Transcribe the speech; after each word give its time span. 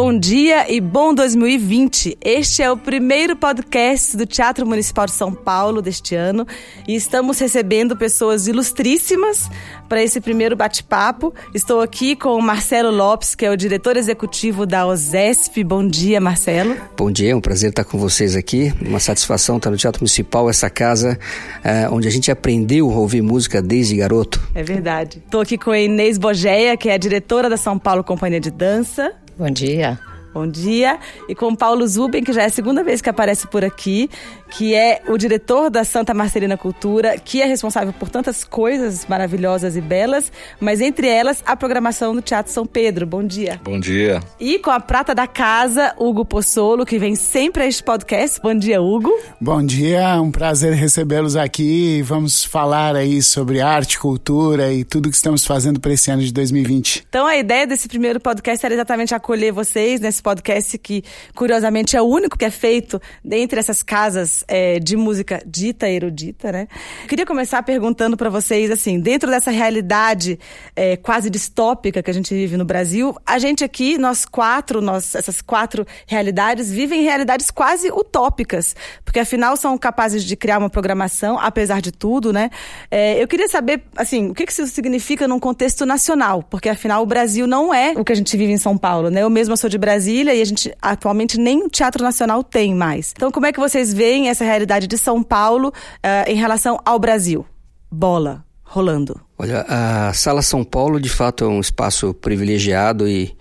bom 0.00 0.16
dia 0.16 0.72
e 0.72 0.80
bom 0.80 1.12
2020. 1.12 2.18
Este 2.24 2.62
é 2.62 2.70
o 2.70 2.76
primeiro 2.76 3.34
podcast 3.34 4.16
do 4.16 4.24
Teatro 4.24 4.64
Municipal 4.64 5.06
de 5.06 5.10
São 5.10 5.34
Paulo 5.34 5.82
deste 5.82 6.14
ano 6.14 6.46
e 6.86 6.94
estamos 6.94 7.40
recebendo 7.40 7.96
pessoas 7.96 8.46
ilustríssimas 8.46 9.50
para 9.88 10.00
esse 10.00 10.20
primeiro 10.20 10.54
bate-papo. 10.54 11.34
Estou 11.52 11.80
aqui 11.80 12.14
com 12.14 12.36
o 12.36 12.40
Marcelo 12.40 12.92
Lopes, 12.92 13.34
que 13.34 13.44
é 13.44 13.50
o 13.50 13.56
diretor 13.56 13.96
executivo 13.96 14.64
da 14.64 14.86
OSESP. 14.86 15.64
Bom 15.64 15.84
dia, 15.84 16.20
Marcelo. 16.20 16.76
Bom 16.96 17.10
dia, 17.10 17.32
é 17.32 17.34
um 17.34 17.40
prazer 17.40 17.70
estar 17.70 17.82
com 17.82 17.98
vocês 17.98 18.36
aqui. 18.36 18.72
Uma 18.80 19.00
satisfação 19.00 19.56
estar 19.56 19.68
no 19.68 19.76
Teatro 19.76 20.00
Municipal, 20.00 20.48
essa 20.48 20.70
casa 20.70 21.18
é, 21.64 21.88
onde 21.90 22.06
a 22.06 22.10
gente 22.10 22.30
aprendeu 22.30 22.88
a 22.88 22.94
ouvir 22.94 23.20
música 23.20 23.60
desde 23.60 23.96
garoto. 23.96 24.40
É 24.54 24.62
verdade. 24.62 25.20
Estou 25.26 25.40
aqui 25.40 25.58
com 25.58 25.72
a 25.72 25.78
Inês 25.80 26.18
Bogeia, 26.18 26.76
que 26.76 26.88
é 26.88 26.94
a 26.94 26.98
diretora 26.98 27.50
da 27.50 27.56
São 27.56 27.76
Paulo 27.76 28.04
Companhia 28.04 28.38
de 28.38 28.52
Dança. 28.52 29.12
Bom 29.38 29.52
dia. 29.52 29.96
Bom 30.32 30.46
dia. 30.46 30.98
E 31.28 31.34
com 31.34 31.54
Paulo 31.54 31.86
Zuben, 31.86 32.22
que 32.22 32.32
já 32.32 32.42
é 32.42 32.46
a 32.46 32.50
segunda 32.50 32.82
vez 32.82 33.00
que 33.00 33.08
aparece 33.08 33.46
por 33.46 33.64
aqui, 33.64 34.08
que 34.50 34.74
é 34.74 35.02
o 35.08 35.16
diretor 35.16 35.70
da 35.70 35.84
Santa 35.84 36.14
Marcelina 36.14 36.56
Cultura, 36.56 37.18
que 37.18 37.40
é 37.42 37.46
responsável 37.46 37.92
por 37.92 38.08
tantas 38.08 38.44
coisas 38.44 39.06
maravilhosas 39.06 39.76
e 39.76 39.80
belas, 39.80 40.30
mas 40.60 40.80
entre 40.80 41.08
elas 41.08 41.42
a 41.46 41.56
programação 41.56 42.14
do 42.14 42.22
Teatro 42.22 42.52
São 42.52 42.66
Pedro. 42.66 43.06
Bom 43.06 43.24
dia. 43.24 43.60
Bom 43.64 43.78
dia. 43.78 44.20
E 44.38 44.58
com 44.58 44.70
a 44.70 44.80
prata 44.80 45.14
da 45.14 45.26
casa, 45.26 45.94
Hugo 45.98 46.24
Pozzolo, 46.24 46.84
que 46.84 46.98
vem 46.98 47.14
sempre 47.14 47.62
a 47.62 47.66
este 47.66 47.82
podcast. 47.82 48.40
Bom 48.40 48.54
dia, 48.54 48.80
Hugo. 48.80 49.10
Bom 49.40 49.64
dia, 49.64 50.20
um 50.20 50.30
prazer 50.30 50.72
recebê-los 50.74 51.36
aqui. 51.36 52.02
Vamos 52.02 52.44
falar 52.44 52.96
aí 52.96 53.22
sobre 53.22 53.60
arte, 53.60 53.98
cultura 53.98 54.72
e 54.72 54.84
tudo 54.84 55.10
que 55.10 55.16
estamos 55.16 55.44
fazendo 55.44 55.80
para 55.80 55.92
esse 55.92 56.10
ano 56.10 56.22
de 56.22 56.32
2020. 56.32 57.06
Então 57.08 57.26
a 57.26 57.36
ideia 57.36 57.66
desse 57.66 57.88
primeiro 57.88 58.20
podcast 58.20 58.64
era 58.64 58.74
exatamente 58.74 59.14
acolher 59.14 59.52
vocês 59.52 60.00
nesse 60.00 60.17
podcast 60.22 60.76
que, 60.78 61.02
curiosamente, 61.34 61.96
é 61.96 62.02
o 62.02 62.06
único 62.06 62.36
que 62.36 62.44
é 62.44 62.50
feito 62.50 63.00
dentre 63.24 63.58
essas 63.58 63.82
casas 63.82 64.44
é, 64.48 64.78
de 64.78 64.96
música 64.96 65.42
dita 65.46 65.88
erudita, 65.88 66.52
né? 66.52 66.68
Queria 67.08 67.26
começar 67.26 67.62
perguntando 67.62 68.16
para 68.16 68.30
vocês, 68.30 68.70
assim, 68.70 69.00
dentro 69.00 69.30
dessa 69.30 69.50
realidade 69.50 70.38
é, 70.74 70.96
quase 70.96 71.30
distópica 71.30 72.02
que 72.02 72.10
a 72.10 72.14
gente 72.14 72.34
vive 72.34 72.56
no 72.56 72.64
Brasil, 72.64 73.16
a 73.24 73.38
gente 73.38 73.64
aqui, 73.64 73.98
nós 73.98 74.24
quatro, 74.24 74.80
nós, 74.80 75.14
essas 75.14 75.40
quatro 75.40 75.86
realidades, 76.06 76.70
vivem 76.70 77.02
realidades 77.02 77.50
quase 77.50 77.90
utópicas, 77.90 78.74
porque 79.04 79.20
afinal 79.20 79.56
são 79.56 79.76
capazes 79.78 80.24
de 80.24 80.36
criar 80.36 80.58
uma 80.58 80.70
programação, 80.70 81.38
apesar 81.38 81.80
de 81.80 81.92
tudo, 81.92 82.32
né? 82.32 82.50
É, 82.90 83.22
eu 83.22 83.28
queria 83.28 83.48
saber, 83.48 83.82
assim, 83.96 84.30
o 84.30 84.34
que, 84.34 84.46
que 84.46 84.52
isso 84.52 84.66
significa 84.66 85.26
num 85.28 85.38
contexto 85.38 85.84
nacional, 85.86 86.42
porque 86.42 86.68
afinal 86.68 87.02
o 87.02 87.06
Brasil 87.06 87.46
não 87.46 87.72
é 87.72 87.92
o 87.96 88.04
que 88.04 88.12
a 88.12 88.16
gente 88.16 88.36
vive 88.36 88.52
em 88.52 88.58
São 88.58 88.76
Paulo, 88.76 89.10
né? 89.10 89.22
Eu 89.22 89.30
mesma 89.30 89.56
sou 89.56 89.68
de 89.68 89.78
Brasília 89.78 90.07
Brasília 90.08 90.34
e 90.34 90.40
a 90.40 90.44
gente 90.44 90.74
atualmente 90.80 91.38
nem 91.38 91.62
o 91.62 91.68
Teatro 91.68 92.02
Nacional 92.02 92.42
tem 92.42 92.74
mais. 92.74 93.12
Então, 93.14 93.30
como 93.30 93.44
é 93.44 93.52
que 93.52 93.60
vocês 93.60 93.92
veem 93.92 94.30
essa 94.30 94.42
realidade 94.42 94.86
de 94.86 94.96
São 94.96 95.22
Paulo 95.22 95.68
uh, 95.68 96.30
em 96.30 96.34
relação 96.34 96.80
ao 96.84 96.98
Brasil? 96.98 97.44
Bola 97.90 98.42
rolando. 98.62 99.20
Olha, 99.38 99.64
a 99.68 100.12
Sala 100.12 100.42
São 100.42 100.62
Paulo 100.64 101.00
de 101.00 101.08
fato 101.08 101.44
é 101.44 101.48
um 101.48 101.60
espaço 101.60 102.12
privilegiado 102.14 103.08
e, 103.08 103.34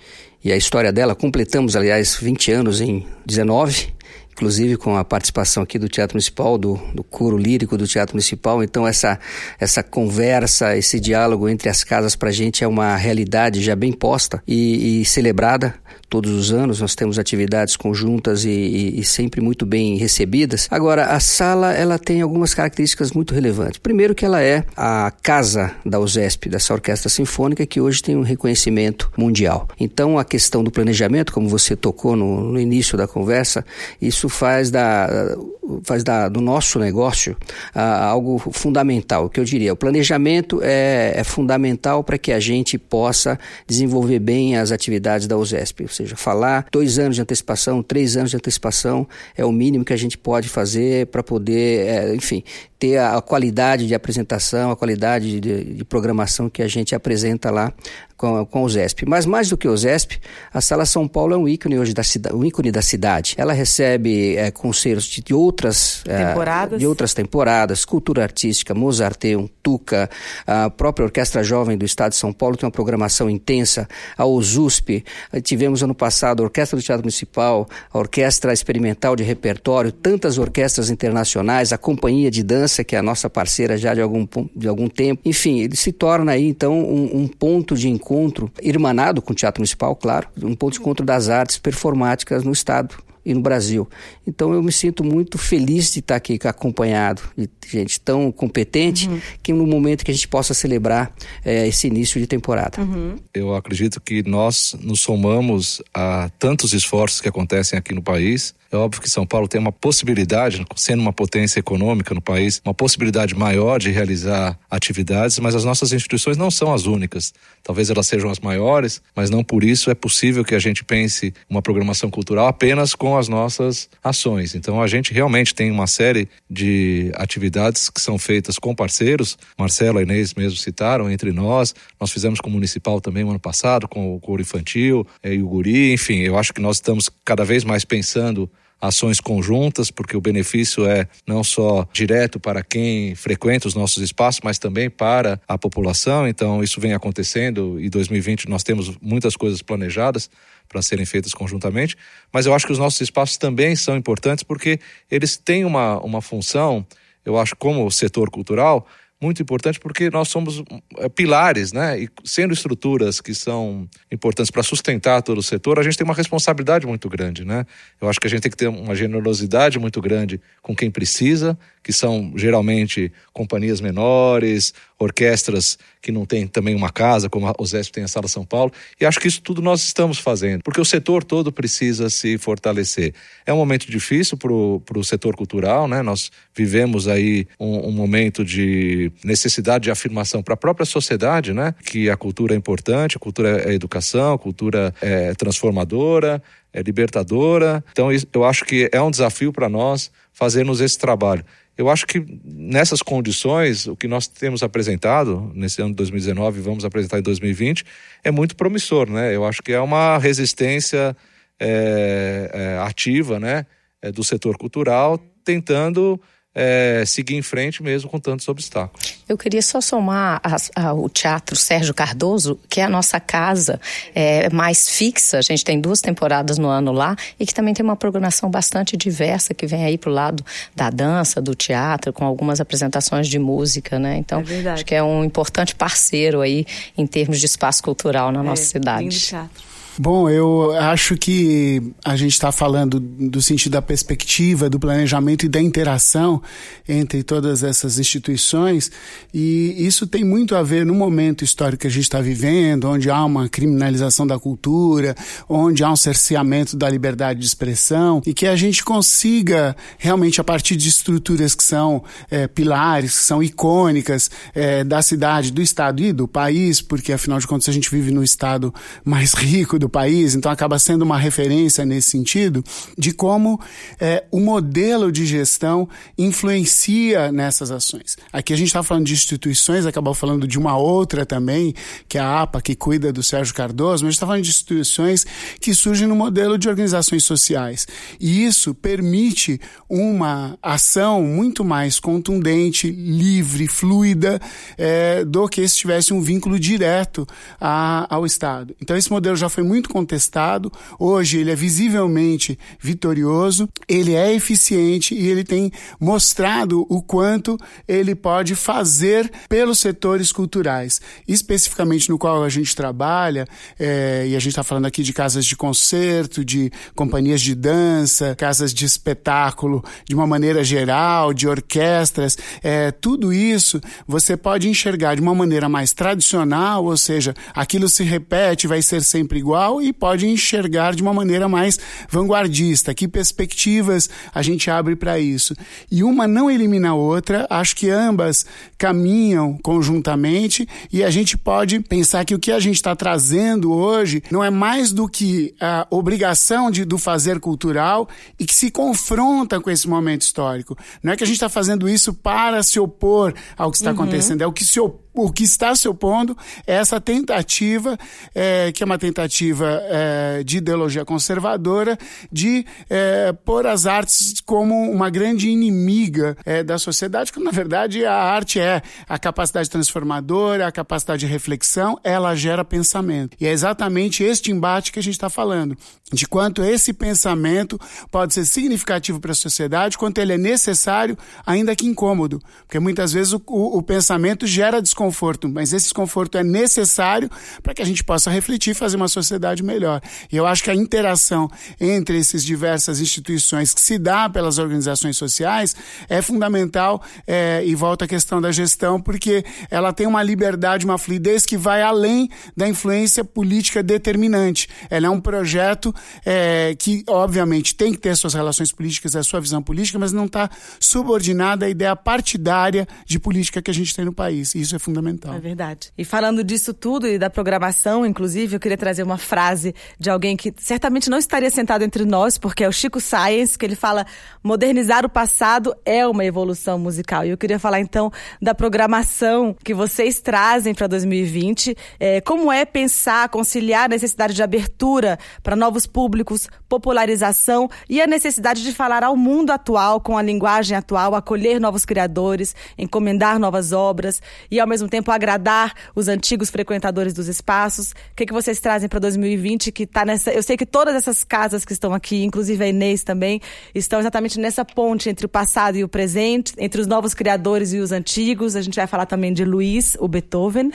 e 0.43 0.51
a 0.51 0.57
história 0.57 0.91
dela, 0.91 1.15
completamos 1.15 1.75
aliás 1.75 2.15
20 2.15 2.51
anos 2.51 2.81
em 2.81 3.05
19 3.25 3.97
inclusive 4.37 4.77
com 4.77 4.95
a 4.95 5.03
participação 5.03 5.63
aqui 5.63 5.79
do 5.79 5.89
Teatro 5.89 6.15
Municipal, 6.15 6.59
do, 6.59 6.79
do 6.93 7.03
coro 7.03 7.35
lírico 7.35 7.75
do 7.75 7.87
Teatro 7.87 8.15
Municipal. 8.15 8.61
Então, 8.61 8.87
essa, 8.87 9.19
essa 9.59 9.81
conversa, 9.81 10.77
esse 10.77 10.99
diálogo 10.99 11.49
entre 11.49 11.69
as 11.69 11.83
casas 11.83 12.15
para 12.15 12.29
a 12.29 12.31
gente 12.31 12.63
é 12.63 12.67
uma 12.67 12.95
realidade 12.95 13.63
já 13.63 13.75
bem 13.75 13.91
posta 13.91 14.41
e, 14.47 15.01
e 15.01 15.05
celebrada 15.05 15.73
todos 16.09 16.31
os 16.31 16.53
anos, 16.53 16.79
nós 16.79 16.95
temos 16.95 17.19
atividades 17.19 17.75
conjuntas 17.75 18.45
e, 18.45 18.49
e, 18.49 18.99
e, 18.99 19.03
sempre 19.03 19.41
muito 19.41 19.65
bem 19.65 19.97
recebidas. 19.97 20.67
Agora, 20.71 21.07
a 21.07 21.19
sala 21.19 21.73
ela 21.73 21.99
tem 21.99 22.21
algumas 22.21 22.53
características 22.53 23.11
muito 23.11 23.33
relevantes. 23.33 23.77
Primeiro 23.77 24.15
que 24.15 24.25
ela 24.25 24.41
é 24.41 24.63
a 24.75 25.11
casa 25.21 25.71
da 25.85 25.99
USESP, 25.99 26.49
dessa 26.49 26.73
orquestra 26.73 27.09
sinfônica, 27.09 27.65
que 27.65 27.81
hoje 27.81 28.01
tem 28.01 28.15
um 28.15 28.21
reconhecimento 28.21 29.11
mundial. 29.17 29.67
Então, 29.79 30.17
a 30.17 30.23
questão 30.23 30.63
do 30.63 30.71
planejamento, 30.71 31.33
como 31.33 31.49
você 31.49 31.75
tocou 31.75 32.15
no, 32.15 32.51
no 32.51 32.59
início 32.59 32.97
da 32.97 33.07
conversa, 33.07 33.65
isso 34.01 34.29
faz 34.29 34.71
da 34.71 35.35
faz 35.83 36.03
da, 36.03 36.29
do 36.29 36.39
nosso 36.39 36.79
negócio 36.79 37.35
uh, 37.75 37.79
algo 37.79 38.39
fundamental. 38.51 39.25
O 39.25 39.29
que 39.29 39.39
eu 39.39 39.43
diria, 39.43 39.73
o 39.73 39.75
planejamento 39.75 40.59
é, 40.63 41.13
é 41.15 41.23
fundamental 41.23 42.03
para 42.03 42.17
que 42.17 42.31
a 42.31 42.39
gente 42.39 42.77
possa 42.77 43.37
desenvolver 43.67 44.19
bem 44.19 44.57
as 44.57 44.71
atividades 44.71 45.27
da 45.27 45.37
USESP. 45.37 45.85
Seja, 45.97 46.15
falar 46.15 46.67
dois 46.71 46.99
anos 46.99 47.15
de 47.15 47.21
antecipação, 47.23 47.81
três 47.81 48.15
anos 48.15 48.29
de 48.29 48.37
antecipação 48.37 49.07
é 49.35 49.43
o 49.43 49.51
mínimo 49.51 49.83
que 49.83 49.93
a 49.93 49.97
gente 49.97 50.15
pode 50.15 50.47
fazer 50.47 51.07
para 51.07 51.23
poder, 51.23 51.87
é, 51.87 52.15
enfim, 52.15 52.43
ter 52.79 52.97
a, 52.97 53.19
qualidade 53.21 53.87
de 53.87 53.95
apresentação, 53.95 54.71
a 54.71 54.75
qualidade 54.75 55.39
de, 55.39 55.63
de, 55.75 55.83
programação 55.83 56.49
que 56.49 56.61
a 56.61 56.67
gente 56.67 56.93
apresenta 56.93 57.49
lá 57.49 57.73
com, 58.15 58.45
com 58.45 58.63
o 58.63 58.69
ZESP. 58.69 59.05
Mas 59.05 59.25
mais 59.25 59.49
do 59.49 59.57
que 59.57 59.67
o 59.67 59.75
ZESP, 59.75 60.19
a 60.53 60.61
Sala 60.61 60.85
São 60.85 61.07
Paulo 61.07 61.33
é 61.33 61.37
um 61.37 61.47
ícone 61.47 61.79
hoje 61.79 61.93
da 61.93 62.03
cidade, 62.03 62.35
um 62.35 62.45
ícone 62.45 62.71
da 62.71 62.81
cidade. 62.81 63.33
Ela 63.37 63.53
recebe 63.53 64.35
é, 64.35 64.51
conselhos 64.51 65.05
de, 65.05 65.23
de 65.23 65.33
outras 65.33 66.03
temporadas. 66.03 66.75
É, 66.75 66.79
de 66.79 66.87
outras 66.87 67.13
temporadas, 67.13 67.85
cultura 67.85 68.23
artística, 68.23 68.75
Mozarteum, 68.75 69.49
Tuca, 69.63 70.09
a 70.45 70.69
própria 70.69 71.05
Orquestra 71.05 71.43
Jovem 71.43 71.77
do 71.77 71.85
Estado 71.85 72.11
de 72.11 72.17
São 72.17 72.31
Paulo 72.31 72.57
tem 72.57 72.65
uma 72.65 72.71
programação 72.71 73.29
intensa, 73.29 73.87
a 74.15 74.25
OSUSP, 74.25 75.03
tivemos 75.43 75.81
ano 75.81 75.95
passado 75.95 76.41
a 76.41 76.43
Orquestra 76.43 76.77
do 76.77 76.83
Teatro 76.83 77.03
Municipal, 77.03 77.67
a 77.91 77.97
Orquestra 77.97 78.53
Experimental 78.53 79.15
de 79.15 79.23
Repertório, 79.23 79.91
tantas 79.91 80.37
orquestras 80.37 80.89
internacionais, 80.89 81.73
a 81.73 81.77
Companhia 81.77 82.29
de 82.29 82.43
Dança 82.43 82.66
que 82.83 82.95
é 82.95 82.99
a 82.99 83.03
nossa 83.03 83.29
parceira 83.29 83.77
já 83.77 83.93
de 83.93 84.01
algum, 84.01 84.27
de 84.55 84.67
algum 84.67 84.87
tempo. 84.87 85.21
Enfim, 85.25 85.59
ele 85.61 85.75
se 85.75 85.91
torna 85.91 86.33
aí, 86.33 86.47
então, 86.47 86.79
um, 86.79 87.21
um 87.21 87.27
ponto 87.27 87.75
de 87.75 87.89
encontro, 87.89 88.51
irmanado 88.61 89.21
com 89.21 89.31
o 89.31 89.35
Teatro 89.35 89.61
Municipal, 89.61 89.95
claro, 89.95 90.27
um 90.41 90.55
ponto 90.55 90.73
de 90.73 90.79
encontro 90.79 91.05
das 91.05 91.29
artes 91.29 91.57
performáticas 91.57 92.43
no 92.43 92.51
Estado 92.51 92.95
e 93.27 93.33
no 93.33 93.41
Brasil. 93.41 93.87
Então 94.25 94.53
eu 94.53 94.63
me 94.63 94.71
sinto 94.71 95.03
muito 95.03 95.37
feliz 95.37 95.91
de 95.91 95.99
estar 95.99 96.15
aqui 96.15 96.39
acompanhado 96.45 97.21
de 97.37 97.49
gente 97.65 97.99
tão 97.99 98.31
competente 98.31 99.09
uhum. 99.09 99.19
que 99.43 99.51
no 99.51 99.67
momento 99.67 100.05
que 100.05 100.11
a 100.11 100.13
gente 100.13 100.29
possa 100.29 100.53
celebrar 100.53 101.13
é, 101.43 101.67
esse 101.67 101.87
início 101.87 102.21
de 102.21 102.25
temporada. 102.25 102.81
Uhum. 102.81 103.17
Eu 103.33 103.53
acredito 103.53 103.99
que 103.99 104.23
nós 104.23 104.75
nos 104.81 105.01
somamos 105.01 105.81
a 105.93 106.29
tantos 106.39 106.71
esforços 106.71 107.19
que 107.19 107.27
acontecem 107.27 107.77
aqui 107.77 107.93
no 107.93 108.01
país 108.01 108.55
é 108.71 108.75
óbvio 108.75 109.01
que 109.01 109.09
São 109.09 109.25
Paulo 109.25 109.47
tem 109.47 109.59
uma 109.59 109.71
possibilidade, 109.71 110.65
sendo 110.75 111.01
uma 111.01 111.13
potência 111.13 111.59
econômica 111.59 112.13
no 112.13 112.21
país, 112.21 112.61
uma 112.65 112.73
possibilidade 112.73 113.33
maior 113.33 113.79
de 113.79 113.91
realizar 113.91 114.57
atividades, 114.69 115.39
mas 115.39 115.55
as 115.55 115.63
nossas 115.63 115.93
instituições 115.93 116.35
não 116.35 116.51
são 116.51 116.73
as 116.73 116.85
únicas. 116.85 117.33
Talvez 117.63 117.89
elas 117.89 118.07
sejam 118.07 118.29
as 118.29 118.39
maiores, 118.39 119.01
mas 119.15 119.29
não 119.29 119.43
por 119.43 119.63
isso 119.63 119.89
é 119.89 119.95
possível 119.95 120.43
que 120.43 120.53
a 120.53 120.59
gente 120.59 120.83
pense 120.83 121.33
uma 121.49 121.61
programação 121.61 122.09
cultural 122.09 122.47
apenas 122.47 122.93
com 122.93 123.16
as 123.17 123.27
nossas 123.27 123.89
ações. 124.03 124.55
Então 124.55 124.81
a 124.81 124.87
gente 124.87 125.13
realmente 125.13 125.53
tem 125.53 125.71
uma 125.71 125.87
série 125.87 126.27
de 126.49 127.11
atividades 127.15 127.89
que 127.89 128.01
são 128.01 128.17
feitas 128.17 128.57
com 128.57 128.73
parceiros. 128.73 129.37
Marcelo 129.57 129.99
e 129.99 130.03
Inês 130.03 130.33
mesmo 130.33 130.57
citaram 130.57 131.09
entre 131.09 131.31
nós. 131.31 131.73
Nós 131.99 132.11
fizemos 132.11 132.39
com 132.39 132.49
o 132.49 132.53
municipal 132.53 133.01
também 133.01 133.23
no 133.23 133.31
ano 133.31 133.39
passado, 133.39 133.87
com 133.87 134.15
o 134.15 134.19
coro 134.19 134.41
infantil 134.41 135.05
eh, 135.23 135.35
e 135.35 135.41
o 135.41 135.47
guri. 135.47 135.93
Enfim, 135.93 136.19
eu 136.19 136.37
acho 136.37 136.53
que 136.53 136.61
nós 136.61 136.77
estamos 136.77 137.09
cada 137.25 137.43
vez 137.43 137.63
mais 137.63 137.83
pensando 137.83 138.49
ações 138.79 139.19
conjuntas, 139.19 139.89
porque 139.89 140.15
o 140.15 140.21
benefício 140.21 140.85
é 140.85 141.07
não 141.25 141.43
só 141.43 141.87
direto 141.91 142.39
para 142.39 142.63
quem 142.63 143.15
frequenta 143.15 143.67
os 143.67 143.75
nossos 143.75 144.03
espaços, 144.03 144.41
mas 144.43 144.59
também 144.59 144.89
para 144.89 145.41
a 145.47 145.57
população. 145.57 146.27
Então, 146.27 146.63
isso 146.63 146.79
vem 146.79 146.93
acontecendo 146.93 147.79
e 147.79 147.89
2020 147.89 148.47
nós 148.49 148.63
temos 148.63 148.97
muitas 149.01 149.35
coisas 149.35 149.61
planejadas 149.61 150.29
para 150.69 150.81
serem 150.81 151.05
feitas 151.05 151.33
conjuntamente, 151.33 151.95
mas 152.31 152.45
eu 152.45 152.53
acho 152.53 152.65
que 152.65 152.73
os 152.73 152.79
nossos 152.79 152.99
espaços 153.01 153.37
também 153.37 153.75
são 153.75 153.95
importantes 153.95 154.43
porque 154.43 154.79
eles 155.09 155.37
têm 155.37 155.63
uma, 155.63 155.97
uma 156.01 156.21
função, 156.21 156.85
eu 157.25 157.37
acho, 157.37 157.55
como 157.55 157.89
setor 157.89 158.29
cultural, 158.29 158.87
muito 159.21 159.41
importante 159.41 159.79
porque 159.79 160.09
nós 160.09 160.27
somos 160.29 160.63
é, 160.97 161.09
pilares, 161.09 161.73
né? 161.73 161.99
E 161.99 162.09
sendo 162.23 162.53
estruturas 162.53 163.19
que 163.19 163.33
são 163.33 163.89
importantes 164.11 164.51
para 164.51 164.61
sustentar 164.61 165.21
todo 165.23 165.39
o 165.39 165.43
setor, 165.43 165.79
a 165.79 165.83
gente 165.83 165.97
tem 165.97 166.05
uma 166.05 166.13
responsabilidade 166.13 166.85
muito 166.85 167.09
grande, 167.09 167.43
né? 167.43 167.65
Eu 167.99 168.09
acho 168.09 168.19
que 168.19 168.27
a 168.27 168.29
gente 168.29 168.41
tem 168.41 168.51
que 168.51 168.57
ter 168.57 168.67
uma 168.67 168.95
generosidade 168.95 169.79
muito 169.79 169.99
grande 170.01 170.39
com 170.61 170.75
quem 170.75 170.91
precisa, 170.91 171.57
que 171.87 171.93
são 171.93 172.33
geralmente 172.35 173.09
companhias 173.31 173.79
menores, 173.79 174.73
orquestras 174.99 175.79
que 176.01 176.11
não 176.11 176.25
têm 176.25 176.45
também 176.45 176.75
uma 176.75 176.89
casa, 176.89 177.29
como 177.29 177.47
a 177.47 177.53
OSESP 177.57 177.93
tem 177.93 178.03
a 178.03 178.09
Sala 178.09 178.27
São 178.27 178.43
Paulo, 178.43 178.73
e 178.99 179.05
acho 179.05 179.21
que 179.21 179.27
isso 179.29 179.41
tudo 179.41 179.61
nós 179.61 179.83
estamos 179.83 180.19
fazendo, 180.19 180.63
porque 180.63 180.81
o 180.81 180.85
setor 180.85 181.23
todo 181.23 181.49
precisa 181.49 182.09
se 182.09 182.37
fortalecer. 182.37 183.13
É 183.45 183.53
um 183.53 183.57
momento 183.57 183.89
difícil 183.89 184.37
para 184.37 184.51
o 184.51 185.03
setor 185.03 185.37
cultural, 185.37 185.87
né? 185.87 186.01
Nós 186.01 186.29
vivemos 186.53 187.07
aí 187.07 187.47
um, 187.57 187.87
um 187.87 187.91
momento 187.93 188.43
de 188.43 189.09
necessidade 189.23 189.85
de 189.85 189.91
afirmação 189.91 190.43
para 190.43 190.55
a 190.55 190.57
própria 190.57 190.85
sociedade, 190.85 191.53
né? 191.53 191.73
Que 191.85 192.09
a 192.09 192.17
cultura 192.17 192.53
é 192.53 192.57
importante, 192.57 193.15
a 193.15 193.19
cultura 193.19 193.61
é 193.61 193.73
educação, 193.73 194.33
a 194.33 194.37
cultura 194.37 194.93
é 194.99 195.33
transformadora, 195.35 196.43
é 196.73 196.81
libertadora. 196.81 197.81
Então, 197.93 198.09
eu 198.33 198.43
acho 198.43 198.65
que 198.65 198.89
é 198.91 199.01
um 199.01 199.09
desafio 199.09 199.53
para 199.53 199.69
nós 199.69 200.11
fazermos 200.33 200.81
esse 200.81 200.97
trabalho. 200.97 201.43
Eu 201.77 201.89
acho 201.89 202.07
que 202.07 202.25
nessas 202.43 203.01
condições, 203.01 203.85
o 203.85 203.95
que 203.95 204.07
nós 204.07 204.27
temos 204.27 204.63
apresentado 204.63 205.51
nesse 205.53 205.81
ano 205.81 205.91
de 205.91 205.97
2019 205.97 206.59
e 206.59 206.61
vamos 206.61 206.83
apresentar 206.83 207.19
em 207.19 207.21
2020 207.21 207.85
é 208.23 208.31
muito 208.31 208.55
promissor, 208.55 209.09
né? 209.09 209.35
Eu 209.35 209.45
acho 209.45 209.61
que 209.61 209.71
é 209.71 209.79
uma 209.79 210.17
resistência 210.17 211.15
é, 211.59 212.49
é, 212.53 212.79
ativa, 212.79 213.39
né, 213.39 213.65
é, 214.01 214.11
do 214.11 214.23
setor 214.23 214.57
cultural, 214.57 215.17
tentando 215.43 216.19
é, 216.59 217.03
seguir 217.05 217.35
em 217.35 217.41
frente 217.43 217.83
mesmo 217.83 218.09
com 218.09 218.19
tantos 218.19 218.47
obstáculos. 218.47 219.15
Eu 219.29 219.37
queria 219.37 219.61
só 219.61 219.79
somar 219.79 220.41
a, 220.43 220.87
a, 220.87 220.93
o 220.93 221.07
Teatro 221.07 221.55
Sérgio 221.55 221.93
Cardoso, 221.93 222.59
que 222.67 222.81
é 222.81 222.83
a 222.83 222.89
nossa 222.89 223.19
casa 223.19 223.79
é, 224.15 224.49
mais 224.49 224.89
fixa. 224.89 225.37
A 225.37 225.41
gente 225.41 225.63
tem 225.63 225.79
duas 225.79 226.01
temporadas 226.01 226.57
no 226.57 226.67
ano 226.67 226.91
lá 226.91 227.15
e 227.39 227.45
que 227.45 227.53
também 227.53 227.75
tem 227.75 227.83
uma 227.85 227.95
programação 227.95 228.49
bastante 228.49 228.97
diversa 228.97 229.53
que 229.53 229.67
vem 229.67 229.85
aí 229.85 229.99
pro 229.99 230.09
lado 230.09 230.43
da 230.75 230.89
dança, 230.89 231.39
do 231.39 231.53
teatro, 231.53 232.11
com 232.11 232.25
algumas 232.25 232.59
apresentações 232.59 233.27
de 233.27 233.37
música, 233.37 233.99
né? 233.99 234.17
Então, 234.17 234.43
é 234.49 234.69
acho 234.69 234.85
que 234.85 234.95
é 234.95 235.03
um 235.03 235.23
importante 235.23 235.75
parceiro 235.75 236.41
aí 236.41 236.65
em 236.97 237.05
termos 237.05 237.39
de 237.39 237.45
espaço 237.45 237.83
cultural 237.83 238.31
na 238.31 238.39
é, 238.39 238.43
nossa 238.43 238.63
cidade. 238.63 239.03
Lindo 239.03 239.15
teatro. 239.15 239.66
Bom, 239.99 240.29
eu 240.29 240.73
acho 240.77 241.17
que 241.17 241.81
a 242.05 242.15
gente 242.15 242.33
está 242.33 242.51
falando 242.51 242.99
do 242.99 243.41
sentido 243.41 243.71
da 243.71 243.81
perspectiva, 243.81 244.69
do 244.69 244.79
planejamento 244.79 245.47
e 245.47 245.49
da 245.49 245.59
interação 245.59 246.39
entre 246.87 247.23
todas 247.23 247.63
essas 247.63 247.97
instituições, 247.97 248.91
e 249.33 249.73
isso 249.79 250.05
tem 250.05 250.23
muito 250.23 250.55
a 250.55 250.61
ver 250.61 250.85
no 250.85 250.93
momento 250.93 251.43
histórico 251.43 251.81
que 251.81 251.87
a 251.87 251.89
gente 251.89 252.03
está 252.03 252.21
vivendo, 252.21 252.87
onde 252.87 253.09
há 253.09 253.25
uma 253.25 253.49
criminalização 253.49 254.27
da 254.27 254.37
cultura, 254.37 255.15
onde 255.49 255.83
há 255.83 255.91
um 255.91 255.95
cerceamento 255.95 256.77
da 256.77 256.87
liberdade 256.87 257.39
de 257.39 257.47
expressão, 257.47 258.21
e 258.23 258.35
que 258.35 258.45
a 258.45 258.55
gente 258.55 258.85
consiga 258.85 259.75
realmente, 259.97 260.39
a 260.39 260.43
partir 260.43 260.75
de 260.75 260.89
estruturas 260.89 261.55
que 261.55 261.63
são 261.63 262.03
é, 262.29 262.47
pilares, 262.47 263.17
que 263.17 263.25
são 263.25 263.41
icônicas 263.41 264.29
é, 264.53 264.83
da 264.83 265.01
cidade, 265.01 265.51
do 265.51 265.61
estado 265.61 266.03
e 266.03 266.13
do 266.13 266.27
país, 266.27 266.83
porque 266.83 267.11
afinal 267.11 267.39
de 267.39 267.47
contas 267.47 267.67
a 267.67 267.71
gente 267.71 267.89
vive 267.89 268.11
no 268.11 268.23
estado 268.23 268.71
mais 269.03 269.33
rico 269.33 269.79
do 269.79 269.86
do 269.87 269.89
país, 269.89 270.35
então 270.35 270.51
acaba 270.51 270.77
sendo 270.77 271.03
uma 271.03 271.17
referência 271.17 271.85
nesse 271.85 272.11
sentido 272.11 272.63
de 272.97 273.13
como 273.13 273.59
é, 273.99 274.25
o 274.29 274.39
modelo 274.39 275.11
de 275.11 275.25
gestão 275.25 275.87
influencia 276.17 277.31
nessas 277.31 277.71
ações. 277.71 278.17
Aqui 278.31 278.53
a 278.53 278.57
gente 278.57 278.67
está 278.67 278.83
falando 278.83 279.05
de 279.05 279.13
instituições, 279.13 279.85
acabou 279.85 280.13
falando 280.13 280.45
de 280.45 280.59
uma 280.59 280.77
outra 280.77 281.25
também, 281.25 281.73
que 282.07 282.17
é 282.17 282.21
a 282.21 282.41
APA, 282.41 282.61
que 282.61 282.75
cuida 282.75 283.13
do 283.13 283.23
Sérgio 283.23 283.53
Cardoso, 283.53 284.03
mas 284.03 284.09
a 284.09 284.11
gente 284.11 284.13
está 284.13 284.27
falando 284.27 284.43
de 284.43 284.49
instituições 284.49 285.25
que 285.59 285.73
surgem 285.73 286.07
no 286.07 286.15
modelo 286.15 286.57
de 286.57 286.67
organizações 286.67 287.23
sociais. 287.23 287.87
E 288.19 288.45
isso 288.45 288.75
permite 288.75 289.59
uma 289.89 290.57
ação 290.61 291.23
muito 291.23 291.63
mais 291.63 291.99
contundente, 291.99 292.91
livre, 292.91 293.67
fluida, 293.67 294.39
é, 294.77 295.23
do 295.23 295.47
que 295.47 295.65
se 295.67 295.77
tivesse 295.77 296.13
um 296.13 296.21
vínculo 296.21 296.59
direto 296.59 297.25
a, 297.59 298.13
ao 298.13 298.25
Estado. 298.25 298.75
Então 298.81 298.97
esse 298.97 299.09
modelo 299.09 299.35
já 299.35 299.47
foi 299.47 299.63
muito 299.63 299.76
muito 299.77 299.89
contestado. 299.89 300.71
Hoje 300.97 301.37
ele 301.37 301.51
é 301.51 301.55
visivelmente 301.55 302.57
vitorioso, 302.79 303.69
ele 303.87 304.15
é 304.15 304.33
eficiente 304.33 305.13
e 305.13 305.27
ele 305.27 305.43
tem 305.43 305.71
mostrado 305.99 306.85
o 306.89 307.01
quanto 307.01 307.57
ele 307.87 308.15
pode 308.15 308.55
fazer 308.55 309.31
pelos 309.47 309.79
setores 309.79 310.31
culturais. 310.31 310.99
Especificamente 311.27 312.09
no 312.09 312.17
qual 312.17 312.43
a 312.43 312.49
gente 312.49 312.75
trabalha, 312.75 313.47
é, 313.79 314.25
e 314.27 314.35
a 314.35 314.39
gente 314.39 314.49
está 314.49 314.63
falando 314.63 314.87
aqui 314.87 315.03
de 315.03 315.13
casas 315.13 315.45
de 315.45 315.55
concerto, 315.55 316.43
de 316.43 316.71
companhias 316.95 317.41
de 317.41 317.53
dança, 317.53 318.35
casas 318.35 318.73
de 318.73 318.83
espetáculo, 318.83 319.83
de 320.05 320.15
uma 320.15 320.25
maneira 320.25 320.63
geral, 320.63 321.33
de 321.33 321.47
orquestras, 321.47 322.35
é, 322.63 322.89
tudo 322.89 323.31
isso 323.31 323.79
você 324.07 324.35
pode 324.35 324.67
enxergar 324.67 325.15
de 325.15 325.21
uma 325.21 325.35
maneira 325.35 325.69
mais 325.69 325.93
tradicional, 325.93 326.83
ou 326.83 326.97
seja, 326.97 327.35
aquilo 327.53 327.87
se 327.87 328.03
repete, 328.03 328.65
vai 328.65 328.81
ser 328.81 329.03
sempre 329.03 329.37
igual 329.37 329.56
e 329.81 329.91
pode 329.91 330.27
enxergar 330.27 330.95
de 330.95 331.01
uma 331.01 331.13
maneira 331.13 331.47
mais 331.47 331.79
vanguardista. 332.09 332.93
Que 332.93 333.07
perspectivas 333.07 334.09
a 334.33 334.41
gente 334.41 334.69
abre 334.69 334.95
para 334.95 335.19
isso? 335.19 335.55
E 335.91 336.03
uma 336.03 336.27
não 336.27 336.49
elimina 336.49 336.89
a 336.89 336.93
outra, 336.93 337.47
acho 337.49 337.75
que 337.75 337.89
ambas 337.89 338.45
caminham 338.77 339.57
conjuntamente 339.63 340.67
e 340.91 341.03
a 341.03 341.09
gente 341.09 341.37
pode 341.37 341.79
pensar 341.79 342.23
que 342.25 342.35
o 342.35 342.39
que 342.39 342.51
a 342.51 342.59
gente 342.59 342.75
está 342.75 342.95
trazendo 342.95 343.73
hoje 343.73 344.23
não 344.31 344.43
é 344.43 344.49
mais 344.49 344.91
do 344.91 345.07
que 345.07 345.53
a 345.59 345.87
obrigação 345.89 346.69
de, 346.69 346.85
do 346.85 346.97
fazer 346.97 347.39
cultural 347.39 348.07
e 348.39 348.45
que 348.45 348.53
se 348.53 348.69
confronta 348.69 349.59
com 349.59 349.69
esse 349.71 349.87
momento 349.87 350.21
histórico. 350.21 350.77
Não 351.01 351.13
é 351.13 351.17
que 351.17 351.23
a 351.23 351.27
gente 351.27 351.35
está 351.35 351.49
fazendo 351.49 351.89
isso 351.89 352.13
para 352.13 352.61
se 352.63 352.79
opor 352.79 353.33
ao 353.57 353.71
que 353.71 353.77
está 353.77 353.89
uhum. 353.89 353.95
acontecendo, 353.95 354.41
é 354.41 354.47
o 354.47 354.53
que 354.53 354.65
se 354.65 354.79
opõe 354.79 355.06
o 355.25 355.31
que 355.31 355.43
está 355.43 355.75
se 355.75 355.87
opondo 355.87 356.37
é 356.65 356.75
essa 356.75 356.99
tentativa, 356.99 357.97
é, 358.33 358.71
que 358.71 358.83
é 358.83 358.85
uma 358.85 358.97
tentativa 358.97 359.81
é, 359.83 360.43
de 360.43 360.57
ideologia 360.57 361.05
conservadora, 361.05 361.97
de 362.31 362.65
é, 362.89 363.33
pôr 363.33 363.65
as 363.67 363.85
artes 363.85 364.41
como 364.41 364.89
uma 364.89 365.09
grande 365.09 365.49
inimiga 365.49 366.37
é, 366.45 366.63
da 366.63 366.77
sociedade, 366.77 367.31
quando 367.31 367.45
na 367.45 367.51
verdade 367.51 368.05
a 368.05 368.13
arte 368.13 368.59
é 368.59 368.81
a 369.07 369.17
capacidade 369.17 369.69
transformadora, 369.69 370.67
a 370.67 370.71
capacidade 370.71 371.21
de 371.21 371.31
reflexão, 371.31 371.99
ela 372.03 372.35
gera 372.35 372.63
pensamento. 372.63 373.35
E 373.39 373.47
é 373.47 373.51
exatamente 373.51 374.23
este 374.23 374.51
embate 374.51 374.91
que 374.91 374.99
a 374.99 375.03
gente 375.03 375.15
está 375.15 375.29
falando, 375.29 375.77
de 376.11 376.25
quanto 376.25 376.63
esse 376.63 376.93
pensamento 376.93 377.79
pode 378.09 378.33
ser 378.33 378.45
significativo 378.45 379.19
para 379.19 379.31
a 379.31 379.35
sociedade, 379.35 379.97
quanto 379.97 380.19
ele 380.19 380.33
é 380.33 380.37
necessário, 380.37 381.17
ainda 381.45 381.75
que 381.75 381.85
incômodo, 381.85 382.41
porque 382.61 382.79
muitas 382.79 383.11
vezes 383.11 383.33
o, 383.33 383.41
o, 383.47 383.77
o 383.77 383.83
pensamento 383.83 384.47
gera 384.47 384.81
desconforto 384.81 385.27
mas 385.49 385.73
esse 385.73 385.85
desconforto 385.85 386.37
é 386.37 386.43
necessário 386.43 387.29
para 387.61 387.73
que 387.73 387.81
a 387.81 387.85
gente 387.85 388.03
possa 388.03 388.29
refletir 388.29 388.71
e 388.71 388.73
fazer 388.73 388.95
uma 388.95 389.07
sociedade 389.07 389.63
melhor. 389.63 390.01
E 390.31 390.37
eu 390.37 390.45
acho 390.45 390.63
que 390.63 390.71
a 390.71 390.75
interação 390.75 391.49
entre 391.79 392.19
essas 392.19 392.43
diversas 392.43 392.99
instituições 392.99 393.73
que 393.73 393.81
se 393.81 393.97
dá 393.97 394.29
pelas 394.29 394.57
organizações 394.57 395.17
sociais 395.17 395.75
é 396.07 396.21
fundamental 396.21 397.01
é, 397.25 397.63
e 397.65 397.75
volta 397.75 398.05
à 398.05 398.07
questão 398.07 398.39
da 398.39 398.51
gestão, 398.51 399.01
porque 399.01 399.43
ela 399.69 399.91
tem 399.91 400.07
uma 400.07 400.23
liberdade, 400.23 400.85
uma 400.85 400.97
fluidez 400.97 401.45
que 401.45 401.57
vai 401.57 401.81
além 401.81 402.29
da 402.55 402.67
influência 402.67 403.23
política 403.23 403.83
determinante. 403.83 404.69
Ela 404.89 405.07
é 405.07 405.09
um 405.09 405.19
projeto 405.19 405.93
é, 406.25 406.75
que, 406.77 407.03
obviamente, 407.07 407.75
tem 407.75 407.91
que 407.91 407.99
ter 407.99 408.15
suas 408.15 408.33
relações 408.33 408.71
políticas, 408.71 409.15
a 409.15 409.23
sua 409.23 409.39
visão 409.39 409.61
política, 409.61 409.99
mas 409.99 410.11
não 410.11 410.25
está 410.25 410.49
subordinada 410.79 411.65
à 411.65 411.69
ideia 411.69 411.95
partidária 411.95 412.87
de 413.05 413.19
política 413.19 413.61
que 413.61 413.71
a 413.71 413.73
gente 413.73 413.95
tem 413.95 414.05
no 414.05 414.13
país. 414.13 414.55
E 414.55 414.61
isso 414.61 414.75
é 414.75 414.79
fundamental 414.79 415.07
fundamental. 415.07 415.33
É 415.33 415.39
verdade. 415.39 415.91
E 415.97 416.03
falando 416.05 416.43
disso 416.43 416.73
tudo 416.73 417.07
e 417.07 417.17
da 417.17 417.29
programação, 417.29 418.05
inclusive, 418.05 418.55
eu 418.55 418.59
queria 418.59 418.77
trazer 418.77 419.03
uma 419.03 419.17
frase 419.17 419.73
de 419.99 420.09
alguém 420.09 420.35
que 420.35 420.53
certamente 420.57 421.09
não 421.09 421.17
estaria 421.17 421.49
sentado 421.49 421.83
entre 421.83 422.05
nós, 422.05 422.37
porque 422.37 422.63
é 422.63 422.67
o 422.67 422.71
Chico 422.71 422.99
Science, 422.99 423.57
que 423.57 423.65
ele 423.65 423.75
fala: 423.75 424.05
modernizar 424.43 425.05
o 425.05 425.09
passado 425.09 425.75
é 425.85 426.05
uma 426.07 426.25
evolução 426.25 426.77
musical. 426.77 427.25
E 427.25 427.29
eu 427.29 427.37
queria 427.37 427.59
falar 427.59 427.79
então 427.79 428.11
da 428.41 428.53
programação 428.53 429.55
que 429.63 429.73
vocês 429.73 430.19
trazem 430.19 430.73
para 430.73 430.87
2020. 430.87 431.75
É, 431.99 432.21
como 432.21 432.51
é 432.51 432.65
pensar, 432.65 433.29
conciliar 433.29 433.85
a 433.85 433.89
necessidade 433.89 434.33
de 434.33 434.43
abertura 434.43 435.17
para 435.41 435.55
novos 435.55 435.85
públicos, 435.87 436.49
popularização 436.67 437.69
e 437.89 438.01
a 438.01 438.07
necessidade 438.07 438.63
de 438.63 438.73
falar 438.73 439.03
ao 439.03 439.15
mundo 439.15 439.51
atual 439.51 439.99
com 439.99 440.17
a 440.17 440.21
linguagem 440.21 440.77
atual, 440.77 441.15
acolher 441.15 441.59
novos 441.59 441.85
criadores, 441.85 442.55
encomendar 442.77 443.39
novas 443.39 443.71
obras 443.71 444.21
e 444.51 444.59
ao 444.59 444.67
mesmo 444.67 444.87
tempo 444.87 445.11
agradar 445.11 445.73
os 445.95 446.07
antigos 446.07 446.49
frequentadores 446.49 447.13
dos 447.13 447.27
espaços? 447.27 447.91
O 447.91 448.15
que, 448.15 448.25
que 448.25 448.33
vocês 448.33 448.59
trazem 448.59 448.89
para 448.89 448.99
2020 448.99 449.71
que 449.71 449.83
está 449.83 450.05
nessa. 450.05 450.31
Eu 450.31 450.43
sei 450.43 450.57
que 450.57 450.65
todas 450.65 450.95
essas 450.95 451.23
casas 451.23 451.63
que 451.63 451.73
estão 451.73 451.93
aqui, 451.93 452.23
inclusive 452.23 452.63
a 452.63 452.67
Inês 452.67 453.03
também, 453.03 453.41
estão 453.73 453.99
exatamente 453.99 454.39
nessa 454.39 454.65
ponte 454.65 455.09
entre 455.09 455.25
o 455.25 455.29
passado 455.29 455.77
e 455.77 455.83
o 455.83 455.87
presente, 455.87 456.53
entre 456.57 456.81
os 456.81 456.87
novos 456.87 457.13
criadores 457.13 457.73
e 457.73 457.79
os 457.79 457.91
antigos. 457.91 458.55
A 458.55 458.61
gente 458.61 458.75
vai 458.75 458.87
falar 458.87 459.05
também 459.05 459.33
de 459.33 459.45
Luiz, 459.45 459.95
o 459.99 460.07
Beethoven. 460.07 460.71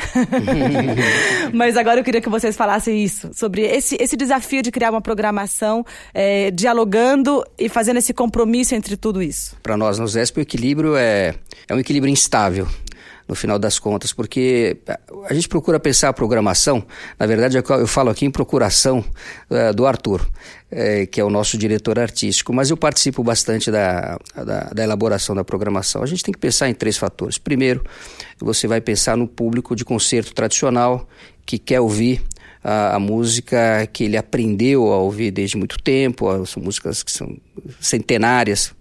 Mas 1.53 1.77
agora 1.77 2.01
eu 2.01 2.05
queria 2.05 2.21
que 2.21 2.29
vocês 2.29 2.57
falassem 2.57 3.03
isso, 3.03 3.31
sobre 3.33 3.63
esse, 3.63 3.97
esse 4.01 4.17
desafio 4.17 4.63
de 4.63 4.71
criar 4.71 4.91
uma 4.91 5.01
programação 5.01 5.82
é, 6.12 6.51
dialogando 6.51 7.45
e 7.59 7.69
fazendo 7.69 7.99
esse 7.99 8.12
compromisso 8.12 8.75
entre 8.75 8.97
tudo 8.97 9.23
isso? 9.23 9.57
Para 9.62 9.77
nós, 9.77 9.99
no 9.99 10.07
ZESP, 10.07 10.41
o 10.41 10.43
equilíbrio 10.43 10.97
é, 10.97 11.35
é 11.69 11.75
um 11.75 11.79
equilíbrio 11.79 12.11
instável 12.11 12.67
no 13.27 13.35
final 13.35 13.59
das 13.59 13.79
contas, 13.79 14.12
porque 14.12 14.77
a 15.29 15.33
gente 15.35 15.49
procura 15.49 15.79
pensar 15.79 16.09
a 16.09 16.12
programação, 16.12 16.85
na 17.19 17.27
verdade 17.27 17.57
eu 17.57 17.87
falo 17.87 18.11
aqui 18.11 18.27
em 18.27 18.31
procuração 18.31 19.05
uh, 19.51 19.75
do 19.75 19.87
Arthur, 19.87 20.21
uh, 20.21 21.07
que 21.11 21.21
é 21.21 21.25
o 21.25 21.31
nosso 21.31 21.57
diretor 21.57 21.99
artístico, 21.99 22.53
mas 22.53 22.71
eu 22.71 22.77
participo 22.77 23.23
bastante 23.23 23.71
da, 23.71 24.19
da, 24.35 24.61
da, 24.65 24.83
elaboração 24.83 25.35
da 25.35 25.45
programação. 25.45 26.03
A 26.03 26.07
gente 26.07 26.23
tem 26.23 26.33
que 26.33 26.39
pensar 26.39 26.69
em 26.69 26.75
três 26.75 26.97
fatores. 26.97 27.39
Primeiro, 27.39 27.83
você 28.39 28.67
vai 28.67 28.81
pensar 28.81 29.17
no 29.17 29.27
público 29.27 29.75
de 29.75 29.85
concerto 29.85 30.35
tradicional 30.35 31.09
que 31.47 31.59
quer 31.59 31.81
ouvir 31.81 32.23
a, 32.62 32.97
a, 32.97 32.99
música 32.99 33.87
que 33.92 34.04
ele 34.04 34.16
aprendeu 34.16 34.92
a 34.92 34.99
ouvir 34.99 35.31
desde 35.31 35.57
muito 35.57 35.81
tempo, 35.83 36.28
as 36.28 36.54
músicas 36.57 37.02
que 37.02 37.12
são 37.12 37.37
centenárias, 37.81 38.75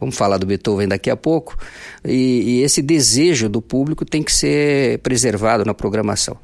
Vamos 0.00 0.16
falar 0.16 0.38
do 0.38 0.46
Beethoven 0.46 0.88
daqui 0.88 1.10
a 1.10 1.16
pouco. 1.16 1.56
E, 2.02 2.60
e, 2.60 2.62
esse 2.62 2.80
desejo 2.80 3.50
do 3.50 3.60
público 3.60 4.02
tem 4.02 4.22
que 4.22 4.32
ser 4.32 4.98
preservado 5.00 5.62
na 5.62 5.74
programação. 5.74 6.38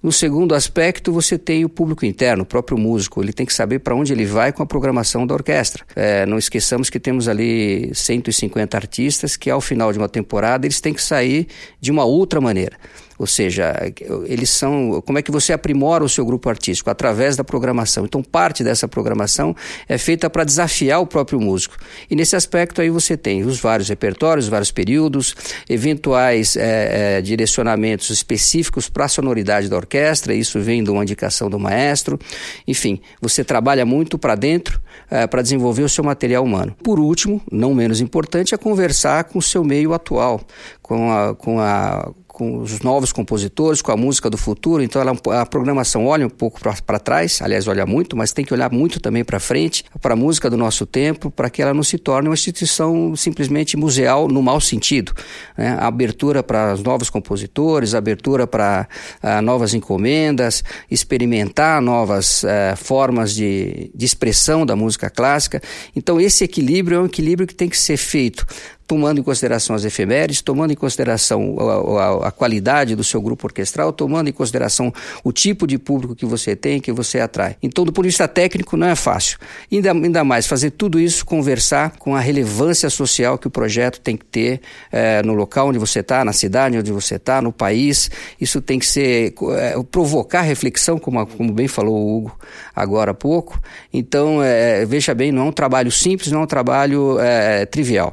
No 0.00 0.12
segundo 0.12 0.54
aspecto, 0.54 1.12
você 1.12 1.36
tem 1.36 1.64
o 1.64 1.68
público 1.68 2.06
interno, 2.06 2.44
o 2.44 2.46
próprio 2.46 2.78
músico. 2.78 3.20
Ele 3.20 3.32
tem 3.32 3.44
que 3.44 3.52
saber 3.52 3.80
para 3.80 3.96
onde 3.96 4.12
ele 4.12 4.24
vai 4.24 4.52
com 4.52 4.62
a 4.62 4.66
programação 4.66 5.26
da 5.26 5.34
orquestra. 5.34 5.84
É, 5.96 6.24
não 6.24 6.38
esqueçamos 6.38 6.88
que 6.88 7.00
temos 7.00 7.26
ali 7.26 7.90
150 7.92 8.76
artistas 8.76 9.36
que, 9.36 9.50
ao 9.50 9.60
final 9.60 9.92
de 9.92 9.98
uma 9.98 10.08
temporada, 10.08 10.64
eles 10.64 10.80
têm 10.80 10.94
que 10.94 11.02
sair 11.02 11.48
de 11.80 11.90
uma 11.90 12.04
outra 12.04 12.40
maneira. 12.40 12.76
Ou 13.20 13.26
seja, 13.26 13.74
eles 14.24 14.48
são. 14.48 15.02
Como 15.04 15.18
é 15.18 15.22
que 15.22 15.30
você 15.30 15.52
aprimora 15.52 16.02
o 16.02 16.08
seu 16.08 16.24
grupo 16.24 16.48
artístico? 16.48 16.88
Através 16.88 17.36
da 17.36 17.44
programação. 17.44 18.06
Então, 18.06 18.22
parte 18.22 18.64
dessa 18.64 18.88
programação 18.88 19.54
é 19.86 19.98
feita 19.98 20.30
para 20.30 20.42
desafiar 20.42 21.02
o 21.02 21.06
próprio 21.06 21.38
músico. 21.38 21.76
E 22.10 22.16
nesse 22.16 22.34
aspecto 22.34 22.80
aí 22.80 22.88
você 22.88 23.18
tem 23.18 23.44
os 23.44 23.60
vários 23.60 23.90
repertórios, 23.90 24.46
os 24.46 24.50
vários 24.50 24.70
períodos, 24.70 25.34
eventuais 25.68 26.56
é, 26.56 27.18
é, 27.18 27.20
direcionamentos 27.20 28.08
específicos 28.08 28.88
para 28.88 29.04
a 29.04 29.08
sonoridade 29.08 29.68
da 29.68 29.76
orquestra, 29.76 30.32
isso 30.32 30.58
vem 30.58 30.82
de 30.82 30.88
uma 30.88 31.02
indicação 31.02 31.50
do 31.50 31.58
maestro. 31.58 32.18
Enfim, 32.66 33.02
você 33.20 33.44
trabalha 33.44 33.84
muito 33.84 34.16
para 34.16 34.34
dentro 34.34 34.80
é, 35.10 35.26
para 35.26 35.42
desenvolver 35.42 35.82
o 35.82 35.90
seu 35.90 36.02
material 36.02 36.42
humano. 36.42 36.74
Por 36.82 36.98
último, 36.98 37.42
não 37.52 37.74
menos 37.74 38.00
importante, 38.00 38.54
é 38.54 38.56
conversar 38.56 39.24
com 39.24 39.38
o 39.38 39.42
seu 39.42 39.62
meio 39.62 39.92
atual, 39.92 40.40
com 40.80 41.12
a, 41.12 41.34
com 41.34 41.60
a 41.60 42.14
com 42.40 42.56
os 42.56 42.80
novos 42.80 43.12
compositores, 43.12 43.82
com 43.82 43.92
a 43.92 43.96
música 43.98 44.30
do 44.30 44.38
futuro. 44.38 44.82
Então 44.82 45.02
ela, 45.02 45.12
a 45.38 45.44
programação 45.44 46.06
olha 46.06 46.26
um 46.26 46.30
pouco 46.30 46.58
para 46.58 46.98
trás, 46.98 47.42
aliás, 47.42 47.68
olha 47.68 47.84
muito, 47.84 48.16
mas 48.16 48.32
tem 48.32 48.46
que 48.46 48.54
olhar 48.54 48.72
muito 48.72 48.98
também 48.98 49.22
para 49.22 49.38
frente, 49.38 49.84
para 50.00 50.14
a 50.14 50.16
música 50.16 50.48
do 50.48 50.56
nosso 50.56 50.86
tempo, 50.86 51.30
para 51.30 51.50
que 51.50 51.60
ela 51.60 51.74
não 51.74 51.82
se 51.82 51.98
torne 51.98 52.30
uma 52.30 52.34
instituição 52.34 53.14
simplesmente 53.14 53.76
museal 53.76 54.26
no 54.26 54.40
mau 54.40 54.58
sentido. 54.58 55.12
Né? 55.54 55.76
Abertura 55.78 56.42
para 56.42 56.72
os 56.72 56.82
novos 56.82 57.10
compositores, 57.10 57.94
abertura 57.94 58.46
para 58.46 58.88
uh, 59.22 59.42
novas 59.42 59.74
encomendas, 59.74 60.64
experimentar 60.90 61.82
novas 61.82 62.42
uh, 62.42 62.74
formas 62.74 63.34
de, 63.34 63.90
de 63.94 64.06
expressão 64.06 64.64
da 64.64 64.74
música 64.74 65.10
clássica. 65.10 65.60
Então 65.94 66.18
esse 66.18 66.42
equilíbrio 66.42 66.96
é 66.96 67.00
um 67.02 67.06
equilíbrio 67.06 67.46
que 67.46 67.54
tem 67.54 67.68
que 67.68 67.76
ser 67.76 67.98
feito 67.98 68.46
tomando 68.90 69.20
em 69.20 69.22
consideração 69.22 69.76
as 69.76 69.84
efemérides, 69.84 70.42
tomando 70.42 70.72
em 70.72 70.74
consideração 70.74 71.54
a, 71.60 72.24
a, 72.24 72.26
a, 72.26 72.30
qualidade 72.32 72.96
do 72.96 73.04
seu 73.04 73.22
grupo 73.22 73.46
orquestral, 73.46 73.92
tomando 73.92 74.28
em 74.28 74.32
consideração 74.32 74.92
o 75.22 75.30
tipo 75.30 75.64
de 75.64 75.78
público 75.78 76.12
que 76.12 76.26
você 76.26 76.56
tem, 76.56 76.80
que 76.80 76.90
você 76.90 77.20
atrai. 77.20 77.54
Então, 77.62 77.84
do 77.84 77.92
ponto 77.92 78.02
de 78.02 78.08
vista 78.08 78.26
técnico, 78.26 78.76
não 78.76 78.88
é 78.88 78.96
fácil. 78.96 79.38
Ainda, 79.70 79.92
ainda 79.92 80.24
mais, 80.24 80.44
fazer 80.44 80.72
tudo 80.72 80.98
isso, 80.98 81.24
conversar 81.24 81.98
com 82.00 82.16
a 82.16 82.20
relevância 82.20 82.90
social 82.90 83.38
que 83.38 83.46
o 83.46 83.50
projeto 83.50 84.00
tem 84.00 84.16
que 84.16 84.24
ter 84.24 84.60
é, 84.90 85.22
no 85.22 85.34
local 85.34 85.68
onde 85.68 85.78
você 85.78 86.00
está, 86.00 86.24
na 86.24 86.32
cidade 86.32 86.76
onde 86.76 86.90
você 86.90 87.14
está, 87.14 87.40
no 87.40 87.52
país. 87.52 88.10
Isso 88.40 88.60
tem 88.60 88.80
que 88.80 88.86
ser, 88.86 89.34
é, 89.56 89.80
provocar 89.88 90.40
reflexão, 90.40 90.98
como, 90.98 91.24
como 91.28 91.52
bem 91.52 91.68
falou 91.68 91.94
o 91.94 92.16
Hugo 92.16 92.36
agora 92.74 93.12
há 93.12 93.14
pouco. 93.14 93.56
Então, 93.92 94.42
é, 94.42 94.84
veja 94.84 95.14
bem, 95.14 95.30
não 95.30 95.42
é 95.42 95.44
um 95.44 95.52
trabalho 95.52 95.92
simples, 95.92 96.32
não 96.32 96.40
é 96.40 96.42
um 96.42 96.48
trabalho 96.48 97.18
trivial. 97.70 98.12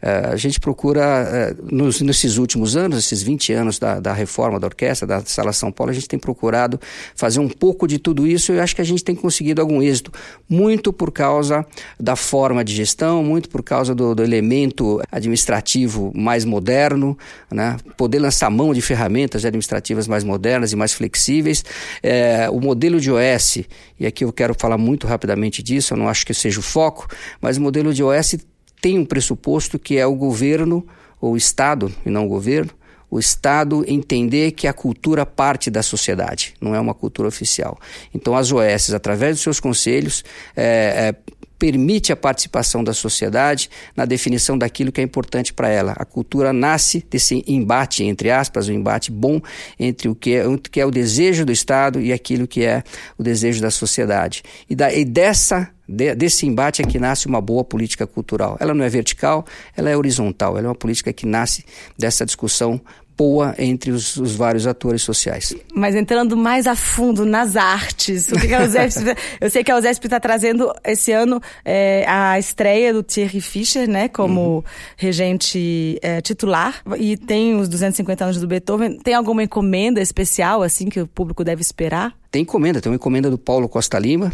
É, 0.00 0.15
a 0.32 0.36
gente 0.36 0.60
procura, 0.60 1.02
é, 1.02 1.54
nos, 1.70 2.00
nesses 2.00 2.36
últimos 2.36 2.76
anos, 2.76 2.98
esses 2.98 3.22
20 3.22 3.52
anos 3.52 3.78
da, 3.78 4.00
da, 4.00 4.12
reforma 4.12 4.58
da 4.58 4.66
orquestra, 4.66 5.06
da 5.06 5.20
Sala 5.24 5.52
São 5.52 5.70
Paulo, 5.72 5.90
a 5.90 5.94
gente 5.94 6.08
tem 6.08 6.18
procurado 6.18 6.80
fazer 7.14 7.40
um 7.40 7.48
pouco 7.48 7.86
de 7.86 7.98
tudo 7.98 8.26
isso 8.26 8.52
e 8.52 8.56
eu 8.56 8.62
acho 8.62 8.74
que 8.74 8.80
a 8.80 8.84
gente 8.84 9.04
tem 9.04 9.14
conseguido 9.14 9.60
algum 9.60 9.82
êxito, 9.82 10.12
muito 10.48 10.92
por 10.92 11.12
causa 11.12 11.64
da 11.98 12.16
forma 12.16 12.64
de 12.64 12.74
gestão, 12.74 13.22
muito 13.22 13.48
por 13.48 13.62
causa 13.62 13.94
do, 13.94 14.14
do 14.14 14.22
elemento 14.22 15.00
administrativo 15.10 16.12
mais 16.14 16.44
moderno, 16.44 17.16
né? 17.50 17.76
poder 17.96 18.18
lançar 18.18 18.50
mão 18.50 18.72
de 18.72 18.80
ferramentas 18.80 19.44
administrativas 19.44 20.06
mais 20.06 20.24
modernas 20.24 20.72
e 20.72 20.76
mais 20.76 20.92
flexíveis. 20.92 21.64
É, 22.02 22.48
o 22.50 22.60
modelo 22.60 23.00
de 23.00 23.10
OS, 23.10 23.64
e 23.98 24.06
aqui 24.06 24.24
eu 24.24 24.32
quero 24.32 24.54
falar 24.58 24.78
muito 24.78 25.06
rapidamente 25.06 25.62
disso, 25.62 25.94
eu 25.94 25.98
não 25.98 26.08
acho 26.08 26.26
que 26.26 26.34
seja 26.34 26.60
o 26.60 26.62
foco, 26.62 27.08
mas 27.40 27.56
o 27.56 27.60
modelo 27.60 27.92
de 27.92 28.02
OS 28.02 28.36
tem 28.80 28.98
um 28.98 29.04
pressuposto 29.04 29.78
que 29.78 29.96
é 29.96 30.06
o 30.06 30.14
governo, 30.14 30.86
ou 31.20 31.32
o 31.32 31.36
Estado, 31.36 31.92
e 32.04 32.10
não 32.10 32.26
o 32.26 32.28
governo, 32.28 32.70
o 33.10 33.18
Estado 33.18 33.84
entender 33.86 34.52
que 34.52 34.66
a 34.66 34.72
cultura 34.72 35.24
parte 35.24 35.70
da 35.70 35.82
sociedade, 35.82 36.54
não 36.60 36.74
é 36.74 36.80
uma 36.80 36.94
cultura 36.94 37.28
oficial. 37.28 37.78
Então, 38.12 38.36
as 38.36 38.50
OS, 38.52 38.92
através 38.92 39.36
dos 39.36 39.42
seus 39.42 39.60
conselhos, 39.60 40.24
é, 40.56 41.14
é, 41.14 41.32
permite 41.58 42.12
a 42.12 42.16
participação 42.16 42.84
da 42.84 42.92
sociedade 42.92 43.70
na 43.96 44.04
definição 44.04 44.58
daquilo 44.58 44.92
que 44.92 45.00
é 45.00 45.04
importante 45.04 45.52
para 45.52 45.68
ela. 45.68 45.92
A 45.92 46.04
cultura 46.04 46.52
nasce 46.52 47.04
desse 47.10 47.42
embate, 47.46 48.04
entre 48.04 48.30
aspas, 48.30 48.68
um 48.68 48.72
embate 48.72 49.10
bom 49.10 49.40
entre 49.78 50.08
o 50.08 50.14
que 50.14 50.34
é 50.34 50.46
o, 50.46 50.58
que 50.58 50.80
é 50.80 50.86
o 50.86 50.90
desejo 50.90 51.44
do 51.44 51.52
Estado 51.52 52.00
e 52.00 52.12
aquilo 52.12 52.46
que 52.46 52.64
é 52.64 52.82
o 53.16 53.22
desejo 53.22 53.60
da 53.60 53.70
sociedade. 53.70 54.42
E, 54.68 54.74
da, 54.74 54.92
e 54.92 55.04
dessa 55.04 55.70
de, 55.88 56.14
desse 56.14 56.46
embate 56.46 56.82
é 56.82 56.84
que 56.84 56.98
nasce 56.98 57.26
uma 57.26 57.40
boa 57.40 57.64
política 57.64 58.06
cultural. 58.06 58.56
Ela 58.60 58.74
não 58.74 58.84
é 58.84 58.88
vertical, 58.88 59.44
ela 59.76 59.90
é 59.90 59.96
horizontal. 59.96 60.58
Ela 60.58 60.66
é 60.66 60.68
uma 60.68 60.74
política 60.74 61.12
que 61.12 61.26
nasce 61.26 61.64
dessa 61.98 62.24
discussão 62.24 62.80
boa 63.16 63.54
entre 63.58 63.90
os, 63.90 64.16
os, 64.16 64.36
vários 64.36 64.66
atores 64.66 65.02
sociais. 65.02 65.54
Mas 65.74 65.94
entrando 65.94 66.36
mais 66.36 66.66
a 66.66 66.76
fundo 66.76 67.24
nas 67.24 67.56
artes, 67.56 68.28
o 68.28 68.38
que, 68.38 68.48
que 68.48 68.54
a 68.54 68.62
USESP, 68.62 69.16
eu 69.40 69.50
sei 69.50 69.64
que 69.64 69.70
a 69.70 69.78
USESP 69.78 70.06
está 70.06 70.20
trazendo 70.20 70.70
esse 70.84 71.12
ano 71.12 71.40
é, 71.64 72.04
a 72.06 72.38
estreia 72.38 72.92
do 72.92 73.02
Thierry 73.02 73.40
Fischer, 73.40 73.88
né, 73.88 74.08
como 74.08 74.56
uhum. 74.56 74.62
regente 74.96 75.98
é, 76.02 76.20
titular, 76.20 76.82
e 76.98 77.16
tem 77.16 77.54
os 77.58 77.68
250 77.68 78.24
anos 78.24 78.40
do 78.40 78.46
Beethoven. 78.46 78.98
Tem 78.98 79.14
alguma 79.14 79.42
encomenda 79.42 80.00
especial, 80.00 80.62
assim, 80.62 80.90
que 80.90 81.00
o 81.00 81.06
público 81.06 81.42
deve 81.42 81.62
esperar? 81.62 82.14
Tem 82.30 82.42
encomenda, 82.42 82.82
tem 82.82 82.90
uma 82.90 82.96
encomenda 82.96 83.30
do 83.30 83.38
Paulo 83.38 83.66
Costa 83.66 83.98
Lima, 83.98 84.30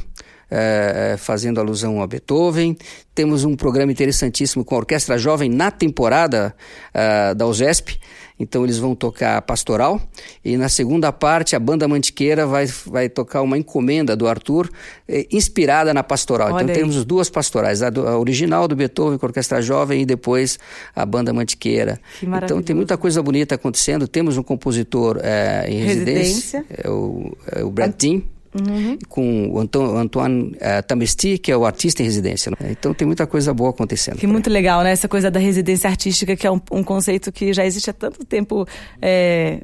é, 0.51 1.17
fazendo 1.19 1.61
alusão 1.61 2.03
a 2.03 2.07
Beethoven. 2.07 2.77
Temos 3.15 3.45
um 3.45 3.55
programa 3.55 3.93
interessantíssimo 3.93 4.65
com 4.65 4.75
a 4.75 4.79
Orquestra 4.79 5.19
Jovem 5.19 5.51
na 5.51 5.71
temporada 5.71 6.55
uh, 6.95 7.35
da 7.35 7.47
USESP. 7.47 7.99
Então 8.39 8.65
eles 8.65 8.79
vão 8.79 8.95
tocar 8.95 9.41
pastoral 9.43 10.01
e 10.45 10.57
na 10.57 10.69
segunda 10.69 11.13
parte 11.13 11.55
a 11.55 11.61
banda 11.61 11.87
Mantiqueira 11.87 12.45
vai, 12.45 12.67
vai 12.87 13.09
tocar 13.09 13.41
uma 13.43 13.57
encomenda 13.57 14.17
do 14.17 14.27
Arthur 14.27 14.69
eh, 15.07 15.29
inspirada 15.31 15.95
na 15.95 16.03
pastoral. 16.03 16.49
Olha 16.49 16.65
então 16.65 16.75
aí. 16.75 16.81
temos 16.81 17.05
duas 17.05 17.31
pastorais, 17.31 17.83
a, 17.83 17.91
do, 17.91 18.09
a, 18.09 18.19
original 18.19 18.67
do 18.67 18.75
Beethoven 18.75 19.17
com 19.17 19.27
a 19.27 19.29
Orquestra 19.29 19.63
Jovem 19.63 20.03
e 20.03 20.07
depois 20.07 20.59
a 20.97 21.07
banda 21.07 21.33
Mantiqueira. 21.33 22.01
Então 22.21 22.61
tem 22.61 22.75
muita 22.75 22.97
coisa 22.97 23.23
bonita 23.23 23.55
acontecendo. 23.55 24.09
Temos 24.09 24.37
um 24.37 24.43
compositor 24.43 25.21
eh, 25.23 25.67
em 25.69 25.85
residência, 25.85 26.61
residência. 26.61 26.65
É 26.83 26.91
o, 26.91 27.37
é 27.55 27.63
o 27.63 27.71
Brad 27.71 27.93
Dean. 27.97 28.23
Uhum. 28.55 28.99
com 29.09 29.49
o 29.49 29.59
Antoine, 29.59 29.99
Antoine 29.99 30.57
uh, 30.57 30.83
Tamesti, 30.87 31.39
que 31.39 31.51
é 31.51 31.57
o 31.57 31.65
artista 31.65 32.03
em 32.03 32.05
residência. 32.05 32.53
Né? 32.61 32.73
Então 32.73 32.93
tem 32.93 33.07
muita 33.07 33.27
coisa 33.27 33.55
boa 33.55 33.71
acontecendo. 33.71 34.19
Que 34.19 34.27
muito 34.27 34.51
legal, 34.51 34.83
né? 34.83 34.91
Essa 34.93 35.09
coisa 35.09 35.31
da 35.31 35.41
residência 35.41 35.89
artística, 35.89 36.37
que 36.37 36.47
é 36.47 36.51
um, 36.51 36.61
um 36.71 36.85
conceito 36.85 37.33
que 37.33 37.53
já 37.55 37.65
existe 37.65 37.89
há 37.89 37.95
tanto 37.95 38.25
tempo 38.27 38.67
é, 39.01 39.63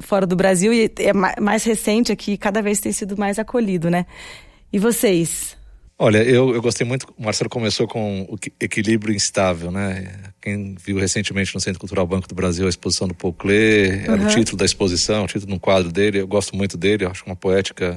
fora 0.00 0.26
do 0.26 0.34
Brasil 0.34 0.72
e 0.72 0.90
é 0.98 1.12
mais 1.12 1.64
recente 1.64 2.10
aqui, 2.10 2.36
cada 2.36 2.60
vez 2.60 2.80
tem 2.80 2.92
sido 2.92 3.16
mais 3.16 3.38
acolhido, 3.38 3.90
né? 3.90 4.06
E 4.72 4.78
vocês? 4.78 5.56
Olha, 5.96 6.18
eu, 6.18 6.52
eu 6.52 6.60
gostei 6.60 6.84
muito. 6.86 7.06
O 7.16 7.22
Marcelo 7.22 7.48
começou 7.48 7.86
com 7.86 8.22
o 8.22 8.36
equilíbrio 8.60 9.14
instável, 9.14 9.70
né? 9.70 10.12
Quem 10.42 10.74
viu 10.84 10.98
recentemente 10.98 11.54
no 11.54 11.60
Centro 11.60 11.78
Cultural 11.78 12.06
Banco 12.06 12.26
do 12.26 12.34
Brasil 12.34 12.66
a 12.66 12.68
exposição 12.68 13.06
do 13.06 13.14
Paul 13.14 13.32
Klee, 13.32 14.02
era 14.02 14.16
uhum. 14.16 14.26
o 14.26 14.28
título 14.28 14.58
da 14.58 14.64
exposição, 14.64 15.24
o 15.24 15.26
título 15.26 15.46
de 15.46 15.54
um 15.54 15.58
quadro 15.58 15.92
dele. 15.92 16.20
Eu 16.20 16.26
gosto 16.26 16.56
muito 16.56 16.76
dele, 16.76 17.06
acho 17.06 17.24
uma 17.24 17.36
poética 17.36 17.96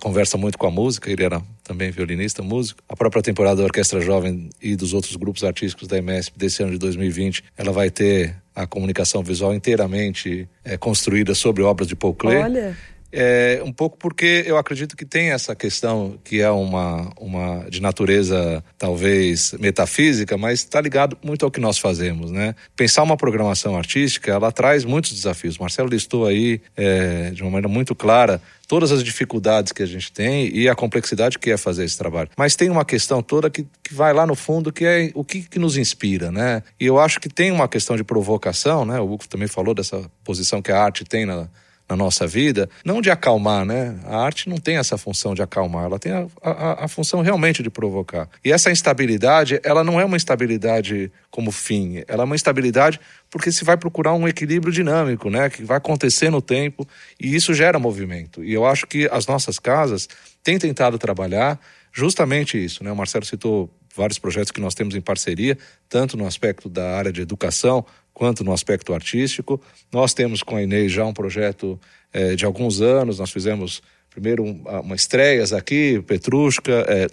conversa 0.00 0.38
muito 0.38 0.56
com 0.56 0.66
a 0.66 0.70
música, 0.70 1.10
ele 1.10 1.24
era 1.24 1.42
também 1.64 1.90
violinista, 1.90 2.42
músico. 2.42 2.82
A 2.88 2.96
própria 2.96 3.22
temporada 3.22 3.56
da 3.56 3.64
Orquestra 3.64 4.00
Jovem 4.00 4.48
e 4.60 4.76
dos 4.76 4.94
outros 4.94 5.16
grupos 5.16 5.42
artísticos 5.44 5.88
da 5.88 5.98
MSP 5.98 6.38
desse 6.38 6.62
ano 6.62 6.72
de 6.72 6.78
2020, 6.78 7.44
ela 7.56 7.72
vai 7.72 7.90
ter 7.90 8.36
a 8.54 8.66
comunicação 8.66 9.22
visual 9.22 9.54
inteiramente 9.54 10.48
é, 10.64 10.76
construída 10.76 11.34
sobre 11.34 11.62
obras 11.62 11.88
de 11.88 11.96
Paul 11.96 12.14
Klee. 12.14 12.36
Olha. 12.36 12.76
É, 13.12 13.60
um 13.64 13.72
pouco 13.72 13.98
porque 13.98 14.42
eu 14.46 14.56
acredito 14.56 14.96
que 14.96 15.04
tem 15.04 15.30
essa 15.30 15.54
questão 15.54 16.18
que 16.24 16.40
é 16.40 16.50
uma, 16.50 17.12
uma 17.20 17.66
de 17.68 17.82
natureza 17.82 18.64
talvez 18.78 19.52
metafísica, 19.60 20.38
mas 20.38 20.60
está 20.60 20.80
ligado 20.80 21.18
muito 21.22 21.44
ao 21.44 21.50
que 21.50 21.60
nós 21.60 21.78
fazemos, 21.78 22.30
né? 22.30 22.54
Pensar 22.74 23.02
uma 23.02 23.16
programação 23.16 23.76
artística, 23.76 24.30
ela 24.30 24.50
traz 24.50 24.84
muitos 24.84 25.12
desafios. 25.12 25.58
Marcelo 25.58 25.88
listou 25.88 26.26
aí 26.26 26.60
é, 26.74 27.30
de 27.30 27.42
uma 27.42 27.50
maneira 27.50 27.68
muito 27.68 27.94
clara 27.94 28.40
todas 28.66 28.90
as 28.90 29.04
dificuldades 29.04 29.70
que 29.70 29.82
a 29.82 29.86
gente 29.86 30.10
tem 30.10 30.48
e 30.56 30.66
a 30.66 30.74
complexidade 30.74 31.38
que 31.38 31.50
é 31.50 31.58
fazer 31.58 31.84
esse 31.84 31.98
trabalho. 31.98 32.30
Mas 32.38 32.56
tem 32.56 32.70
uma 32.70 32.86
questão 32.86 33.22
toda 33.22 33.50
que, 33.50 33.66
que 33.82 33.92
vai 33.92 34.14
lá 34.14 34.26
no 34.26 34.34
fundo, 34.34 34.72
que 34.72 34.86
é 34.86 35.10
o 35.14 35.22
que, 35.22 35.42
que 35.42 35.58
nos 35.58 35.76
inspira, 35.76 36.32
né? 36.32 36.62
E 36.80 36.86
eu 36.86 36.98
acho 36.98 37.20
que 37.20 37.28
tem 37.28 37.50
uma 37.50 37.68
questão 37.68 37.96
de 37.96 38.02
provocação, 38.02 38.86
né? 38.86 38.98
O 38.98 39.12
Hugo 39.12 39.28
também 39.28 39.46
falou 39.46 39.74
dessa 39.74 40.02
posição 40.24 40.62
que 40.62 40.72
a 40.72 40.82
arte 40.82 41.04
tem 41.04 41.26
na, 41.26 41.48
na 41.92 41.96
nossa 41.96 42.26
vida, 42.26 42.70
não 42.84 43.02
de 43.02 43.10
acalmar, 43.10 43.66
né? 43.66 43.98
A 44.04 44.16
arte 44.16 44.48
não 44.48 44.56
tem 44.56 44.78
essa 44.78 44.96
função 44.96 45.34
de 45.34 45.42
acalmar, 45.42 45.84
ela 45.84 45.98
tem 45.98 46.10
a, 46.10 46.26
a, 46.42 46.84
a, 46.84 46.88
função 46.88 47.20
realmente 47.20 47.62
de 47.62 47.68
provocar. 47.68 48.28
E 48.42 48.50
essa 48.50 48.70
instabilidade, 48.70 49.60
ela 49.62 49.84
não 49.84 50.00
é 50.00 50.04
uma 50.04 50.16
instabilidade 50.16 51.12
como 51.30 51.52
fim, 51.52 52.02
ela 52.08 52.22
é 52.22 52.24
uma 52.24 52.34
instabilidade 52.34 52.98
porque 53.30 53.52
se 53.52 53.62
vai 53.62 53.76
procurar 53.76 54.14
um 54.14 54.26
equilíbrio 54.26 54.72
dinâmico, 54.72 55.28
né? 55.28 55.50
Que 55.50 55.62
vai 55.62 55.76
acontecer 55.76 56.30
no 56.30 56.40
tempo 56.40 56.88
e 57.20 57.34
isso 57.34 57.52
gera 57.52 57.78
movimento. 57.78 58.42
E 58.42 58.54
eu 58.54 58.64
acho 58.64 58.86
que 58.86 59.06
as 59.12 59.26
nossas 59.26 59.58
casas 59.58 60.08
têm 60.42 60.58
tentado 60.58 60.98
trabalhar 60.98 61.60
justamente 61.92 62.62
isso, 62.62 62.82
né? 62.82 62.90
O 62.90 62.96
Marcelo 62.96 63.26
citou 63.26 63.70
vários 63.94 64.18
projetos 64.18 64.50
que 64.50 64.60
nós 64.60 64.74
temos 64.74 64.94
em 64.94 65.00
parceria, 65.02 65.58
tanto 65.90 66.16
no 66.16 66.26
aspecto 66.26 66.70
da 66.70 66.96
área 66.96 67.12
de 67.12 67.20
educação 67.20 67.84
quanto 68.12 68.44
no 68.44 68.52
aspecto 68.52 68.94
artístico. 68.94 69.60
Nós 69.90 70.14
temos 70.14 70.42
com 70.42 70.56
a 70.56 70.62
Inês 70.62 70.92
já 70.92 71.04
um 71.04 71.12
projeto 71.12 71.80
é, 72.12 72.34
de 72.34 72.44
alguns 72.44 72.80
anos, 72.80 73.18
nós 73.18 73.30
fizemos 73.30 73.82
primeiro 74.12 74.44
um, 74.44 74.62
uma 74.82 74.94
estreias 74.94 75.52
aqui, 75.52 76.02
Petrushka, 76.06 76.84
é, 76.86 77.06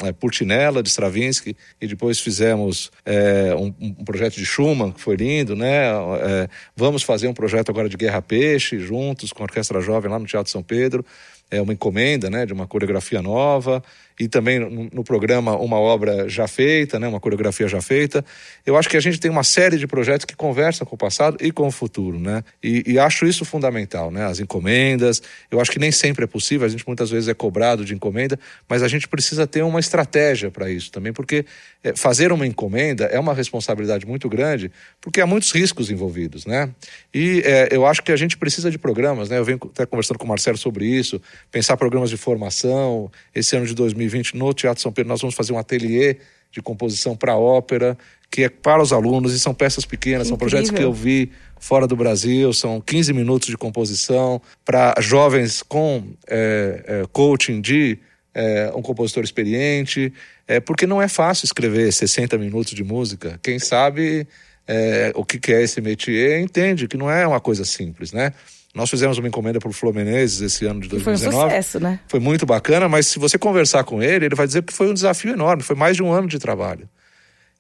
de 0.82 0.90
Stravinsky, 0.90 1.56
e 1.80 1.88
depois 1.88 2.20
fizemos 2.20 2.92
é, 3.06 3.56
um, 3.56 3.74
um, 3.80 4.04
projeto 4.04 4.36
de 4.36 4.46
Schumann, 4.46 4.92
que 4.92 5.00
foi 5.00 5.16
lindo, 5.16 5.56
né? 5.56 5.88
É, 5.88 6.50
vamos 6.76 7.02
fazer 7.02 7.28
um 7.30 7.34
projeto 7.34 7.70
agora 7.70 7.88
de 7.88 7.96
Guerra 7.96 8.22
Peixe, 8.22 8.80
juntos 8.80 9.32
com 9.32 9.44
a 9.44 9.46
Orquestra 9.46 9.80
Jovem 9.80 10.12
lá 10.12 10.20
no 10.20 10.26
Teatro 10.26 10.52
São 10.52 10.62
Pedro, 10.62 11.06
é 11.50 11.62
uma 11.62 11.74
encomenda, 11.74 12.30
né, 12.30 12.46
de 12.46 12.54
uma 12.54 12.68
coreografia 12.68 13.22
nova 13.22 13.82
e 14.20 14.28
também 14.28 14.60
no, 14.60 15.04
programa 15.04 15.56
uma 15.56 15.80
obra 15.80 16.28
já 16.28 16.46
feita, 16.46 17.00
né, 17.00 17.08
uma 17.08 17.22
coreografia 17.22 17.70
já 17.70 17.82
feita. 17.82 18.24
Eu 18.66 18.76
acho 18.76 18.90
que 18.90 18.98
a 18.98 19.00
gente 19.00 19.18
tem 19.18 19.32
uma 19.32 19.46
série 19.46 19.78
de 19.78 19.88
projetos 19.88 20.26
que 20.26 20.36
conversam 20.36 20.86
com 20.86 20.96
o 20.96 20.98
passado 20.98 21.38
e 21.40 21.52
com 21.52 21.68
o 21.68 21.72
futuro, 21.72 22.20
né? 22.20 22.44
E, 22.62 22.84
e, 22.86 23.00
acho 23.00 23.26
isso 23.26 23.46
fundamental, 23.46 24.12
né? 24.12 24.26
As 24.26 24.42
encomendas. 24.42 25.22
Eu 25.50 25.62
acho 25.62 25.72
que 25.72 25.80
nem 25.80 25.92
sempre 25.92 26.26
é 26.26 26.28
possível. 26.28 26.68
A 26.68 26.70
gente 26.70 26.86
muitas 26.86 27.10
vezes 27.10 27.30
é 27.30 27.34
cobrado 27.34 27.86
de 27.86 27.94
encomenda, 27.94 28.38
mas 28.68 28.84
a 28.84 28.90
gente 28.90 29.08
precisa 29.08 29.48
ter 29.48 29.64
uma 29.64 29.80
estratégia 29.80 30.52
para 30.52 30.70
isso 30.70 30.92
também, 30.92 31.14
porque 31.14 31.46
é, 31.82 31.96
fazer 31.96 32.34
uma 32.34 32.46
encomenda 32.46 33.06
é 33.06 33.20
uma 33.20 33.34
responsabilidade 33.34 34.06
muito 34.06 34.28
grande, 34.28 34.70
porque 35.00 35.22
há 35.22 35.26
muitos 35.26 35.52
riscos 35.52 35.90
envolvidos, 35.90 36.46
né? 36.46 36.70
E 37.14 37.42
é, 37.46 37.70
eu 37.72 37.86
acho 37.86 38.04
que 38.04 38.12
a 38.12 38.18
gente 38.18 38.38
precisa 38.38 38.70
de 38.70 38.78
programas, 38.78 39.30
né? 39.30 39.38
Eu 39.38 39.46
venho 39.46 39.60
até 39.64 39.86
conversando 39.86 40.18
com 40.18 40.26
o 40.26 40.30
Marcelo 40.30 40.58
sobre 40.58 40.86
isso, 40.86 41.22
pensar 41.50 41.78
programas 41.78 42.10
de 42.10 42.18
formação. 42.18 43.10
Esse 43.34 43.56
ano 43.56 43.66
de 43.66 43.74
2020 43.74 44.09
2020, 44.10 44.38
no 44.38 44.54
Teatro 44.54 44.82
São 44.82 44.92
Pedro, 44.92 45.10
nós 45.10 45.22
vamos 45.22 45.36
fazer 45.36 45.54
um 45.54 45.58
ateliê 45.58 46.18
de 46.52 46.62
composição 46.62 47.16
para 47.16 47.36
ópera, 47.36 47.98
que 48.30 48.44
é 48.44 48.50
para 48.50 48.82
os 48.82 48.92
alunos, 48.92 49.34
e 49.34 49.40
são 49.40 49.54
peças 49.54 49.86
pequenas, 49.86 50.28
são 50.28 50.38
projetos 50.38 50.72
que 50.72 50.82
eu 50.82 50.94
vi 50.94 51.32
fora 51.60 51.88
do 51.88 51.96
Brasil, 51.96 52.52
são 52.54 52.82
15 52.82 53.14
minutos 53.14 53.48
de 53.50 53.58
composição 53.58 54.42
para 54.66 54.96
jovens 55.00 55.62
com 55.62 56.04
é, 56.28 56.84
é, 56.86 57.04
coaching 57.12 57.62
de 57.62 58.00
é, 58.34 58.72
um 58.76 58.82
compositor 58.82 59.24
experiente, 59.24 60.14
é, 60.48 60.60
porque 60.60 60.88
não 60.88 61.02
é 61.02 61.08
fácil 61.08 61.46
escrever 61.46 61.92
60 61.92 62.38
minutos 62.38 62.74
de 62.74 62.84
música. 62.84 63.40
Quem 63.44 63.60
sabe 63.60 64.28
é, 64.68 65.12
o 65.16 65.26
que 65.26 65.52
é 65.52 65.64
esse 65.64 65.82
métier 65.82 66.40
entende 66.40 66.88
que 66.88 66.98
não 66.98 67.10
é 67.10 67.26
uma 67.26 67.40
coisa 67.40 67.66
simples, 67.66 68.12
né? 68.12 68.34
Nós 68.74 68.90
fizemos 68.90 69.18
uma 69.18 69.28
encomenda 69.28 69.60
para 69.60 69.70
o 69.70 69.74
Fluminense 69.74 70.46
esse 70.46 70.66
ano 70.66 70.80
de 70.82 70.90
2019. 70.90 71.32
Foi 71.32 71.46
um 71.46 71.50
sucesso, 71.50 71.80
né? 71.80 72.00
Foi 72.08 72.20
muito 72.20 72.46
bacana, 72.46 72.88
mas 72.88 73.08
se 73.08 73.18
você 73.18 73.38
conversar 73.38 73.84
com 73.84 74.02
ele, 74.02 74.26
ele 74.26 74.36
vai 74.36 74.46
dizer 74.46 74.62
que 74.64 74.72
foi 74.72 74.90
um 74.90 74.94
desafio 74.94 75.34
enorme, 75.34 75.64
foi 75.64 75.76
mais 75.76 75.96
de 75.96 76.04
um 76.04 76.12
ano 76.12 76.28
de 76.28 76.38
trabalho. 76.38 76.88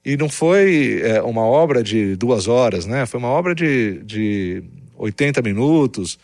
E 0.05 0.15
não 0.15 0.29
foi 0.29 1.01
é, 1.03 1.21
uma 1.21 1.41
obra 1.41 1.83
de 1.83 2.15
duas 2.15 2.47
horas, 2.47 2.85
né? 2.85 3.05
Foi 3.05 3.19
uma 3.19 3.27
obra 3.27 3.55
de, 3.55 4.01
de 4.03 4.63
80 4.97 5.41
minutos, 5.41 6.17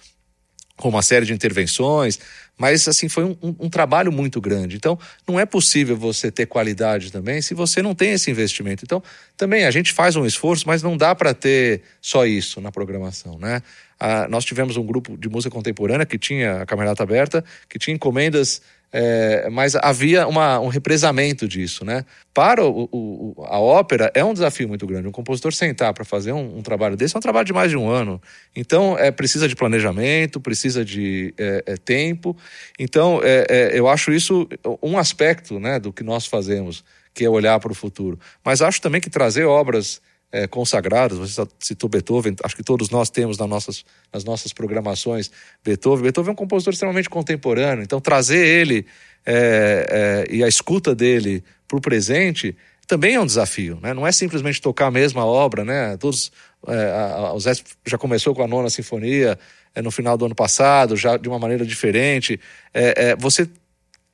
com 0.77 0.89
uma 0.89 1.01
série 1.01 1.25
de 1.25 1.33
intervenções, 1.33 2.19
mas 2.57 2.87
assim 2.87 3.07
foi 3.07 3.23
um, 3.23 3.37
um, 3.41 3.55
um, 3.61 3.69
trabalho 3.69 4.11
muito 4.11 4.41
grande. 4.41 4.75
Então, 4.75 4.99
não 5.27 5.39
é 5.39 5.45
possível 5.45 5.95
você 5.95 6.29
ter 6.29 6.45
qualidade 6.45 7.11
também 7.11 7.41
se 7.41 7.53
você 7.53 7.81
não 7.81 7.95
tem 7.95 8.11
esse 8.11 8.29
investimento. 8.29 8.83
Então, 8.83 9.01
também 9.37 9.65
a 9.65 9.71
gente 9.71 9.93
faz 9.93 10.15
um 10.15 10.25
esforço, 10.25 10.65
mas 10.67 10.83
não 10.83 10.97
dá 10.97 11.15
para 11.15 11.33
ter 11.33 11.81
só 12.01 12.25
isso 12.25 12.59
na 12.59 12.71
programação, 12.71 13.37
né? 13.39 13.61
Ah, 13.99 14.27
nós 14.27 14.43
tivemos 14.43 14.77
um 14.77 14.85
grupo 14.85 15.17
de 15.17 15.29
música 15.29 15.53
contemporânea 15.53 16.05
que 16.05 16.17
tinha 16.17 16.61
a 16.61 16.65
camerata 16.65 17.03
aberta, 17.03 17.43
que 17.69 17.79
tinha 17.79 17.95
encomendas 17.95 18.61
é, 18.97 19.49
mas 19.49 19.75
havia 19.75 20.25
uma, 20.25 20.57
um 20.61 20.69
represamento 20.69 21.49
disso, 21.49 21.83
né? 21.83 22.05
Para 22.33 22.63
o, 22.63 22.87
o, 22.89 23.45
a 23.45 23.59
ópera 23.59 24.09
é 24.13 24.23
um 24.23 24.31
desafio 24.31 24.69
muito 24.69 24.87
grande. 24.87 25.05
Um 25.05 25.11
compositor 25.11 25.51
sentar 25.51 25.93
para 25.93 26.05
fazer 26.05 26.31
um, 26.31 26.59
um, 26.59 26.61
trabalho 26.61 26.95
desse 26.95 27.13
é 27.13 27.17
um 27.17 27.21
trabalho 27.21 27.45
de 27.45 27.51
mais 27.51 27.69
de 27.69 27.75
um 27.75 27.89
ano. 27.89 28.21
Então, 28.55 28.97
é, 28.97 29.11
precisa 29.11 29.49
de 29.49 29.55
planejamento, 29.55 30.39
precisa 30.39 30.85
de 30.85 31.33
é, 31.37 31.63
é, 31.65 31.75
tempo. 31.75 32.37
Então, 32.79 33.19
é, 33.21 33.45
é, 33.49 33.77
eu 33.77 33.89
acho 33.89 34.13
isso 34.13 34.47
um 34.81 34.97
aspecto 34.97 35.59
né, 35.59 35.77
do 35.77 35.91
que 35.91 36.01
nós 36.01 36.25
fazemos, 36.25 36.81
que 37.13 37.25
é 37.25 37.29
olhar 37.29 37.59
para 37.59 37.73
o 37.73 37.75
futuro. 37.75 38.17
Mas 38.45 38.61
acho 38.61 38.81
também 38.81 39.01
que 39.01 39.09
trazer 39.09 39.43
obras 39.43 39.99
é, 40.35 40.47
consagrados. 40.47 41.17
Você 41.17 41.47
citou 41.59 41.89
Beethoven, 41.89 42.35
acho 42.43 42.55
que 42.55 42.63
todos 42.63 42.89
nós 42.89 43.09
temos 43.09 43.37
nas 43.37 43.47
nossas, 43.47 43.85
nas 44.11 44.25
nossas 44.25 44.51
programações 44.51 45.31
Beethoven. 45.63 46.03
Beethoven 46.03 46.31
é 46.31 46.33
um 46.33 46.35
compositor 46.35 46.73
extremamente 46.73 47.09
contemporâneo, 47.09 47.83
então 47.83 48.01
trazer 48.01 48.45
ele 48.45 48.85
é, 49.25 50.25
é, 50.29 50.35
e 50.35 50.43
a 50.43 50.47
escuta 50.47 50.93
dele 50.93 51.41
para 51.65 51.77
o 51.77 51.81
presente 51.81 52.55
também 52.85 53.15
é 53.15 53.19
um 53.19 53.25
desafio, 53.25 53.79
né? 53.81 53.93
Não 53.93 54.05
é 54.05 54.11
simplesmente 54.11 54.61
tocar 54.61 54.87
a 54.87 54.91
mesma 54.91 55.25
obra, 55.25 55.63
né? 55.65 55.97
Todos, 55.97 56.31
é, 56.67 56.91
a, 56.91 57.33
o 57.33 57.39
Zé 57.39 57.53
já 57.85 57.97
começou 57.97 58.35
com 58.35 58.43
a 58.43 58.47
nona 58.47 58.69
sinfonia 58.69 59.39
é, 59.73 59.81
no 59.81 59.89
final 59.89 60.15
do 60.17 60.25
ano 60.25 60.35
passado, 60.35 60.95
já 60.95 61.17
de 61.17 61.27
uma 61.27 61.39
maneira 61.39 61.65
diferente. 61.65 62.39
É, 62.73 63.09
é, 63.09 63.15
você 63.15 63.49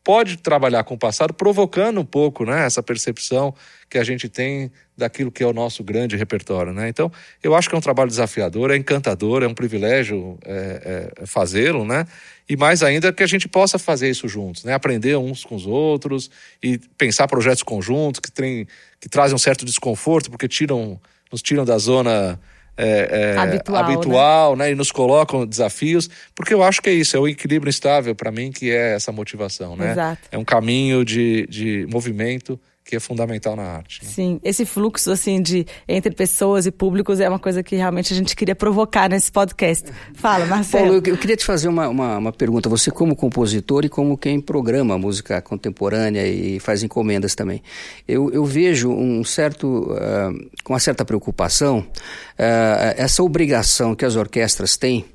pode 0.04 0.38
trabalhar 0.38 0.84
com 0.84 0.96
o 0.96 0.98
passado, 0.98 1.34
provocando 1.34 2.02
um 2.02 2.06
pouco 2.06 2.44
né, 2.44 2.66
essa 2.66 2.82
percepção 2.82 3.54
que 3.90 3.98
a 3.98 4.04
gente 4.04 4.28
tem 4.28 4.72
daquilo 4.98 5.32
que 5.32 5.44
é 5.44 5.46
o 5.48 5.54
nosso 5.54 5.84
grande 5.84 6.16
repertório. 6.16 6.74
Né? 6.74 6.90
Então, 6.90 7.12
eu 7.44 7.54
acho 7.56 7.70
que 7.70 7.76
é 7.76 7.78
um 7.78 7.82
trabalho 7.82 8.10
desafiador, 8.10 8.72
é 8.72 8.78
encantador, 8.78 9.44
é 9.44 9.48
um 9.48 9.54
privilégio 9.54 10.40
é, 10.46 11.12
é, 11.22 11.26
fazê-lo, 11.26 11.86
né? 11.86 12.06
E 12.50 12.58
mais 12.58 12.84
ainda 12.84 13.14
que 13.14 13.24
a 13.24 13.28
gente 13.28 13.48
possa 13.48 13.78
fazer 13.78 14.10
isso 14.10 14.28
juntos, 14.28 14.64
né? 14.64 14.74
Aprender 14.74 15.16
uns 15.18 15.46
com 15.46 15.56
os 15.56 15.66
outros 15.66 16.30
e 16.62 16.78
pensar 16.98 17.28
projetos 17.28 17.64
conjuntos 17.64 18.20
que, 18.20 18.32
tem, 18.32 18.68
que 19.00 19.08
trazem 19.08 19.36
um 19.36 19.40
certo 19.40 19.64
desconforto, 19.66 20.30
porque 20.30 20.48
tiram, 20.48 21.00
nos 21.32 21.42
tiram 21.42 21.64
da 21.64 21.78
zona 21.78 22.40
é, 22.84 23.34
é, 23.36 23.38
habitual, 23.38 23.84
habitual 23.84 24.56
né? 24.56 24.66
né? 24.66 24.72
E 24.72 24.76
nos 24.76 24.92
colocam 24.92 25.46
desafios, 25.46 26.10
porque 26.36 26.54
eu 26.54 26.64
acho 26.64 26.82
que 26.82 26.90
é 26.90 26.94
isso, 26.94 27.16
é 27.16 27.20
o 27.20 27.28
equilíbrio 27.28 27.70
instável 27.70 28.16
para 28.16 28.32
mim 28.32 28.52
que 28.52 28.72
é 28.72 28.96
essa 28.96 29.12
motivação, 29.12 29.76
né? 29.76 29.92
Exato. 29.92 30.22
É 30.32 30.38
um 30.38 30.44
caminho 30.44 31.06
de, 31.06 31.46
de 31.48 31.86
movimento 31.90 32.60
que 32.84 32.96
é 32.96 33.00
fundamental 33.00 33.56
na 33.56 33.64
arte. 33.64 34.04
Né? 34.04 34.10
Sim, 34.10 34.40
esse 34.44 34.66
fluxo 34.66 35.12
assim 35.12 35.42
de 35.42 35.66
entre 35.88 36.14
pessoas 36.14 36.66
e 36.66 36.72
públicos 36.72 37.20
é 37.20 37.30
uma 37.30 37.40
coisa 37.40 37.62
que 37.64 37.76
realmente 37.76 38.14
a 38.14 38.16
gente 38.16 38.36
queria 38.36 38.56
provocar 38.56 39.10
nesse 39.10 39.32
podcast. 39.32 39.90
Fala, 40.14 40.46
Marcelo. 40.46 40.86
Paulo, 40.86 41.02
eu, 41.06 41.14
eu 41.14 41.18
queria 41.18 41.38
te 41.38 41.46
fazer 41.46 41.68
uma, 41.68 41.88
uma, 41.88 42.18
uma, 42.18 42.32
pergunta. 42.32 42.68
Você 42.70 42.90
como 42.92 43.16
compositor 43.16 43.86
e 43.86 43.90
como 43.90 44.18
quem 44.18 44.42
programa 44.42 44.98
música 44.98 45.42
contemporânea 45.42 46.28
e 46.28 46.60
faz 46.60 46.84
encomendas 46.84 47.36
também, 47.36 47.62
eu, 48.08 48.32
eu 48.32 48.44
vejo 48.46 48.92
um 48.92 49.24
certo, 49.24 49.92
uh, 49.92 50.50
com 50.64 50.74
uma 50.74 50.80
certa 50.80 51.06
preocupação, 51.06 51.80
uh, 51.80 52.94
essa 52.98 53.24
obrigação 53.24 53.96
que 53.96 54.04
as 54.04 54.16
orquestras 54.16 54.76
têm 54.76 55.06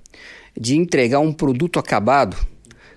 de 0.58 0.76
entregar 0.76 1.20
um 1.20 1.32
produto 1.32 1.78
acabado 1.78 2.36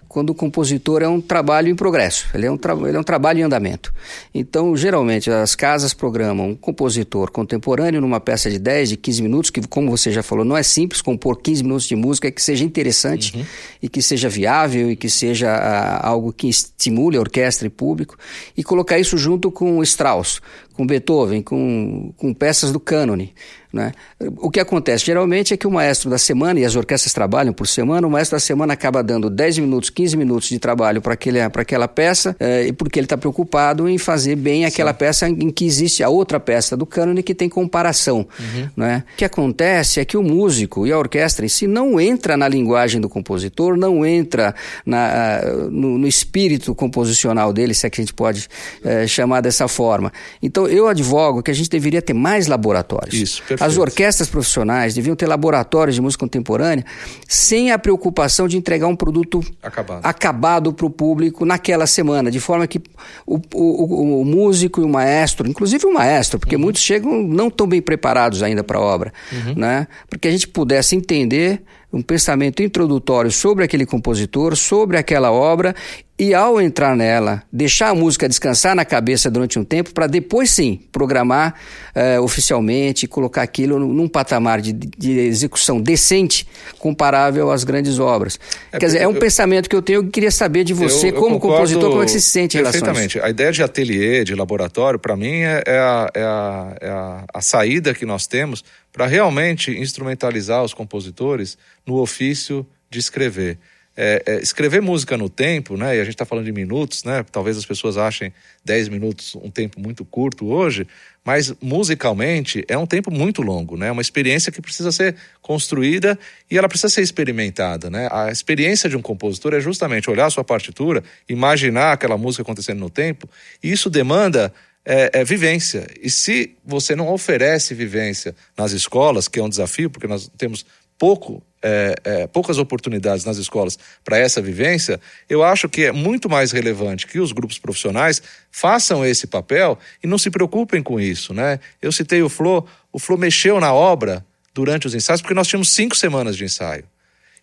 quando 0.09 0.31
o 0.31 0.33
compositor 0.33 1.03
é 1.03 1.07
um 1.07 1.21
trabalho 1.21 1.69
em 1.69 1.75
progresso, 1.75 2.25
ele 2.33 2.47
é 2.47 2.51
um, 2.51 2.57
ele 2.87 2.97
é 2.97 2.99
um 2.99 3.03
trabalho 3.03 3.39
em 3.39 3.43
andamento. 3.43 3.93
Então, 4.33 4.75
geralmente, 4.75 5.29
as 5.29 5.53
casas 5.53 5.93
programam 5.93 6.49
um 6.49 6.55
compositor 6.55 7.29
contemporâneo 7.29 8.01
numa 8.01 8.19
peça 8.19 8.49
de 8.49 8.57
10, 8.57 8.89
de 8.89 8.97
15 8.97 9.21
minutos, 9.21 9.49
que, 9.51 9.61
como 9.67 9.91
você 9.91 10.11
já 10.11 10.23
falou, 10.23 10.43
não 10.43 10.57
é 10.57 10.63
simples 10.63 10.99
compor 10.99 11.39
15 11.39 11.61
minutos 11.61 11.87
de 11.87 11.95
música 11.95 12.31
que 12.31 12.41
seja 12.41 12.65
interessante 12.65 13.37
uhum. 13.37 13.45
e 13.83 13.87
que 13.87 14.01
seja 14.01 14.27
viável 14.27 14.89
e 14.89 14.95
que 14.95 15.11
seja 15.11 15.55
uh, 15.55 16.07
algo 16.07 16.33
que 16.33 16.49
estimule 16.49 17.15
a 17.15 17.19
orquestra 17.19 17.67
e 17.67 17.69
público, 17.69 18.17
e 18.57 18.63
colocar 18.63 18.97
isso 18.97 19.15
junto 19.15 19.51
com 19.51 19.77
o 19.77 19.83
Strauss, 19.83 20.41
com 20.73 20.87
Beethoven, 20.87 21.43
com, 21.43 22.11
com 22.17 22.33
peças 22.33 22.71
do 22.71 22.79
cânone. 22.79 23.31
Né? 23.71 23.91
O 24.37 24.49
que 24.49 24.59
acontece 24.59 25.05
geralmente 25.05 25.53
é 25.53 25.57
que 25.57 25.67
o 25.67 25.71
maestro 25.71 26.09
da 26.09 26.17
semana, 26.17 26.59
e 26.59 26.65
as 26.65 26.75
orquestras 26.75 27.13
trabalham 27.13 27.53
por 27.53 27.67
semana, 27.67 28.07
o 28.07 28.09
maestro 28.09 28.35
da 28.35 28.39
semana 28.39 28.73
acaba 28.73 29.03
dando 29.03 29.29
10 29.29 29.59
minutos, 29.59 29.91
15 29.91 30.17
minutos 30.17 30.49
de 30.49 30.57
trabalho 30.57 31.01
para 31.01 31.13
aquela 31.13 31.87
peça, 31.87 32.35
é, 32.39 32.71
porque 32.73 32.99
ele 32.99 33.05
está 33.05 33.15
preocupado 33.17 33.87
em 33.87 33.97
fazer 33.99 34.35
bem 34.35 34.65
aquela 34.65 34.91
Sim. 34.91 34.97
peça 34.97 35.29
em 35.29 35.51
que 35.51 35.65
existe 35.65 36.03
a 36.03 36.09
outra 36.09 36.39
peça 36.39 36.75
do 36.75 36.85
cânone 36.85 37.21
que 37.21 37.35
tem 37.35 37.47
comparação. 37.47 38.27
Uhum. 38.39 38.69
Né? 38.75 39.03
O 39.13 39.17
que 39.17 39.25
acontece 39.25 39.99
é 39.99 40.05
que 40.05 40.17
o 40.17 40.23
músico 40.23 40.87
e 40.87 40.91
a 40.91 40.97
orquestra 40.97 41.45
em 41.45 41.49
si 41.49 41.67
não 41.67 41.99
entra 41.99 42.35
na 42.35 42.47
linguagem 42.47 42.99
do 42.99 43.07
compositor, 43.07 43.77
não 43.77 44.03
entra 44.03 44.55
na, 44.83 45.41
no, 45.69 45.99
no, 45.99 46.07
espírito 46.07 46.73
composicional 46.73 47.53
dele, 47.53 47.75
se 47.75 47.85
é 47.85 47.89
que 47.89 48.01
a 48.01 48.03
gente 48.03 48.13
pode 48.13 48.47
é, 48.83 49.05
chamar 49.05 49.41
dessa 49.41 49.67
forma. 49.67 50.11
Então 50.41 50.67
eu 50.67 50.87
advogo 50.87 51.43
que 51.43 51.51
a 51.51 51.53
gente 51.53 51.69
deveria 51.69 52.01
ter 52.01 52.13
mais 52.13 52.47
laboratórios. 52.47 53.13
Isso, 53.13 53.43
perfeito. 53.43 53.58
As 53.59 53.77
orquestras 53.77 54.29
profissionais 54.29 54.93
deviam 54.93 55.15
ter 55.15 55.27
laboratórios 55.27 55.95
de 55.95 56.01
música 56.01 56.25
contemporânea 56.25 56.85
sem 57.27 57.71
a 57.71 57.79
preocupação 57.79 58.47
de 58.47 58.57
entregar 58.57 58.87
um 58.87 58.95
produto 58.95 59.41
acabado, 59.61 60.05
acabado 60.05 60.73
para 60.73 60.85
o 60.85 60.89
público 60.89 61.45
naquela 61.45 61.87
semana, 61.87 62.31
de 62.31 62.39
forma 62.39 62.67
que 62.67 62.81
o, 63.25 63.39
o, 63.53 64.21
o, 64.21 64.25
músico 64.25 64.81
e 64.81 64.83
o 64.83 64.89
maestro, 64.89 65.47
inclusive 65.47 65.85
o 65.85 65.93
maestro, 65.93 66.39
porque 66.39 66.55
uhum. 66.55 66.61
muitos 66.61 66.81
chegam 66.81 67.21
não 67.23 67.49
tão 67.49 67.67
bem 67.67 67.81
preparados 67.81 68.43
ainda 68.43 68.63
para 68.63 68.77
a 68.77 68.81
obra, 68.81 69.13
uhum. 69.31 69.55
né? 69.55 69.87
porque 70.09 70.27
a 70.27 70.31
gente 70.31 70.47
pudesse 70.47 70.95
entender 70.95 71.61
um 71.91 72.01
pensamento 72.01 72.61
introdutório 72.61 73.31
sobre 73.31 73.63
aquele 73.63 73.85
compositor, 73.85 74.55
sobre 74.55 74.97
aquela 74.97 75.31
obra 75.31 75.75
e 76.19 76.33
ao 76.33 76.59
entrar 76.59 76.97
nela, 76.97 77.41
deixar 77.49 77.89
a 77.91 77.95
música 77.95 78.27
descansar 78.27 78.75
na 78.75 78.83
cabeça 78.83 79.31
durante 79.31 79.57
um 79.57 79.63
tempo 79.63 79.93
para 79.93 80.05
depois 80.05 80.49
sim 80.51 80.81
programar 80.91 81.55
uh, 81.95 82.21
oficialmente 82.21 83.07
colocar 83.07 83.41
aquilo 83.41 83.79
num 83.79 84.05
patamar 84.05 84.59
de, 84.59 84.73
de, 84.73 85.17
execução 85.17 85.79
decente 85.79 86.45
comparável 86.77 87.49
às 87.49 87.63
grandes 87.63 87.99
obras. 87.99 88.37
É, 88.69 88.77
Quer 88.77 88.87
dizer, 88.87 89.01
é 89.01 89.07
um 89.07 89.13
eu, 89.13 89.19
pensamento 89.19 89.69
que 89.69 89.75
eu 89.75 89.81
tenho 89.81 90.03
e 90.03 90.09
queria 90.09 90.29
saber 90.29 90.65
de 90.65 90.73
você, 90.73 91.07
eu, 91.09 91.15
eu 91.15 91.21
como 91.21 91.39
compositor, 91.39 91.89
como 91.89 92.01
é 92.01 92.05
que 92.05 92.11
você 92.11 92.19
se 92.19 92.29
sente 92.29 92.57
em 92.57 92.59
relação 92.59 92.89
a 92.93 93.05
isso. 93.05 93.23
A 93.23 93.29
ideia 93.29 93.53
de 93.53 93.63
ateliê, 93.63 94.25
de 94.25 94.35
laboratório, 94.35 94.99
para 94.99 95.15
mim 95.15 95.37
é, 95.37 95.63
é, 95.65 95.77
a, 95.79 96.09
é, 96.13 96.21
a, 96.21 96.75
é 96.81 96.89
a, 96.89 97.23
a 97.35 97.41
saída 97.41 97.93
que 97.93 98.05
nós 98.05 98.27
temos 98.27 98.61
para 98.91 99.05
realmente 99.05 99.71
instrumentalizar 99.71 100.65
os 100.65 100.73
compositores 100.73 101.57
no 101.87 101.95
ofício 102.01 102.67
de 102.89 102.99
escrever. 102.99 103.57
É, 104.01 104.23
é, 104.25 104.39
escrever 104.41 104.81
música 104.81 105.17
no 105.17 105.27
tempo, 105.27 105.75
né? 105.75 105.97
E 105.97 105.99
a 105.99 106.05
gente 106.05 106.13
está 106.13 106.23
falando 106.23 106.45
de 106.45 106.53
minutos, 106.53 107.03
né? 107.03 107.21
Talvez 107.29 107.57
as 107.57 107.65
pessoas 107.65 107.97
achem 107.97 108.31
10 108.63 108.87
minutos 108.87 109.35
um 109.35 109.51
tempo 109.51 109.77
muito 109.77 110.05
curto 110.05 110.47
hoje, 110.47 110.87
mas 111.25 111.53
musicalmente 111.61 112.63
é 112.69 112.77
um 112.77 112.85
tempo 112.85 113.11
muito 113.11 113.41
longo, 113.41 113.75
né? 113.75 113.91
Uma 113.91 114.01
experiência 114.01 114.53
que 114.53 114.61
precisa 114.61 114.89
ser 114.93 115.17
construída 115.41 116.17
e 116.49 116.57
ela 116.57 116.69
precisa 116.69 116.87
ser 116.87 117.01
experimentada, 117.01 117.89
né? 117.89 118.07
A 118.09 118.31
experiência 118.31 118.89
de 118.89 118.95
um 118.95 119.01
compositor 119.01 119.53
é 119.53 119.59
justamente 119.59 120.09
olhar 120.09 120.27
a 120.27 120.29
sua 120.29 120.45
partitura, 120.45 121.03
imaginar 121.27 121.91
aquela 121.91 122.17
música 122.17 122.41
acontecendo 122.41 122.79
no 122.79 122.89
tempo, 122.89 123.29
e 123.61 123.69
isso 123.69 123.89
demanda 123.89 124.53
é, 124.85 125.19
é, 125.19 125.23
vivência. 125.23 125.85
E 126.01 126.09
se 126.09 126.55
você 126.65 126.95
não 126.95 127.09
oferece 127.09 127.75
vivência 127.75 128.35
nas 128.57 128.71
escolas, 128.71 129.27
que 129.27 129.39
é 129.39 129.43
um 129.43 129.49
desafio, 129.49 129.89
porque 129.89 130.07
nós 130.07 130.31
temos 130.37 130.65
pouco, 130.99 131.41
é, 131.63 131.95
é, 132.03 132.27
poucas 132.27 132.57
oportunidades 132.57 133.25
nas 133.25 133.37
escolas 133.37 133.79
para 134.03 134.17
essa 134.17 134.41
vivência, 134.41 134.99
eu 135.29 135.41
acho 135.41 135.69
que 135.69 135.85
é 135.85 135.91
muito 135.91 136.29
mais 136.29 136.51
relevante 136.51 137.07
que 137.07 137.19
os 137.19 137.31
grupos 137.31 137.57
profissionais 137.57 138.21
façam 138.51 139.05
esse 139.05 139.25
papel 139.25 139.79
e 140.03 140.07
não 140.07 140.17
se 140.17 140.29
preocupem 140.29 140.83
com 140.83 140.99
isso. 140.99 141.33
Né? 141.33 141.59
Eu 141.81 141.91
citei 141.91 142.21
o 142.21 142.29
Flo, 142.29 142.67
o 142.91 142.99
Flo 142.99 143.17
mexeu 143.17 143.59
na 143.59 143.73
obra 143.73 144.23
durante 144.53 144.85
os 144.85 144.93
ensaios, 144.93 145.21
porque 145.21 145.33
nós 145.33 145.47
tínhamos 145.47 145.69
cinco 145.69 145.95
semanas 145.95 146.35
de 146.35 146.43
ensaio. 146.43 146.83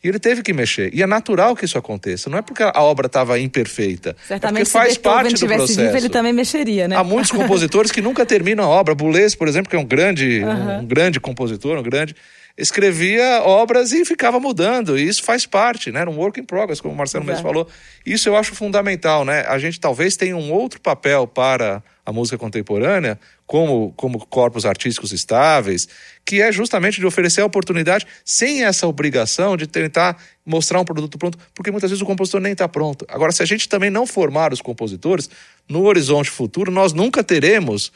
E 0.05 0.09
ele 0.09 0.19
teve 0.19 0.43
que 0.43 0.53
mexer. 0.53 0.95
E 0.95 1.03
é 1.03 1.07
natural 1.07 1.57
que 1.57 1.65
isso 1.65 1.79
aconteça. 1.79 2.29
Não 2.29 2.39
é 2.39 2.43
porque 2.43 2.63
a 2.63 2.83
obra 2.83 3.07
estava 3.07 3.41
imperfeita. 3.41 4.11
É 4.11 4.29
Certamente, 4.29 4.63
é 4.63 4.65
porque 4.65 4.71
faz 4.71 4.93
se 4.93 4.99
parte 5.01 5.35
do 5.35 5.47
processo. 5.47 5.81
Vivo, 5.81 5.97
ele 5.97 6.09
também 6.09 6.33
mexeria, 6.33 6.87
né? 6.87 6.97
Há 6.97 7.03
muitos 7.03 7.33
compositores 7.33 7.91
que 7.91 8.03
nunca 8.03 8.27
terminam 8.27 8.65
a 8.65 8.69
obra. 8.69 8.95
Boulez, 8.95 9.35
por 9.35 9.49
exemplo, 9.49 9.71
que 9.71 9.75
é 9.75 9.79
um 9.79 9.85
grande, 9.85 10.43
uhum. 10.45 10.81
um 10.81 10.87
grande 10.87 11.19
compositor, 11.19 11.79
um 11.79 11.83
grande 11.83 12.15
escrevia 12.57 13.43
obras 13.43 13.93
e 13.93 14.05
ficava 14.05 14.41
mudando. 14.41 14.99
E 14.99 15.07
isso 15.07 15.23
faz 15.23 15.45
parte, 15.45 15.93
né? 15.93 16.01
Era 16.01 16.11
um 16.11 16.17
work 16.17 16.41
in 16.41 16.45
progress, 16.45 16.81
como 16.81 16.95
o 16.95 16.97
Marcelo 16.97 17.25
Exato. 17.25 17.37
mesmo 17.37 17.49
falou. 17.49 17.69
Isso 18.05 18.29
eu 18.29 18.37
acho 18.37 18.55
fundamental, 18.55 19.25
né? 19.25 19.45
A 19.47 19.59
gente 19.59 19.79
talvez 19.79 20.17
tenha 20.17 20.37
um 20.37 20.51
outro 20.51 20.81
papel 20.81 21.27
para 21.27 21.83
a 22.05 22.13
música 22.13 22.39
contemporânea, 22.39 23.19
como, 23.47 23.93
como 23.97 24.25
corpos 24.27 24.65
artísticos 24.65 25.13
estáveis, 25.13 25.89
que 26.25 26.41
é 26.41 26.53
justamente 26.53 27.01
de 27.01 27.07
oferecer 27.07 27.41
a 27.41 27.47
oportunidade 27.47 28.07
sem 28.25 28.65
essa 28.65 28.87
obrigação 28.87 29.57
de 29.57 29.67
tentar 29.67 30.17
mostrar 30.45 30.81
um 30.81 30.85
produto 30.85 31.19
pronto, 31.19 31.37
porque 31.53 31.71
muitas 31.71 31.91
vezes 31.91 32.01
o 32.01 32.07
compositor 32.07 32.41
nem 32.41 32.53
está 32.53 32.69
pronto. 32.69 33.05
Agora, 33.09 33.33
se 33.33 33.43
a 33.43 33.47
gente 33.47 33.69
também 33.69 33.91
não 33.91 34.07
formar 34.07 34.53
os 34.53 34.63
compositores, 34.63 35.29
no 35.69 35.85
horizonte 35.85 36.31
futuro, 36.31 36.71
nós 36.71 36.93
nunca 36.93 37.25
teremos 37.25 37.93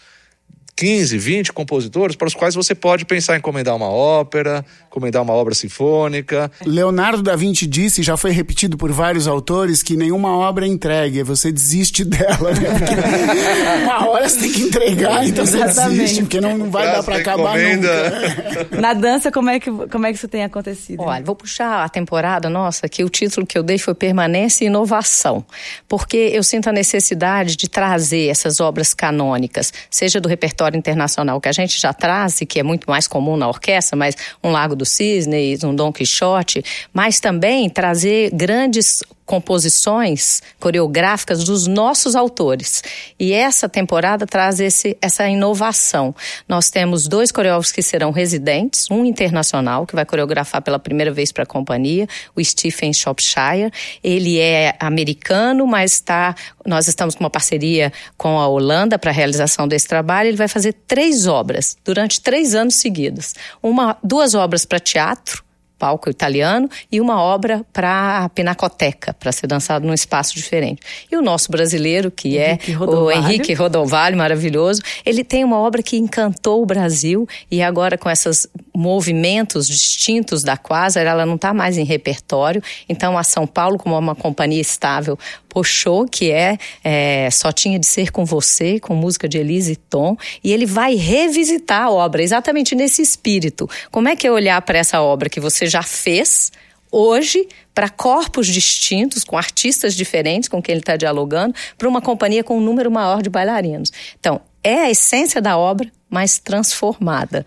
15, 0.81 1.19
20 1.19 1.53
compositores 1.53 2.17
para 2.17 2.27
os 2.27 2.33
quais 2.33 2.55
você 2.55 2.75
pode 2.75 3.05
pensar 3.05 3.35
em 3.35 3.39
encomendar 3.39 3.77
uma 3.77 3.91
ópera, 3.91 4.65
encomendar 4.87 5.21
uma 5.21 5.35
obra 5.35 5.55
sinfônica. 5.55 6.51
Leonardo 6.65 7.23
da 7.23 7.37
Vinci 7.37 7.67
disse, 7.67 8.03
já 8.03 8.17
foi 8.17 8.31
repetido 8.31 8.79
por 8.79 8.91
vários 8.91 9.29
autores, 9.29 9.83
que 9.83 9.95
nenhuma 9.95 10.35
obra 10.39 10.65
é 10.65 10.69
entregue, 10.69 11.23
você 11.23 11.53
desiste 11.53 12.03
dela, 12.03 12.53
né? 12.53 12.79
Porque 12.79 12.95
uma 13.85 14.09
hora 14.09 14.27
você 14.27 14.41
tem 14.41 14.53
que 14.53 14.63
entregar, 14.63 15.29
então 15.29 15.45
você 15.45 15.63
desiste, 15.63 16.23
porque 16.23 16.41
não, 16.41 16.57
não 16.57 16.71
vai 16.71 16.87
dar 16.87 17.03
para 17.03 17.17
acabar 17.17 17.61
encomenda. 17.61 18.11
nunca. 18.11 18.69
Na 18.81 18.95
dança, 18.95 19.31
como 19.31 19.51
é, 19.51 19.61
que, 19.61 19.71
como 19.71 20.07
é 20.07 20.13
que 20.13 20.17
isso 20.17 20.29
tem 20.29 20.45
acontecido? 20.45 21.03
Olha, 21.03 21.23
vou 21.23 21.37
puxar 21.37 21.85
a 21.85 21.91
temporada 21.91 22.49
nossa, 22.49 22.89
que 22.89 23.05
o 23.05 23.11
título 23.11 23.47
que 23.47 23.59
eu 23.59 23.63
dei 23.63 23.77
foi 23.77 23.93
Permanência 23.93 24.65
e 24.65 24.69
Inovação, 24.69 25.45
porque 25.87 26.17
eu 26.33 26.43
sinto 26.43 26.71
a 26.71 26.73
necessidade 26.73 27.55
de 27.55 27.69
trazer 27.69 28.29
essas 28.29 28.61
obras 28.61 28.95
canônicas, 28.95 29.75
seja 29.91 30.19
do 30.19 30.27
repertório 30.27 30.70
repertório 30.71 30.79
internacional 30.79 31.41
que 31.41 31.49
a 31.49 31.53
gente 31.53 31.79
já 31.81 31.93
traz 31.93 32.41
e 32.41 32.47
que 32.47 32.61
é 32.61 32.63
muito 32.63 32.89
mais 32.89 33.07
comum 33.07 33.37
na 33.37 33.49
orquestra, 33.49 33.97
mas 33.97 34.17
um 34.43 34.51
Lago 34.51 34.77
do 34.77 34.87
Cisne, 34.87 35.59
um 35.65 35.75
Dom 35.75 35.93
Quixote, 35.93 36.63
mas 36.93 37.21
também 37.21 37.69
trazer 37.69 38.31
grandes 38.33 39.03
composições 39.31 40.43
coreográficas 40.59 41.45
dos 41.45 41.69
nossos 41.69 42.17
autores. 42.17 42.83
E 43.17 43.33
essa 43.33 43.69
temporada 43.69 44.27
traz 44.27 44.59
esse, 44.59 44.99
essa 45.01 45.29
inovação. 45.29 46.13
Nós 46.49 46.69
temos 46.69 47.07
dois 47.07 47.31
coreógrafos 47.31 47.71
que 47.71 47.81
serão 47.81 48.11
residentes, 48.11 48.91
um 48.91 49.05
internacional, 49.05 49.87
que 49.87 49.95
vai 49.95 50.05
coreografar 50.05 50.61
pela 50.63 50.81
primeira 50.81 51.13
vez 51.13 51.31
para 51.31 51.45
a 51.45 51.47
companhia, 51.47 52.09
o 52.35 52.43
Stephen 52.43 52.93
Shropshire. 52.93 53.71
Ele 54.03 54.41
é 54.41 54.75
americano, 54.81 55.65
mas 55.65 55.93
está, 55.93 56.35
nós 56.67 56.89
estamos 56.89 57.15
com 57.15 57.23
uma 57.23 57.31
parceria 57.31 57.93
com 58.17 58.41
a 58.41 58.49
Holanda 58.49 58.99
para 58.99 59.13
a 59.13 59.15
realização 59.15 59.69
desse 59.69 59.87
trabalho. 59.87 60.31
Ele 60.31 60.37
vai 60.37 60.49
fazer 60.49 60.73
três 60.89 61.29
obras 61.29 61.77
durante 61.85 62.21
três 62.21 62.57
anos 62.57 62.75
seguidos. 62.75 63.37
Uma, 63.63 63.97
duas 64.03 64.35
obras 64.35 64.65
para 64.65 64.81
teatro, 64.81 65.45
palco 65.81 66.11
italiano 66.11 66.69
e 66.93 67.01
uma 67.01 67.21
obra 67.21 67.65
para 67.73 68.25
a 68.25 68.29
Pinacoteca, 68.29 69.15
para 69.15 69.33
ser 69.33 69.47
dançado 69.47 69.87
num 69.87 69.95
espaço 69.95 70.35
diferente. 70.35 70.83
E 71.11 71.17
o 71.17 71.23
nosso 71.23 71.51
brasileiro, 71.51 72.11
que 72.11 72.37
é 72.37 72.53
Henrique 72.53 72.73
é 72.73 72.79
o 72.79 73.11
Henrique 73.11 73.55
Rodovalho, 73.55 74.17
maravilhoso, 74.19 74.83
ele 75.07 75.25
tem 75.25 75.43
uma 75.43 75.59
obra 75.59 75.83
que 75.83 75.97
encantou 75.97 76.63
o 76.63 76.67
Brasil 76.67 77.27
e 77.51 77.63
agora 77.63 77.97
com 77.97 78.11
esses 78.11 78.47
movimentos 78.77 79.67
distintos 79.67 80.43
da 80.43 80.57
Quasar, 80.57 81.07
ela 81.07 81.25
não 81.25 81.37
está 81.37 81.55
mais 81.55 81.79
em 81.79 81.85
repertório. 81.85 82.63
Então 82.87 83.17
a 83.17 83.25
São 83.25 83.47
Paulo, 83.47 83.79
como 83.79 83.99
uma 83.99 84.15
companhia 84.15 84.61
estável, 84.61 85.19
puxou, 85.51 86.07
que 86.07 86.31
é, 86.31 86.57
é, 86.83 87.29
Só 87.31 87.51
Tinha 87.53 87.79
de 87.79 87.87
Ser 87.87 88.11
Com 88.11 88.25
Você, 88.25 88.79
com 88.79 88.95
música 88.95 89.29
de 89.29 89.37
Elise 89.39 89.77
Tom, 89.77 90.17
e 90.43 90.53
ele 90.53 90.65
vai 90.65 90.95
revisitar 90.95 91.83
a 91.83 91.91
obra 91.91 92.23
exatamente 92.23 92.75
nesse 92.75 93.03
espírito. 93.03 93.69
Como 93.91 94.09
é 94.09 94.17
que 94.17 94.27
é 94.27 94.31
olhar 94.31 94.63
para 94.63 94.79
essa 94.79 95.03
obra 95.03 95.29
que 95.29 95.41
você 95.41 95.67
já 95.67 95.83
fez 95.83 96.53
hoje 96.93 97.49
para 97.75 97.89
corpos 97.89 98.47
distintos, 98.47 99.25
com 99.25 99.37
artistas 99.37 99.95
diferentes 99.95 100.49
com 100.49 100.63
quem 100.63 100.73
ele 100.73 100.81
está 100.81 100.97
dialogando, 100.97 101.55
para 101.77 101.89
uma 101.89 102.01
companhia 102.01 102.43
com 102.43 102.59
um 102.59 102.61
número 102.61 102.91
maior 102.91 103.23
de 103.23 103.31
bailarinos. 103.31 103.93
Então, 104.19 104.41
é 104.63 104.83
a 104.83 104.91
essência 104.91 105.41
da 105.41 105.57
obra, 105.57 105.91
mas 106.11 106.39
transformada. 106.39 107.47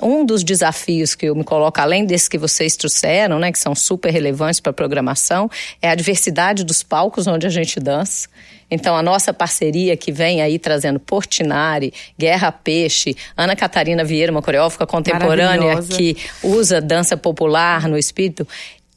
Um 0.00 0.24
dos 0.24 0.44
desafios 0.44 1.14
que 1.14 1.26
eu 1.26 1.34
me 1.34 1.42
coloco, 1.42 1.80
além 1.80 2.04
desses 2.04 2.28
que 2.28 2.36
vocês 2.36 2.76
trouxeram, 2.76 3.38
né, 3.38 3.50
que 3.50 3.58
são 3.58 3.74
super 3.74 4.12
relevantes 4.12 4.60
para 4.60 4.70
a 4.70 4.74
programação, 4.74 5.50
é 5.80 5.88
a 5.88 5.94
diversidade 5.94 6.62
dos 6.62 6.82
palcos 6.82 7.26
onde 7.26 7.46
a 7.46 7.50
gente 7.50 7.80
dança. 7.80 8.28
Então, 8.70 8.96
a 8.96 9.02
nossa 9.02 9.34
parceria 9.34 9.96
que 9.96 10.12
vem 10.12 10.40
aí 10.40 10.58
trazendo 10.58 10.98
Portinari, 10.98 11.92
Guerra 12.18 12.52
Peixe, 12.52 13.16
Ana 13.36 13.54
Catarina 13.56 14.04
Vieira, 14.04 14.32
uma 14.32 14.42
coreógrafa 14.42 14.86
contemporânea 14.86 15.82
que 15.82 16.16
usa 16.42 16.80
dança 16.80 17.16
popular 17.16 17.88
no 17.88 17.98
espírito, 17.98 18.46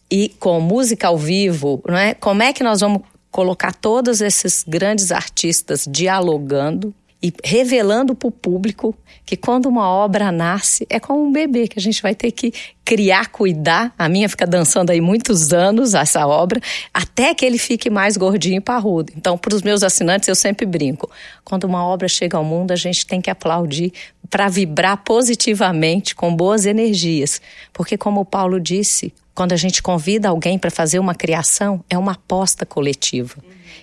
e 0.09 0.29
com 0.39 0.59
música 0.59 1.07
ao 1.07 1.17
vivo, 1.17 1.81
não 1.87 1.97
é? 1.97 2.13
Como 2.13 2.41
é 2.43 2.53
que 2.53 2.63
nós 2.63 2.81
vamos 2.81 3.01
colocar 3.31 3.73
todos 3.73 4.21
esses 4.21 4.63
grandes 4.65 5.11
artistas 5.11 5.85
dialogando 5.89 6.93
e 7.21 7.33
revelando 7.43 8.13
para 8.13 8.27
o 8.27 8.31
público 8.31 8.95
que 9.25 9.35
quando 9.35 9.65
uma 9.65 9.89
obra 9.89 10.31
nasce 10.31 10.85
é 10.89 10.99
como 10.99 11.25
um 11.25 11.31
bebê 11.31 11.67
que 11.67 11.79
a 11.79 11.81
gente 11.81 12.01
vai 12.01 12.13
ter 12.13 12.31
que 12.31 12.53
criar, 12.83 13.29
cuidar. 13.29 13.93
A 13.97 14.07
minha 14.07 14.29
fica 14.29 14.45
dançando 14.45 14.91
aí 14.91 15.01
muitos 15.01 15.51
anos 15.51 15.95
essa 15.95 16.27
obra, 16.27 16.61
até 16.93 17.33
que 17.33 17.43
ele 17.43 17.57
fique 17.57 17.89
mais 17.89 18.15
gordinho 18.15 18.57
e 18.57 18.61
parrudo. 18.61 19.11
Então, 19.17 19.37
para 19.37 19.55
os 19.55 19.63
meus 19.63 19.81
assinantes 19.81 20.27
eu 20.27 20.35
sempre 20.35 20.65
brinco. 20.65 21.09
Quando 21.43 21.63
uma 21.63 21.83
obra 21.83 22.07
chega 22.07 22.37
ao 22.37 22.43
mundo, 22.43 22.71
a 22.71 22.75
gente 22.75 23.07
tem 23.07 23.19
que 23.19 23.31
aplaudir 23.31 23.91
para 24.29 24.47
vibrar 24.47 24.97
positivamente 24.97 26.13
com 26.13 26.35
boas 26.35 26.65
energias, 26.65 27.41
porque 27.73 27.97
como 27.97 28.21
o 28.21 28.25
Paulo 28.25 28.59
disse, 28.59 29.11
quando 29.33 29.53
a 29.53 29.57
gente 29.57 29.81
convida 29.81 30.29
alguém 30.29 30.59
para 30.59 30.69
fazer 30.69 30.99
uma 30.99 31.15
criação, 31.15 31.83
é 31.89 31.97
uma 31.97 32.13
aposta 32.13 32.65
coletiva. 32.65 33.35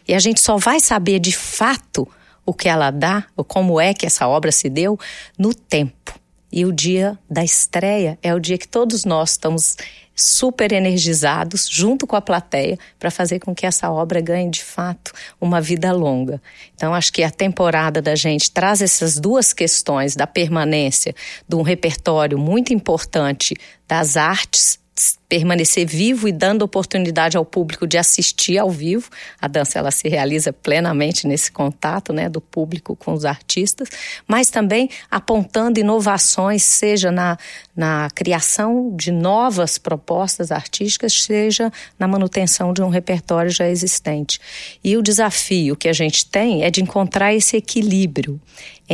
E 0.07 0.15
a 0.15 0.19
gente 0.19 0.41
só 0.41 0.57
vai 0.57 0.81
saber 0.81 1.19
de 1.19 1.33
fato 1.33 2.09
o 2.45 2.53
que 2.53 2.69
ela 2.69 2.91
dá, 2.91 3.25
ou 3.37 3.45
como 3.45 3.81
é 3.81 3.95
que 3.95 4.07
essa 4.07 4.27
obra 4.27 4.53
se 4.53 4.69
deu, 4.69 4.99
no 5.39 5.55
tempo. 5.55 6.21
E 6.51 6.67
o 6.67 6.73
dia 6.73 7.19
da 7.31 7.43
estreia 7.43 8.19
é 8.23 8.35
o 8.35 8.39
dia 8.39 8.59
que 8.59 8.69
todos 8.69 9.07
nós 9.07 9.31
estamos 9.31 9.77
super 10.15 10.71
energizados, 10.73 11.67
junto 11.67 12.07
com 12.07 12.15
a 12.15 12.21
plateia, 12.21 12.79
para 12.99 13.11
fazer 13.11 13.41
com 13.41 13.55
que 13.55 13.65
essa 13.65 13.91
obra 13.91 14.21
ganhe 14.21 14.51
de 14.51 14.63
fato 14.63 15.13
uma 15.41 15.61
vida 15.61 15.91
longa. 15.93 16.43
Então, 16.75 16.93
acho 16.93 17.11
que 17.13 17.23
a 17.23 17.31
temporada 17.31 18.03
da 18.03 18.15
gente 18.15 18.51
traz 18.51 18.83
essas 18.83 19.19
duas 19.19 19.55
questões 19.55 20.15
da 20.15 20.27
permanência 20.27 21.15
de 21.49 21.57
um 21.57 21.63
repertório 21.63 22.39
muito 22.39 22.75
importante 22.75 23.57
das 23.89 24.19
artes 24.19 24.82
permanecer 25.29 25.87
vivo 25.87 26.29
e 26.29 26.33
dando 26.33 26.63
oportunidade 26.63 27.37
ao 27.37 27.45
público 27.45 27.87
de 27.87 27.97
assistir 27.97 28.59
ao 28.59 28.71
vivo. 28.71 29.09
A 29.41 29.49
dança 29.49 29.79
ela 29.79 29.91
se 29.91 30.09
realiza 30.09 30.53
plenamente 30.53 31.27
nesse 31.27 31.51
contato, 31.51 32.13
né, 32.13 32.29
do 32.29 32.41
público 32.41 32.95
com 32.95 33.13
os 33.15 33.25
artistas, 33.25 33.89
mas 34.27 34.51
também 34.51 34.91
apontando 35.11 35.81
inovações, 35.81 36.63
seja 36.63 37.11
na, 37.11 37.39
na 37.75 38.11
criação 38.15 38.95
de 38.95 39.11
novas 39.11 39.79
propostas 39.79 40.53
artísticas, 40.53 41.23
seja 41.23 41.73
na 41.99 42.07
manutenção 42.07 42.73
de 42.73 42.83
um 42.83 42.89
repertório 42.89 43.51
já 43.51 43.69
existente. 43.69 44.39
E 44.85 44.97
o 44.97 45.03
desafio 45.03 45.77
que 45.77 45.89
a 45.89 45.93
gente 45.93 46.27
tem 46.27 46.63
é 46.63 46.71
de 46.71 46.83
encontrar 46.83 47.35
esse 47.35 47.57
equilíbrio 47.57 48.41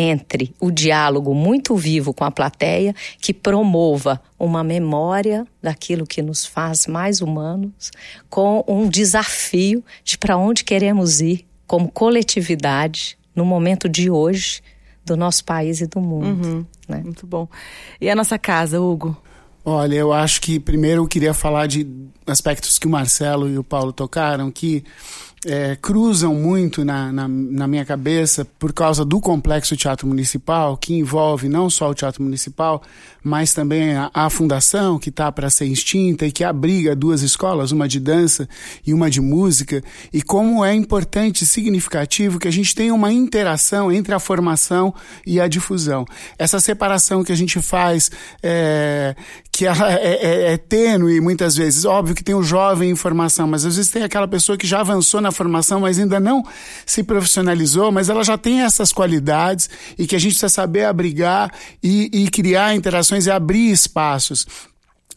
entre 0.00 0.54
o 0.60 0.70
diálogo 0.70 1.34
muito 1.34 1.74
vivo 1.74 2.14
com 2.14 2.22
a 2.22 2.30
plateia, 2.30 2.94
que 3.20 3.34
promova 3.34 4.22
uma 4.38 4.62
memória 4.62 5.44
daquilo 5.60 6.06
que 6.06 6.22
nos 6.22 6.46
faz 6.46 6.86
mais 6.86 7.20
humanos, 7.20 7.90
com 8.30 8.64
um 8.68 8.88
desafio 8.88 9.84
de 10.04 10.16
para 10.16 10.36
onde 10.36 10.62
queremos 10.62 11.20
ir 11.20 11.44
como 11.66 11.90
coletividade 11.90 13.18
no 13.34 13.44
momento 13.44 13.88
de 13.88 14.08
hoje 14.08 14.62
do 15.04 15.16
nosso 15.16 15.44
país 15.44 15.80
e 15.80 15.86
do 15.88 16.00
mundo. 16.00 16.46
Uhum, 16.46 16.66
né? 16.88 17.00
Muito 17.02 17.26
bom. 17.26 17.48
E 18.00 18.08
a 18.08 18.14
nossa 18.14 18.38
casa, 18.38 18.80
Hugo? 18.80 19.20
Olha, 19.64 19.96
eu 19.96 20.12
acho 20.12 20.40
que 20.40 20.60
primeiro 20.60 21.02
eu 21.02 21.08
queria 21.08 21.34
falar 21.34 21.66
de 21.66 21.84
aspectos 22.24 22.78
que 22.78 22.86
o 22.86 22.90
Marcelo 22.90 23.50
e 23.50 23.58
o 23.58 23.64
Paulo 23.64 23.92
tocaram, 23.92 24.48
que 24.48 24.84
é, 25.46 25.76
cruzam 25.80 26.34
muito 26.34 26.84
na, 26.84 27.12
na, 27.12 27.28
na, 27.28 27.68
minha 27.68 27.84
cabeça 27.84 28.44
por 28.58 28.72
causa 28.72 29.04
do 29.04 29.20
complexo 29.20 29.76
Teatro 29.76 30.06
Municipal, 30.06 30.76
que 30.76 30.94
envolve 30.94 31.48
não 31.48 31.70
só 31.70 31.90
o 31.90 31.94
Teatro 31.94 32.22
Municipal, 32.22 32.82
mas 33.22 33.52
também 33.52 33.94
a, 33.94 34.10
a 34.12 34.30
fundação, 34.30 34.98
que 34.98 35.10
está 35.10 35.30
para 35.30 35.50
ser 35.50 35.66
extinta 35.66 36.26
e 36.26 36.32
que 36.32 36.42
abriga 36.42 36.96
duas 36.96 37.22
escolas, 37.22 37.70
uma 37.70 37.86
de 37.86 38.00
dança 38.00 38.48
e 38.86 38.92
uma 38.92 39.10
de 39.10 39.20
música, 39.20 39.82
e 40.12 40.22
como 40.22 40.64
é 40.64 40.74
importante 40.74 41.44
e 41.44 41.46
significativo 41.46 42.38
que 42.38 42.48
a 42.48 42.52
gente 42.52 42.74
tenha 42.74 42.94
uma 42.94 43.12
interação 43.12 43.92
entre 43.92 44.14
a 44.14 44.18
formação 44.18 44.92
e 45.26 45.40
a 45.40 45.46
difusão. 45.46 46.04
Essa 46.38 46.58
separação 46.58 47.22
que 47.22 47.32
a 47.32 47.36
gente 47.36 47.60
faz, 47.62 48.10
é, 48.42 49.14
que 49.52 49.66
ela 49.66 49.92
é, 49.92 50.18
é, 50.20 50.52
é 50.52 50.56
tênue 50.56 51.20
muitas 51.20 51.54
vezes, 51.54 51.84
óbvio 51.84 52.14
que 52.14 52.24
tem 52.24 52.34
o 52.34 52.42
jovem 52.42 52.90
em 52.90 52.96
formação, 52.96 53.46
mas 53.46 53.64
às 53.64 53.76
vezes 53.76 53.90
tem 53.90 54.02
aquela 54.02 54.26
pessoa 54.26 54.58
que 54.58 54.66
já 54.66 54.80
avançou 54.80 55.20
na 55.20 55.27
formação, 55.32 55.80
mas 55.80 55.98
ainda 55.98 56.18
não 56.18 56.44
se 56.84 57.02
profissionalizou, 57.02 57.90
mas 57.92 58.08
ela 58.08 58.24
já 58.24 58.38
tem 58.38 58.62
essas 58.62 58.92
qualidades 58.92 59.68
e 59.98 60.06
que 60.06 60.16
a 60.16 60.18
gente 60.18 60.32
precisa 60.32 60.48
saber 60.48 60.84
abrigar 60.84 61.52
e, 61.82 62.10
e 62.12 62.28
criar 62.30 62.74
interações 62.74 63.26
e 63.26 63.30
abrir 63.30 63.70
espaços. 63.70 64.46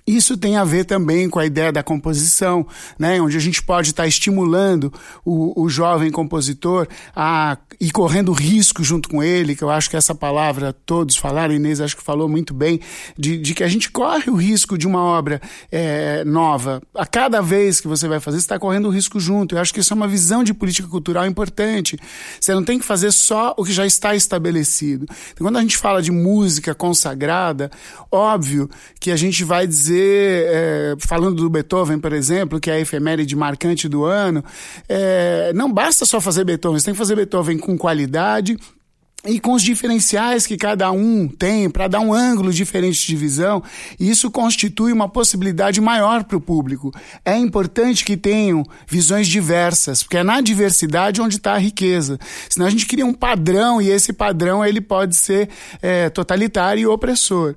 Isso 0.06 0.36
tem 0.36 0.58
a 0.58 0.64
ver 0.64 0.86
também 0.86 1.30
com 1.30 1.38
a 1.38 1.46
ideia 1.46 1.72
da 1.72 1.84
composição, 1.84 2.66
né? 2.98 3.22
onde 3.22 3.38
a 3.38 3.40
gente 3.40 3.62
pode 3.62 3.92
estar 3.92 4.08
estimulando 4.08 4.92
o, 5.24 5.64
o 5.64 5.70
jovem 5.70 6.10
compositor 6.10 6.88
a 7.16 7.58
ir 7.80 7.92
correndo 7.92 8.32
risco 8.32 8.84
junto 8.84 9.08
com 9.08 9.24
ele, 9.24 9.56
que 9.56 9.64
eu 9.64 9.70
acho 9.70 9.90
que 9.90 9.96
essa 9.96 10.14
palavra 10.16 10.74
todos 10.86 11.16
falaram, 11.16 11.54
Inês 11.54 11.80
acho 11.80 11.96
que 11.96 12.04
falou 12.04 12.28
muito 12.28 12.54
bem, 12.54 12.80
de, 13.18 13.38
de 13.38 13.54
que 13.54 13.64
a 13.64 13.68
gente 13.68 13.92
corre 13.92 14.30
o 14.30 14.36
risco 14.36 14.78
de 14.78 14.88
uma 14.88 15.02
obra 15.02 15.42
é, 15.72 16.24
nova. 16.26 16.82
A 16.96 17.06
cada 17.06 17.42
vez 17.42 17.80
que 17.80 17.88
você 17.88 18.08
vai 18.08 18.20
fazer, 18.20 18.38
você 18.38 18.46
está 18.46 18.60
correndo 18.60 18.88
o 18.88 18.92
risco 18.92 19.20
junto. 19.20 19.56
Eu 19.56 19.60
acho 19.62 19.74
que 19.74 19.80
isso 19.80 19.94
é 19.94 19.96
uma 19.96 20.08
visão 20.08 20.44
de 20.44 20.54
política 20.54 20.88
cultural 20.88 21.26
importante. 21.28 21.98
Você 22.40 22.54
não 22.54 22.64
tem 22.64 22.80
que 22.80 22.86
fazer 22.86 23.12
só 23.12 23.54
o 23.58 23.64
que 23.64 23.72
já 23.72 23.86
está 23.86 24.16
estabelecido. 24.16 25.06
Então, 25.32 25.46
quando 25.46 25.58
a 25.58 25.62
gente 25.62 25.78
fala 25.78 26.02
de 26.02 26.12
música 26.12 26.74
consagrada, 26.74 27.72
óbvio 28.12 28.70
que 29.00 29.12
a 29.12 29.16
gente 29.16 29.44
vai 29.44 29.68
dizer 29.68 29.91
é, 30.00 30.96
falando 31.00 31.36
do 31.36 31.50
Beethoven, 31.50 32.00
por 32.00 32.14
exemplo, 32.14 32.60
que 32.60 32.70
é 32.70 32.76
a 32.76 32.80
efeméride 32.80 33.36
marcante 33.36 33.88
do 33.88 34.06
ano, 34.06 34.44
é, 34.88 35.52
não 35.54 35.72
basta 35.72 36.06
só 36.06 36.20
fazer 36.20 36.44
Beethoven, 36.44 36.80
você 36.80 36.86
tem 36.86 36.94
que 36.94 36.98
fazer 36.98 37.16
Beethoven 37.16 37.58
com 37.58 37.78
qualidade, 37.78 38.58
e 39.24 39.40
com 39.40 39.54
os 39.54 39.62
diferenciais 39.62 40.48
que 40.48 40.58
cada 40.58 40.92
um 40.92 41.28
tem 41.28 41.70
para 41.70 41.88
dar 41.88 42.00
um 42.00 42.12
ângulo 42.12 42.52
diferente 42.52 43.06
de 43.06 43.16
visão, 43.16 43.62
isso 44.00 44.32
constitui 44.32 44.92
uma 44.92 45.08
possibilidade 45.08 45.80
maior 45.80 46.24
para 46.24 46.38
o 46.38 46.42
público. 46.42 46.92
É 47.24 47.38
importante 47.38 48.04
que 48.04 48.18
tenham 48.18 48.66
visões 48.88 49.28
diversas, 49.28 50.02
porque 50.02 50.18
é 50.18 50.24
na 50.24 50.42
diversidade 50.42 51.22
onde 51.22 51.36
está 51.36 51.54
a 51.54 51.60
riqueza. 51.60 52.18
Senão 52.50 52.66
a 52.66 52.70
gente 52.72 52.88
cria 52.88 53.06
um 53.06 53.14
padrão 53.14 53.80
e 53.80 53.90
esse 53.90 54.12
padrão 54.12 54.66
ele 54.66 54.82
pode 54.82 55.16
ser 55.16 55.50
é, 55.84 56.10
totalitário 56.10 56.82
e 56.82 56.88
opressor. 56.88 57.54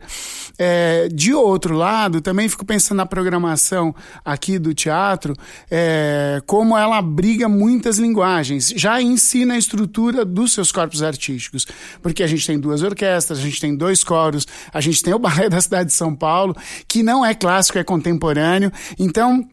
É, 0.59 1.09
de 1.09 1.33
outro 1.33 1.75
lado, 1.75 2.21
também 2.21 2.47
fico 2.47 2.67
pensando 2.67 2.99
na 2.99 3.07
programação 3.07 3.95
aqui 4.23 4.59
do 4.59 4.75
teatro, 4.75 5.35
é, 5.71 6.43
como 6.45 6.77
ela 6.77 6.99
abriga 6.99 7.49
muitas 7.49 7.99
linguagens, 7.99 8.73
já 8.77 9.01
ensina 9.01 9.55
a 9.55 9.59
estrutura 9.59 10.27
dos 10.27 10.53
seus 10.53 10.71
corpos 10.71 11.03
artísticos 11.03 11.54
porque 12.03 12.23
a 12.23 12.27
gente 12.27 12.47
tem 12.47 12.59
duas 12.59 12.83
orquestras, 12.83 13.39
a 13.39 13.43
gente 13.43 13.61
tem 13.61 13.77
dois 13.77 14.03
coros, 14.03 14.47
a 14.73 14.81
gente 14.81 15.03
tem 15.03 15.13
o 15.15 15.19
Balé 15.21 15.49
da 15.49 15.61
cidade 15.61 15.91
de 15.91 15.95
São 15.95 16.15
Paulo, 16.15 16.57
que 16.89 17.03
não 17.03 17.25
é 17.25 17.35
clássico, 17.35 17.79
é 17.79 17.85
contemporâneo. 17.85 18.73
Então, 18.99 19.49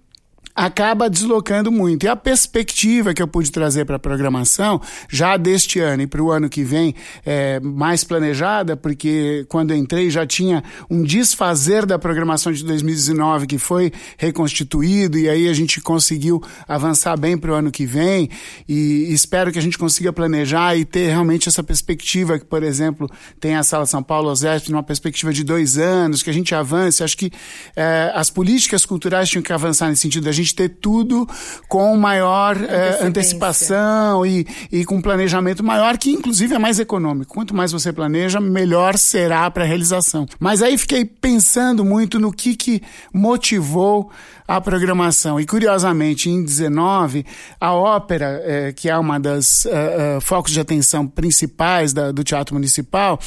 acaba 0.56 1.10
deslocando 1.10 1.72
muito. 1.72 2.04
E 2.04 2.08
a 2.08 2.16
perspectiva 2.16 3.14
que 3.14 3.22
eu 3.22 3.28
pude 3.28 3.52
trazer 3.52 3.86
para 3.86 3.96
a 3.96 4.00
programação, 4.00 4.82
já 5.10 5.38
deste 5.38 5.80
ano 5.80 6.04
e 6.04 6.08
para 6.08 6.22
o 6.22 6.32
ano 6.32 6.50
que 6.50 6.64
vem, 6.64 6.94
é 7.26 7.60
mais 7.60 8.04
planejada, 8.04 8.76
porque 8.76 9.46
quando 9.48 9.74
entrei 9.74 10.10
já 10.10 10.26
tinha 10.26 10.64
um 10.90 11.04
desfazer 11.04 11.86
da 11.86 11.98
programação 11.98 12.52
de 12.52 12.64
2019 12.64 13.48
que 13.48 13.58
foi 13.58 13.92
reconstituído, 14.18 15.18
e 15.18 15.30
aí 15.30 15.48
a 15.48 15.54
gente 15.54 15.80
conseguiu 15.82 16.42
avançar 16.68 17.18
bem 17.18 17.38
para 17.38 17.52
o 17.52 17.56
ano 17.56 17.72
que 17.72 17.86
vem, 17.86 18.30
e 18.68 19.08
espero 19.12 19.52
que 19.52 19.60
a 19.60 19.62
gente 19.62 19.78
consiga 19.78 20.12
planejar 20.12 20.76
e 20.76 20.86
ter 20.86 21.08
realmente 21.08 21.48
essa 21.48 21.64
perspectiva, 21.64 22.38
que, 22.38 22.46
por 22.46 22.64
exemplo, 22.64 23.10
tem 23.40 23.56
a 23.56 23.64
Sala 23.64 23.86
São 23.86 24.04
Paulo 24.04 24.30
Osesp 24.30 24.70
numa 24.70 24.84
perspectiva 24.84 25.32
de 25.32 25.44
dois 25.44 25.78
anos, 25.78 26.22
que 26.22 26.30
a 26.30 26.34
gente 26.34 26.54
avance. 26.54 27.04
Acho 27.04 27.18
que 27.18 27.32
é, 27.76 28.12
as 28.14 28.30
políticas 28.30 28.86
culturais 28.86 29.30
tinham 29.30 29.42
que 29.42 29.54
avançar 29.54 29.90
nesse 29.90 30.02
sentido 30.02 30.24
da 30.32 30.36
gente 30.36 30.52
gente 30.52 30.56
ter 30.56 30.70
tudo 30.70 31.28
com 31.68 31.96
maior 31.96 32.58
é, 32.58 33.04
antecipação 33.04 34.26
e, 34.26 34.46
e 34.72 34.84
com 34.84 35.02
planejamento 35.02 35.64
maior, 35.64 35.98
que 35.98 36.12
inclusive 36.12 36.56
é 36.56 36.60
mais 36.60 36.80
econômico. 36.80 37.34
Quanto 37.34 37.56
mais 37.56 37.72
você 37.72 37.94
planeja, 37.94 38.40
melhor 38.40 38.98
será 38.98 39.50
para 39.50 39.64
a 39.64 39.68
realização. 39.68 40.26
Mas 40.40 40.62
aí 40.62 40.78
fiquei 40.78 41.06
pensando 41.06 41.86
muito 41.86 42.20
no 42.20 42.32
que, 42.32 42.56
que 42.56 42.82
motivou 43.14 44.12
a 44.56 44.62
programação. 44.62 45.40
E 45.40 45.46
curiosamente, 45.46 46.30
em 46.30 46.44
19, 46.44 47.26
a 47.60 47.74
ópera, 47.74 48.42
é, 48.44 48.74
que 48.74 48.90
é 48.90 48.98
uma 48.98 49.20
das 49.20 49.66
uh, 49.66 49.70
uh, 50.18 50.22
focos 50.22 50.52
de 50.52 50.60
atenção 50.60 51.08
principais 51.08 51.94
da, 51.94 52.12
do 52.12 52.24
Teatro 52.24 52.56
Municipal, 52.56 53.20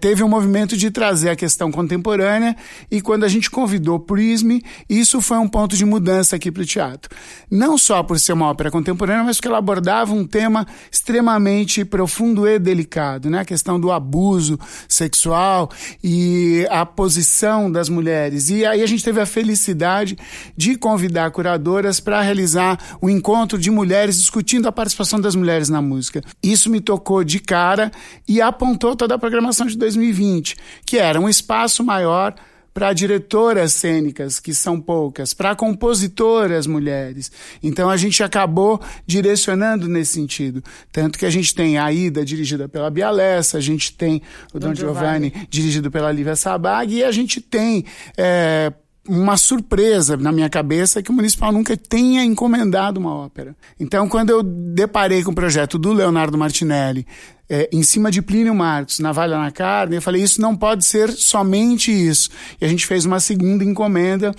teve 0.00 0.22
um 0.22 0.28
movimento 0.28 0.74
de 0.74 0.90
trazer 0.90 1.28
a 1.28 1.36
questão 1.36 1.70
contemporânea 1.70 2.56
e 2.90 3.02
quando 3.02 3.24
a 3.24 3.28
gente 3.28 3.50
convidou 3.50 4.00
Prisme, 4.00 4.64
isso 4.88 5.20
foi 5.20 5.36
um 5.36 5.46
ponto 5.46 5.76
de 5.76 5.84
mudança 5.84 6.16
dança 6.16 6.36
aqui 6.36 6.50
para 6.50 6.62
o 6.62 6.66
teatro. 6.66 7.14
Não 7.50 7.76
só 7.76 8.02
por 8.02 8.18
ser 8.18 8.32
uma 8.32 8.46
ópera 8.46 8.70
contemporânea, 8.70 9.22
mas 9.22 9.36
porque 9.36 9.48
ela 9.48 9.58
abordava 9.58 10.12
um 10.12 10.26
tema 10.26 10.66
extremamente 10.90 11.84
profundo 11.84 12.48
e 12.48 12.58
delicado, 12.58 13.28
né? 13.28 13.40
A 13.40 13.44
questão 13.44 13.78
do 13.78 13.92
abuso 13.92 14.58
sexual 14.88 15.70
e 16.02 16.66
a 16.70 16.86
posição 16.86 17.70
das 17.70 17.88
mulheres. 17.88 18.50
E 18.50 18.64
aí 18.64 18.82
a 18.82 18.86
gente 18.86 19.04
teve 19.04 19.20
a 19.20 19.26
felicidade 19.26 20.16
de 20.56 20.76
convidar 20.76 21.30
curadoras 21.30 22.00
para 22.00 22.20
realizar 22.20 22.78
um 23.02 23.08
encontro 23.08 23.58
de 23.58 23.70
mulheres 23.70 24.18
discutindo 24.18 24.68
a 24.68 24.72
participação 24.72 25.20
das 25.20 25.34
mulheres 25.34 25.68
na 25.68 25.82
música. 25.82 26.22
Isso 26.42 26.70
me 26.70 26.80
tocou 26.80 27.22
de 27.24 27.40
cara 27.40 27.90
e 28.28 28.40
apontou 28.40 28.94
toda 28.96 29.14
a 29.14 29.18
programação 29.18 29.66
de 29.66 29.76
2020, 29.76 30.56
que 30.84 30.98
era 30.98 31.20
um 31.20 31.28
espaço 31.28 31.84
maior 31.84 32.34
para 32.76 32.92
diretoras 32.92 33.72
cênicas, 33.72 34.38
que 34.38 34.52
são 34.52 34.78
poucas, 34.78 35.32
para 35.32 35.56
compositoras 35.56 36.66
mulheres. 36.66 37.32
Então 37.62 37.88
a 37.88 37.96
gente 37.96 38.22
acabou 38.22 38.78
direcionando 39.06 39.88
nesse 39.88 40.12
sentido. 40.12 40.62
Tanto 40.92 41.18
que 41.18 41.24
a 41.24 41.30
gente 41.30 41.54
tem 41.54 41.78
a 41.78 41.90
Ida, 41.90 42.22
dirigida 42.22 42.68
pela 42.68 42.90
Bialessa, 42.90 43.56
a 43.56 43.62
gente 43.62 43.94
tem 43.94 44.20
o 44.52 44.58
Don, 44.58 44.68
Don 44.68 44.74
Giovanni, 44.74 45.30
Giovanni, 45.30 45.48
dirigido 45.48 45.90
pela 45.90 46.12
Lívia 46.12 46.36
Sabag, 46.36 46.94
e 46.94 47.02
a 47.02 47.10
gente 47.10 47.40
tem. 47.40 47.82
É, 48.14 48.70
uma 49.08 49.36
surpresa 49.36 50.16
na 50.16 50.32
minha 50.32 50.48
cabeça 50.48 51.02
que 51.02 51.10
o 51.10 51.14
municipal 51.14 51.52
nunca 51.52 51.76
tenha 51.76 52.24
encomendado 52.24 52.98
uma 52.98 53.14
ópera. 53.14 53.56
Então, 53.78 54.08
quando 54.08 54.30
eu 54.30 54.42
deparei 54.42 55.22
com 55.22 55.30
o 55.30 55.34
projeto 55.34 55.78
do 55.78 55.92
Leonardo 55.92 56.36
Martinelli, 56.38 57.06
é, 57.48 57.68
em 57.72 57.82
cima 57.82 58.10
de 58.10 58.20
Plínio 58.20 58.54
Marcos, 58.54 58.98
na 58.98 59.12
Valha 59.12 59.38
na 59.38 59.50
Carne, 59.50 59.96
eu 59.96 60.02
falei, 60.02 60.22
isso 60.22 60.40
não 60.40 60.56
pode 60.56 60.84
ser 60.84 61.10
somente 61.12 61.90
isso. 61.90 62.30
E 62.60 62.64
a 62.64 62.68
gente 62.68 62.86
fez 62.86 63.04
uma 63.04 63.20
segunda 63.20 63.64
encomenda 63.64 64.34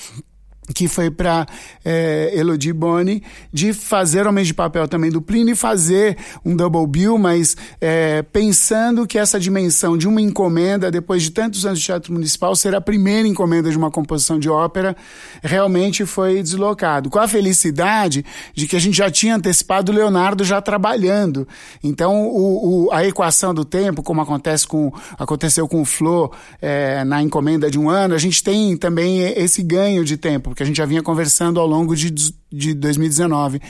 que 0.74 0.88
foi 0.88 1.10
para 1.10 1.46
é, 1.84 2.32
Elodie 2.36 2.74
Boni, 2.74 3.24
de 3.52 3.74
fazer 3.74 4.28
Homens 4.28 4.48
de 4.48 4.54
Papel 4.54 4.88
também 4.88 5.10
do 5.10 5.22
Plínio 5.22 5.54
e 5.54 5.56
fazer 5.56 6.18
um 6.44 6.56
double 6.56 6.86
bill, 6.86 7.18
mas 7.18 7.56
é, 7.80 8.22
pensando 8.22 9.08
que 9.08 9.18
essa 9.18 9.40
dimensão 9.40 9.98
de 9.98 10.08
uma 10.08 10.22
encomenda, 10.22 10.92
depois 10.92 11.24
de 11.24 11.32
tantos 11.32 11.66
anos 11.66 11.80
de 11.80 11.86
teatro 11.86 12.12
municipal, 12.12 12.56
ser 12.56 12.76
a 12.76 12.82
primeira 12.82 13.28
encomenda 13.28 13.70
de 13.70 13.78
uma 13.78 13.90
composição 13.90 14.38
de 14.38 14.50
ópera, 14.50 14.96
realmente 15.42 16.06
foi 16.06 16.44
deslocado. 16.44 17.10
Com 17.10 17.20
a 17.20 17.28
felicidade 17.28 18.26
de 18.54 18.68
que 18.68 18.76
a 18.76 18.80
gente 18.80 18.98
já 18.98 19.10
tinha 19.10 19.36
antecipado 19.36 19.92
o 19.92 19.96
Leonardo 19.96 20.44
já 20.44 20.62
trabalhando. 20.62 21.48
Então, 21.84 22.28
o, 22.28 22.88
o, 22.88 22.92
a 22.92 23.06
equação 23.06 23.54
do 23.54 23.64
tempo, 23.64 24.04
como 24.04 24.22
acontece 24.22 24.68
com, 24.68 24.92
aconteceu 25.18 25.68
com 25.68 25.82
o 25.82 25.86
Flo 25.86 26.32
é, 26.62 27.04
na 27.04 27.22
encomenda 27.22 27.72
de 27.72 27.80
um 27.80 27.90
ano, 27.90 28.14
a 28.14 28.18
gente 28.18 28.44
tem 28.44 28.76
também 28.76 29.22
esse 29.22 29.64
ganho 29.64 30.04
de 30.04 30.18
tempo 30.18 30.57
que 30.58 30.64
a 30.64 30.66
gente 30.66 30.78
já 30.78 30.86
vinha 30.86 31.04
conversando 31.04 31.60
ao 31.60 31.68
longo 31.68 31.96
de, 31.96 32.10
de 32.10 32.74
2019. 32.74 33.62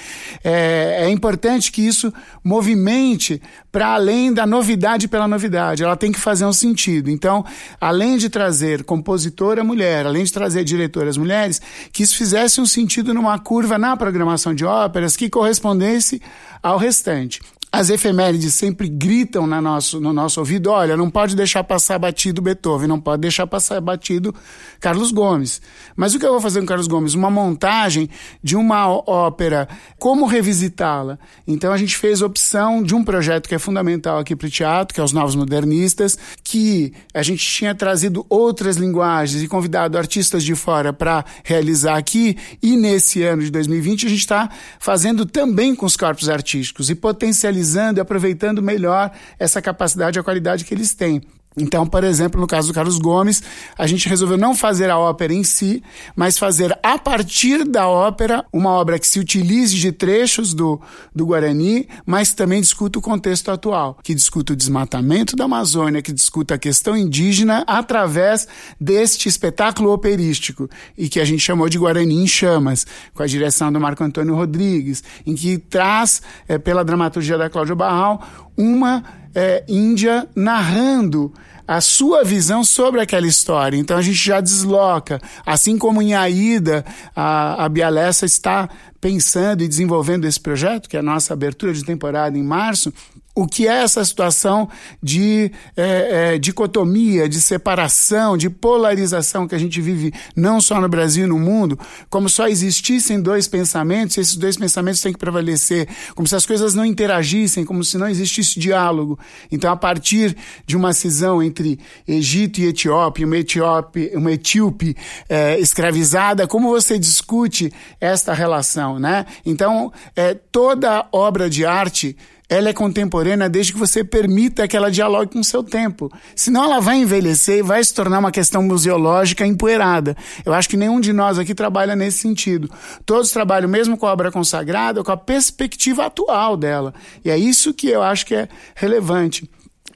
É, 0.42 1.04
é 1.04 1.10
importante 1.10 1.70
que 1.70 1.86
isso 1.86 2.14
movimente 2.42 3.42
para 3.70 3.90
além 3.90 4.34
da 4.34 4.46
novidade 4.46 5.06
pela 5.10 5.28
novidade. 5.28 5.84
Ela 5.84 5.98
tem 5.98 6.14
que 6.14 6.20
fazer 6.20 6.46
um 6.46 6.54
sentido. 6.54 7.10
Então, 7.10 7.46
além 7.80 8.18
de 8.18 8.30
trazer 8.30 8.86
compositora 8.86 9.66
mulher, 9.66 10.06
além 10.06 10.24
de 10.24 10.32
trazer 10.32 10.64
diretoras 10.64 11.18
mulheres, 11.18 11.62
que 11.92 12.04
isso 12.04 12.16
fizesse 12.16 12.62
um 12.62 12.66
sentido 12.66 13.14
numa 13.14 13.38
curva 13.38 13.78
na 13.78 13.98
programação 13.98 14.56
de 14.56 14.64
óperas 14.64 15.18
que 15.18 15.30
correspondesse 15.30 16.22
ao 16.64 16.78
restante 16.78 17.42
as 17.78 17.92
efemérides 17.92 18.56
sempre 18.56 18.90
gritam 18.90 19.46
na 19.46 19.62
nosso, 19.62 20.02
no 20.02 20.12
nosso 20.12 20.40
ouvido: 20.40 20.72
olha, 20.72 20.98
não 20.98 21.12
pode 21.12 21.36
deixar 21.36 21.64
passar 21.64 22.00
batido 22.00 22.42
Beethoven, 22.42 22.88
não 22.88 23.00
pode 23.00 23.22
deixar 23.22 23.46
passar 23.46 23.80
batido 23.80 24.34
Carlos 24.80 25.12
Gomes. 25.12 25.62
Mas 25.96 26.16
o 26.16 26.20
que 26.20 26.26
eu 26.26 26.32
vou 26.32 26.42
fazer 26.42 26.60
com 26.60 26.66
Carlos 26.66 26.88
Gomes? 26.88 27.14
Uma 27.14 27.30
montagem 27.30 28.10
de 28.42 28.56
uma 28.56 28.90
ópera, 28.90 29.70
como 30.00 30.26
revisitá-la? 30.26 31.20
Então 31.46 31.72
a 31.72 31.78
gente 31.78 31.96
fez 31.96 32.24
opção 32.24 32.82
de 32.82 32.96
um 32.96 33.04
projeto 33.04 33.48
que 33.48 33.54
é 33.54 33.60
fundamental 33.60 34.18
aqui 34.18 34.36
para 34.36 34.48
o 34.48 34.50
teatro, 34.52 34.96
que 34.96 35.00
é 35.00 35.04
os 35.04 35.14
Novos 35.14 35.36
Modernistas, 35.36 36.18
que 36.44 36.92
a 37.14 37.22
gente 37.22 37.46
tinha 37.46 37.76
trazido 37.76 38.26
outras 38.28 38.78
linguagens 38.78 39.44
e 39.44 39.48
convidado 39.48 40.00
artistas 40.00 40.44
de 40.44 40.56
fora 40.56 40.92
para 40.92 41.24
realizar 41.44 41.96
aqui, 41.96 42.36
e 42.60 42.76
nesse 42.76 43.22
ano 43.22 43.44
de 43.44 43.52
2020 43.52 44.08
a 44.08 44.10
gente 44.10 44.20
está 44.20 44.50
fazendo 44.80 45.28
também 45.28 45.76
com 45.76 45.86
os 45.86 45.96
corpos 45.96 46.28
artísticos 46.28 46.90
e 46.90 46.96
potencializando 46.96 47.67
utilizando 47.68 47.98
e 47.98 48.02
aproveitando 48.02 48.62
melhor 48.62 49.12
essa 49.38 49.62
capacidade 49.62 50.18
e 50.18 50.20
a 50.20 50.24
qualidade 50.24 50.64
que 50.64 50.74
eles 50.74 50.94
têm. 50.94 51.22
Então, 51.58 51.88
por 51.88 52.04
exemplo, 52.04 52.40
no 52.40 52.46
caso 52.46 52.68
do 52.68 52.74
Carlos 52.74 53.00
Gomes, 53.00 53.42
a 53.76 53.88
gente 53.88 54.08
resolveu 54.08 54.38
não 54.38 54.56
fazer 54.56 54.92
a 54.92 55.00
ópera 55.00 55.34
em 55.34 55.44
si, 55.44 55.84
mas 56.16 56.38
fazer 56.38 56.78
a 56.84 57.00
partir 57.00 57.66
da 57.66 57.88
ópera 57.88 58.46
uma 58.54 58.70
obra 58.70 59.00
que 59.00 59.08
se 59.08 59.20
utilize 59.20 59.76
de 59.76 59.92
trechos 59.92 60.54
do, 60.54 60.80
do 61.16 61.26
Guarani, 61.26 61.88
mas 62.06 62.32
também 62.32 62.62
discuta 62.62 63.00
o 63.00 63.02
contexto 63.02 63.50
atual, 63.50 63.98
que 64.04 64.14
discuta 64.14 64.54
o 64.54 64.56
desmatamento 64.56 65.36
da 65.36 65.46
Amazônia, 65.46 66.02
que 66.02 66.14
discuta 66.14 66.54
a 66.54 66.58
questão 66.60 66.96
indígena 66.96 67.64
através 67.66 68.48
deste 68.80 69.28
espetáculo 69.28 69.92
operístico, 69.92 70.70
e 70.96 71.10
que 71.10 71.20
a 71.20 71.26
gente 71.26 71.40
chamou 71.40 71.68
de 71.68 71.80
Guarani 71.80 72.22
em 72.22 72.28
Chamas, 72.28 72.86
com 73.16 73.24
a 73.24 73.28
direção 73.28 73.72
do 73.72 73.80
Marco 73.80 74.04
Antônio 74.04 74.36
Rodrigues, 74.36 75.04
em 75.26 75.34
que 75.34 75.58
traz, 75.58 76.22
é, 76.48 76.60
pela 76.60 76.86
dramaturgia 76.86 77.38
da 77.38 77.50
Cláudia 77.50 77.76
Barral, 77.76 78.47
uma 78.58 79.04
é, 79.36 79.64
Índia 79.68 80.28
narrando 80.36 81.32
a 81.68 81.82
sua 81.82 82.24
visão 82.24 82.64
sobre 82.64 83.02
aquela 83.02 83.28
história. 83.28 83.78
Então 83.78 83.98
a 83.98 84.02
gente 84.02 84.16
já 84.16 84.40
desloca. 84.40 85.22
Assim 85.46 85.78
como 85.78 86.02
em 86.02 86.16
Aida, 86.16 86.86
a, 87.16 87.66
a 87.66 87.70
Bialessa 87.70 88.26
está 88.26 88.70
pensando 89.02 89.64
e 89.64 89.68
desenvolvendo 89.68 90.26
esse 90.26 90.40
projeto, 90.40 90.88
que 90.88 90.96
é 90.96 91.02
a 91.02 91.04
nossa 91.04 91.34
abertura 91.34 91.74
de 91.74 91.84
temporada 91.84 92.38
em 92.38 92.44
março, 92.44 92.92
o 93.38 93.46
que 93.46 93.68
é 93.68 93.84
essa 93.84 94.04
situação 94.04 94.68
de 95.02 95.52
é, 95.76 96.34
é, 96.34 96.38
dicotomia, 96.40 97.30
de 97.30 97.40
separação, 97.40 98.36
de 98.36 98.50
polarização 98.50 99.48
que 99.48 99.54
a 99.54 99.60
gente 99.60 99.80
vive 99.80 100.12
não 100.36 100.60
só 100.60 100.82
no 100.82 100.90
Brasil 100.90 101.26
e 101.26 101.28
no 101.28 101.38
mundo, 101.38 101.78
como 102.10 102.28
só 102.28 102.48
existissem 102.48 103.22
dois 103.22 103.48
pensamentos, 103.48 104.18
esses 104.18 104.36
dois 104.36 104.58
pensamentos 104.58 105.02
têm 105.02 105.14
que 105.14 105.20
prevalecer, 105.20 105.88
como 106.16 106.28
se 106.28 106.36
as 106.36 106.48
coisas 106.48 106.74
não 106.74 106.84
interagissem, 106.84 107.64
como 107.64 107.84
se 107.84 107.96
não 107.96 108.10
existisse 108.10 108.60
diálogo. 108.60 109.20
Então, 109.52 109.72
a 109.72 109.78
partir 109.78 110.36
de 110.66 110.76
uma 110.76 110.92
cisão 110.92 111.44
entre 111.44 111.80
Egito 112.08 112.60
e 112.60 112.66
Etiópia, 112.66 113.28
uma 113.28 113.38
etíope, 113.38 114.14
uma 114.16 114.32
etíope 114.32 114.98
é, 115.30 115.60
escravizada, 115.60 116.48
como 116.48 116.70
você 116.70 116.98
discute 116.98 117.72
esta 118.02 118.34
relação, 118.34 118.98
né? 118.98 119.28
Então, 119.46 119.94
é, 120.16 120.34
toda 120.34 121.08
obra 121.12 121.48
de 121.48 121.64
arte 121.64 122.18
ela 122.50 122.70
é 122.70 122.74
contemporânea 122.74 123.50
desde 123.50 123.74
que 123.74 123.80
você 123.80 124.04
permita 124.04 124.68
que 124.68 124.78
ela 124.78 124.90
dialogue 124.90 125.34
com 125.34 125.40
o 125.40 125.44
seu 125.44 125.62
tempo. 125.62 126.12
Senão 126.36 126.64
ela 126.64 126.80
vai 126.80 126.98
envelhecer 126.98 127.58
e 127.58 127.62
vai 127.62 127.84
se 127.84 127.94
tornar 127.94 128.20
uma 128.20 128.32
questão 128.32 128.64
museológica 128.64 129.46
empoeirada. 129.46 130.16
Eu 130.46 130.54
acho 130.54 130.70
que 130.70 130.78
nenhum 130.78 131.00
de 131.00 131.12
nós 131.12 131.38
aqui 131.38 131.54
trabalha 131.54 131.96
nesse 131.96 132.20
sentido. 132.20 132.70
Todos 133.06 133.32
trabalham 133.32 133.70
mesmo 133.70 133.98
com 133.98 134.08
a 134.08 134.14
obra 134.14 134.32
consagrada, 134.32 135.04
com 135.04 135.12
a 135.12 135.18
perspectiva 135.18 136.06
atual 136.06 136.56
dela. 136.56 136.94
E 137.24 137.30
é 137.30 137.38
isso 137.38 137.74
que 137.74 137.90
eu 137.90 138.02
acho 138.02 138.26
que 138.26 138.36
é 138.36 138.48
relevante. 138.76 139.50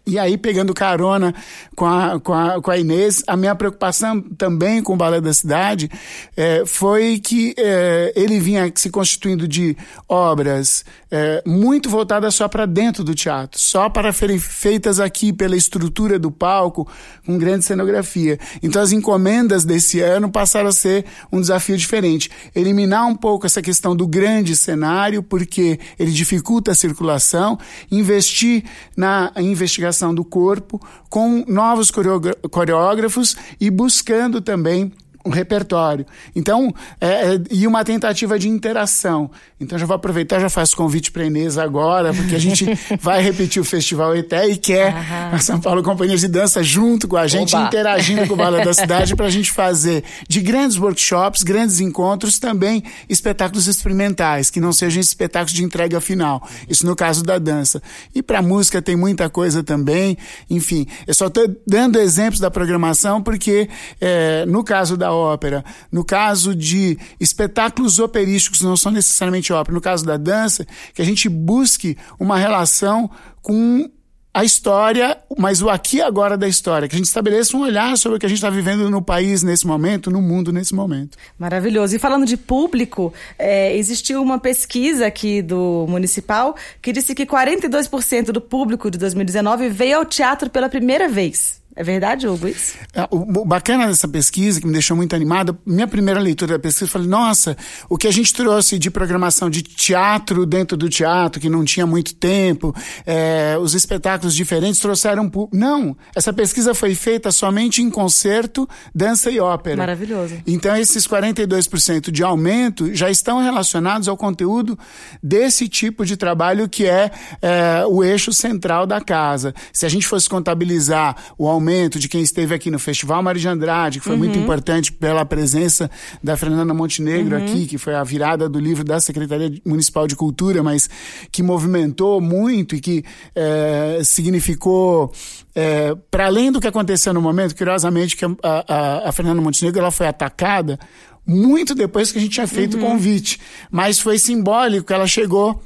E 0.06 0.18
aí, 0.18 0.36
pegando 0.36 0.74
carona 0.74 1.34
com 1.76 1.86
a, 1.86 2.20
com 2.20 2.34
a, 2.34 2.62
com 2.62 2.72
a 2.72 2.78
Inês, 2.78 3.24
a 3.28 3.38
minha 3.38 3.54
preocupação 3.54 4.20
também 4.20 4.82
com 4.82 4.94
o 4.94 4.98
Balé 4.98 5.22
da 5.22 5.32
Cidade 5.32 5.92
é, 6.36 6.64
foi 6.66 7.20
que 7.20 7.54
é, 7.56 8.12
ele 8.16 8.40
vinha 8.40 8.72
se 8.76 8.90
constituindo 8.90 9.48
de 9.48 9.78
obras 10.10 10.84
é, 11.12 11.43
muito 11.45 11.89
voltadas 11.89 12.34
só 12.34 12.47
para 12.47 12.65
dentro 12.65 13.04
do 13.04 13.13
teatro, 13.13 13.60
só 13.60 13.89
para 13.89 14.13
feitas 14.13 15.00
aqui 15.00 15.34
pela 15.34 15.58
estrutura 15.58 16.17
do 16.17 16.32
palco, 16.32 16.88
com 17.26 17.38
grande 17.38 17.65
cenografia. 17.65 18.39
Então, 18.63 18.82
as 18.82 18.93
encomendas 18.93 19.65
desse 19.65 20.00
ano 20.00 20.32
passaram 20.32 20.69
a 20.69 20.71
ser 20.71 21.06
um 21.32 21.41
desafio 21.41 21.78
diferente. 21.78 22.32
Eliminar 22.56 23.06
um 23.08 23.15
pouco 23.15 23.45
essa 23.45 23.62
questão 23.62 23.95
do 23.95 24.08
grande 24.08 24.56
cenário, 24.56 25.21
porque 25.21 25.80
ele 26.00 26.12
dificulta 26.12 26.71
a 26.71 26.76
circulação, 26.76 27.60
investir 27.91 28.63
na 28.95 29.34
investigação 29.38 30.15
do 30.15 30.24
corpo 30.24 30.82
com 31.10 31.43
novos 31.45 31.91
coreógrafos 31.91 33.36
e 33.60 33.69
buscando 33.69 34.39
também 34.39 34.93
um 35.26 35.30
repertório. 35.30 36.06
Então, 36.36 36.74
é, 37.00 37.08
é, 37.08 37.42
e 37.50 37.68
uma 37.68 37.84
tentativa 37.84 38.38
de 38.38 38.50
interação. 38.50 39.30
Então, 39.60 39.78
já 39.78 39.86
vou 39.86 39.96
aproveitar, 39.96 40.40
já 40.40 40.50
faço 40.50 40.76
convite 40.76 41.12
para 41.12 41.24
Inês 41.26 41.58
agora, 41.58 42.14
porque 42.14 42.36
a 42.36 42.40
gente 42.40 42.66
vai 43.00 43.22
repetir 43.22 43.62
o 43.62 43.66
Festival 43.66 44.16
ETE 44.16 44.52
e 44.52 44.58
quer 44.58 44.96
a 45.32 45.40
São 45.40 45.60
Paulo 45.60 45.84
Companhia 45.84 46.18
de 46.18 46.28
Dança 46.28 46.64
junto 46.64 47.08
com 47.08 47.18
a 47.18 47.28
gente, 47.28 47.56
Oba. 47.56 47.68
interagindo 47.68 48.28
com 48.28 48.34
o 48.34 48.38
Bala 48.38 48.64
da 48.64 48.74
Cidade, 48.74 49.16
para 49.16 49.28
a 49.28 49.30
gente 49.30 49.52
fazer 49.52 50.04
de 50.28 50.42
grandes 50.42 50.78
workshops, 50.78 51.44
grandes 51.44 51.80
encontros, 51.80 52.40
também 52.40 52.84
espetáculos 53.08 53.68
experimentais, 53.68 54.50
que 54.50 54.60
não 54.60 54.74
sejam 54.74 55.00
espetáculos 55.00 55.54
de 55.54 55.64
entrega 55.64 56.02
final. 56.02 56.48
Isso 56.68 56.86
no 56.86 56.96
caso 56.96 57.24
da 57.24 57.38
dança. 57.38 57.82
E 58.16 58.24
para 58.24 58.42
música 58.42 58.82
tem 58.82 58.96
muita 58.96 59.30
coisa 59.30 59.64
também. 59.64 60.18
Enfim, 60.50 60.88
eu 61.06 61.14
só 61.14 61.28
estou 61.28 61.48
dando 61.68 62.00
exemplos 62.00 62.40
da 62.40 62.50
programação, 62.50 63.22
porque 63.22 63.70
é, 64.00 64.46
no 64.48 64.64
caso 64.64 64.98
da 64.98 65.11
ópera, 65.13 65.63
no 65.91 66.04
caso 66.04 66.56
de 66.56 66.97
espetáculos 67.19 68.00
operísticos, 68.00 68.62
não 68.62 68.76
são 68.78 68.91
necessariamente 68.91 69.54
ópera, 69.54 69.76
no 69.76 69.82
caso 69.82 70.06
da 70.06 70.17
dança, 70.17 70.65
que 70.93 71.02
a 71.02 71.06
gente 71.06 71.30
busque 71.30 71.97
uma 72.19 72.38
relação 72.38 73.10
com 73.42 73.90
a 74.33 74.46
história, 74.46 75.17
mas 75.38 75.62
o 75.62 75.69
aqui 75.69 75.98
e 75.98 76.02
agora 76.02 76.38
da 76.38 76.48
história, 76.48 76.88
que 76.88 76.96
a 76.96 76.98
gente 76.98 77.08
estabeleça 77.08 77.56
um 77.58 77.62
olhar 77.62 77.98
sobre 77.98 78.15
o 78.15 78.19
que 78.19 78.25
a 78.25 78.29
gente 78.29 78.38
está 78.38 78.50
vivendo 78.50 78.90
no 78.90 79.02
país 79.02 79.44
nesse 79.44 79.67
momento, 79.67 80.10
no 80.10 80.21
mundo 80.21 80.54
nesse 80.54 80.73
momento. 80.73 81.17
Maravilhoso. 81.38 81.96
E 81.96 82.00
falando 82.00 82.25
de 82.25 82.38
público, 82.38 83.13
é, 83.38 83.75
existiu 83.75 84.21
uma 84.21 84.40
pesquisa 84.40 85.06
aqui 85.06 85.42
do 85.42 85.86
Municipal 85.90 86.56
que 86.81 86.94
disse 86.94 87.13
que 87.13 87.25
42% 87.25 88.27
do 88.27 88.40
público 88.40 88.90
de 88.90 88.98
2019 88.98 89.67
veio 89.69 89.98
ao 89.98 90.06
teatro 90.06 90.50
pela 90.50 90.69
primeira 90.69 91.10
vez. 91.10 91.61
É 91.74 91.84
verdade, 91.84 92.28
Hugo, 92.28 92.48
isso? 92.48 92.76
É, 92.94 93.08
o, 93.10 93.46
bacana 93.46 93.88
dessa 93.88 94.08
pesquisa, 94.08 94.60
que 94.60 94.67
me 94.67 94.74
deixou 94.74 94.96
muito 94.96 95.15
animado, 95.15 95.58
minha 95.65 95.88
primeira 95.88 96.19
leitura 96.19 96.54
da 96.54 96.60
pesquisa, 96.60 96.86
eu 96.86 96.90
falei, 96.90 97.08
nossa, 97.08 97.56
o 97.90 97.98
que 97.98 98.08
a 98.08 98.12
gente 98.12 98.34
trouxe 98.34 98.78
de 98.78 98.92
programação 98.92 99.50
de 99.50 99.62
teatro 99.62 100.46
dentro 100.46 100.76
do 100.76 100.90
teatro, 100.90 101.40
que 101.40 101.50
não 101.50 101.63
tinha 101.63 101.86
muito 101.86 102.13
tempo, 102.13 102.76
é, 103.06 103.58
os 103.60 103.74
espetáculos 103.74 104.36
diferentes 104.36 104.82
trouxeram... 104.82 105.32
Não, 105.54 105.96
essa 106.13 106.34
pesquisa 106.34 106.74
foi 106.74 106.94
feita 106.94 107.32
somente 107.32 107.82
em 107.82 107.90
concerto, 107.90 108.67
dança 108.94 109.32
e 109.32 109.40
ópera. 109.40 109.78
Maravilhoso. 109.78 110.36
Então, 110.46 110.76
esses 110.76 111.08
42% 111.08 112.12
de 112.12 112.22
aumento 112.22 112.94
já 112.94 113.10
estão 113.10 113.42
relacionados 113.42 114.10
ao 114.10 114.17
conteúdo 114.17 114.78
desse 115.24 115.69
tipo 115.69 116.06
de 116.06 116.17
trabalho 116.17 116.67
que 116.67 116.86
é, 116.86 117.12
é 117.42 117.86
o 117.88 118.04
eixo 118.04 118.34
central 118.34 118.86
da 118.86 119.00
casa. 119.00 119.54
Se 119.72 119.86
a 119.86 119.90
gente 119.90 120.06
fosse 120.06 120.28
contabilizar 120.28 121.15
o 121.38 121.48
aumento 121.48 121.61
aumento 121.62 122.00
de 122.00 122.10
quem 122.10 122.22
esteve 122.22 122.56
aqui 122.56 122.72
no 122.72 122.80
Festival 122.80 123.22
Mário 123.22 123.40
de 123.40 123.48
Andrade, 123.48 124.00
que 124.00 124.06
foi 124.06 124.14
uhum. 124.14 124.20
muito 124.20 124.38
importante 124.38 124.92
pela 124.92 125.24
presença 125.24 125.90
da 126.22 126.36
Fernanda 126.36 126.74
Montenegro 126.74 127.38
uhum. 127.38 127.44
aqui, 127.44 127.68
que 127.68 127.78
foi 127.78 127.94
a 127.94 128.04
virada 128.04 128.50
do 128.50 128.60
livro 128.60 128.84
da 128.84 129.00
Secretaria 129.00 129.54
Municipal 129.64 130.08
de 130.08 130.16
Cultura, 130.16 130.64
mas 130.64 130.90
que 131.32 131.44
movimentou 131.44 132.20
muito 132.20 132.76
e 132.76 132.82
que 132.82 133.06
é, 133.36 134.02
significou, 134.04 135.14
é, 135.54 135.96
para 136.10 136.26
além 136.26 136.52
do 136.52 136.60
que 136.60 136.68
aconteceu 136.68 137.14
no 137.14 137.22
momento, 137.22 137.56
curiosamente, 137.56 138.18
que 138.18 138.26
a, 138.26 138.36
a, 138.44 139.10
a 139.10 139.12
Fernanda 139.12 139.40
Montenegro 139.40 139.80
ela 139.80 139.92
foi 139.92 140.08
atacada 140.08 140.80
muito 141.26 141.76
depois 141.76 142.12
que 142.12 142.18
a 142.18 142.22
gente 142.22 142.34
tinha 142.34 142.48
feito 142.48 142.78
uhum. 142.78 142.84
o 142.84 142.88
convite. 142.88 143.40
Mas 143.70 144.00
foi 144.00 144.18
simbólico 144.18 144.88
que 144.88 144.94
ela 144.94 145.06
chegou 145.06 145.62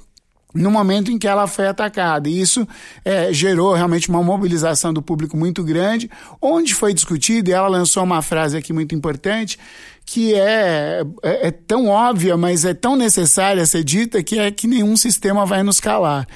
no 0.56 0.72
momento 0.72 1.12
em 1.12 1.20
que 1.20 1.28
ela 1.28 1.46
foi 1.48 1.68
atacada. 1.68 2.30
E 2.30 2.40
isso 2.40 2.66
é, 3.04 3.32
gerou 3.34 3.74
realmente 3.74 4.10
uma 4.10 4.24
mobilização 4.24 4.94
do 4.94 5.02
público 5.02 5.36
muito 5.36 5.64
grande, 5.64 6.10
onde 6.42 6.74
foi 6.74 6.94
discutido, 6.94 7.50
e 7.50 7.54
ela 7.54 7.68
lançou 7.68 8.04
uma 8.04 8.22
frase 8.22 8.58
aqui 8.58 8.72
muito 8.72 8.96
importante, 8.96 9.60
que 10.06 10.36
é, 10.36 11.04
é, 11.24 11.48
é, 11.48 11.52
tão 11.52 11.88
óbvia, 11.88 12.38
mas 12.38 12.64
é 12.64 12.74
tão 12.74 12.96
necessária 12.96 13.66
ser 13.66 13.84
dita, 13.84 14.24
que 14.24 14.40
é 14.40 14.50
que 14.52 14.68
nenhum 14.68 14.96
sistema 14.96 15.46
vai 15.46 15.64
nos 15.64 15.80
calar. 15.80 16.28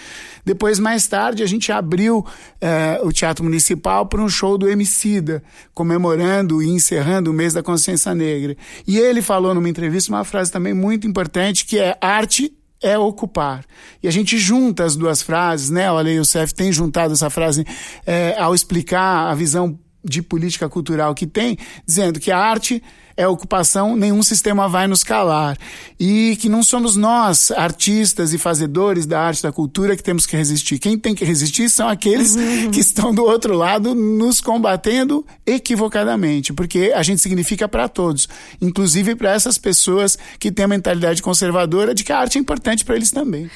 Depois, 0.43 0.80
mais 0.80 1.07
tarde, 1.07 1.43
a 1.43 1.45
gente 1.45 1.72
abriu 1.72 2.26
é, 2.59 2.99
o 3.03 3.11
Teatro 3.11 3.43
Municipal 3.43 4.07
para 4.07 4.22
um 4.22 4.28
show 4.28 4.57
do 4.57 4.67
Emicida, 4.67 5.43
comemorando 5.74 6.63
e 6.63 6.70
encerrando 6.70 7.30
o 7.30 7.34
mês 7.34 7.53
da 7.53 7.61
consciência 7.61 8.15
negra. 8.15 8.57
E 8.88 8.97
ele 8.97 9.22
falou 9.22 9.53
numa 9.53 9.70
entrevista 9.70 10.11
uma 10.11 10.24
frase 10.24 10.51
também 10.51 10.74
muito 10.74 11.07
importante, 11.07 11.65
que 11.65 11.78
é 11.78 11.95
arte 12.01 12.51
é 12.82 12.97
ocupar. 12.97 13.65
E 14.01 14.07
a 14.07 14.11
gente 14.11 14.38
junta 14.38 14.84
as 14.84 14.95
duas 14.95 15.21
frases, 15.21 15.69
né? 15.69 15.91
Olha, 15.91 16.11
o 16.11 16.15
Youssef 16.15 16.53
tem 16.53 16.71
juntado 16.71 17.13
essa 17.13 17.30
frase 17.30 17.65
é, 18.05 18.36
ao 18.39 18.55
explicar 18.55 19.30
a 19.30 19.36
visão 19.36 19.77
de 20.03 20.21
política 20.21 20.69
cultural 20.69 21.13
que 21.13 21.27
tem, 21.27 21.57
dizendo 21.86 22.19
que 22.19 22.32
a 22.32 22.38
arte 22.38 22.82
é 23.20 23.28
ocupação, 23.28 23.97
nenhum 23.97 24.24
sistema 24.24 24.70
vai 24.70 24.88
nos 24.88 25.03
calar. 25.03 25.57
E 25.99 26.38
que 26.38 26.47
não 26.47 26.63
somos 26.63 26.95
nós, 26.95 27.51
artistas 27.51 28.34
e 28.34 28.38
fazedores 28.38 29.05
da 29.05 29.20
arte 29.20 29.43
da 29.43 29.51
cultura, 29.51 29.97
que 29.97 30.01
temos 30.01 30.26
que 30.26 30.38
resistir. 30.38 30.80
Quem 30.80 30.97
tem 30.97 31.13
que 31.13 31.26
resistir 31.26 31.70
são 31.70 31.89
aqueles 31.89 32.38
uhum. 32.38 32.72
que 32.72 32.80
estão 32.80 33.13
do 33.13 33.26
outro 33.26 33.53
lado 33.53 33.93
nos 33.93 34.39
combatendo 34.39 35.26
equivocadamente, 35.45 36.53
porque 36.53 36.93
a 36.95 37.03
gente 37.03 37.22
significa 37.22 37.67
para 37.67 37.89
todos, 37.89 38.30
inclusive 38.61 39.13
para 39.15 39.34
essas 39.34 39.57
pessoas 39.57 40.17
que 40.39 40.49
têm 40.49 40.63
a 40.63 40.70
mentalidade 40.70 41.22
conservadora 41.22 41.93
de 41.93 42.05
que 42.05 42.13
a 42.13 42.20
arte 42.20 42.38
é 42.38 42.41
importante 42.41 42.86
para 42.86 42.95
eles 42.95 43.11
também. 43.11 43.49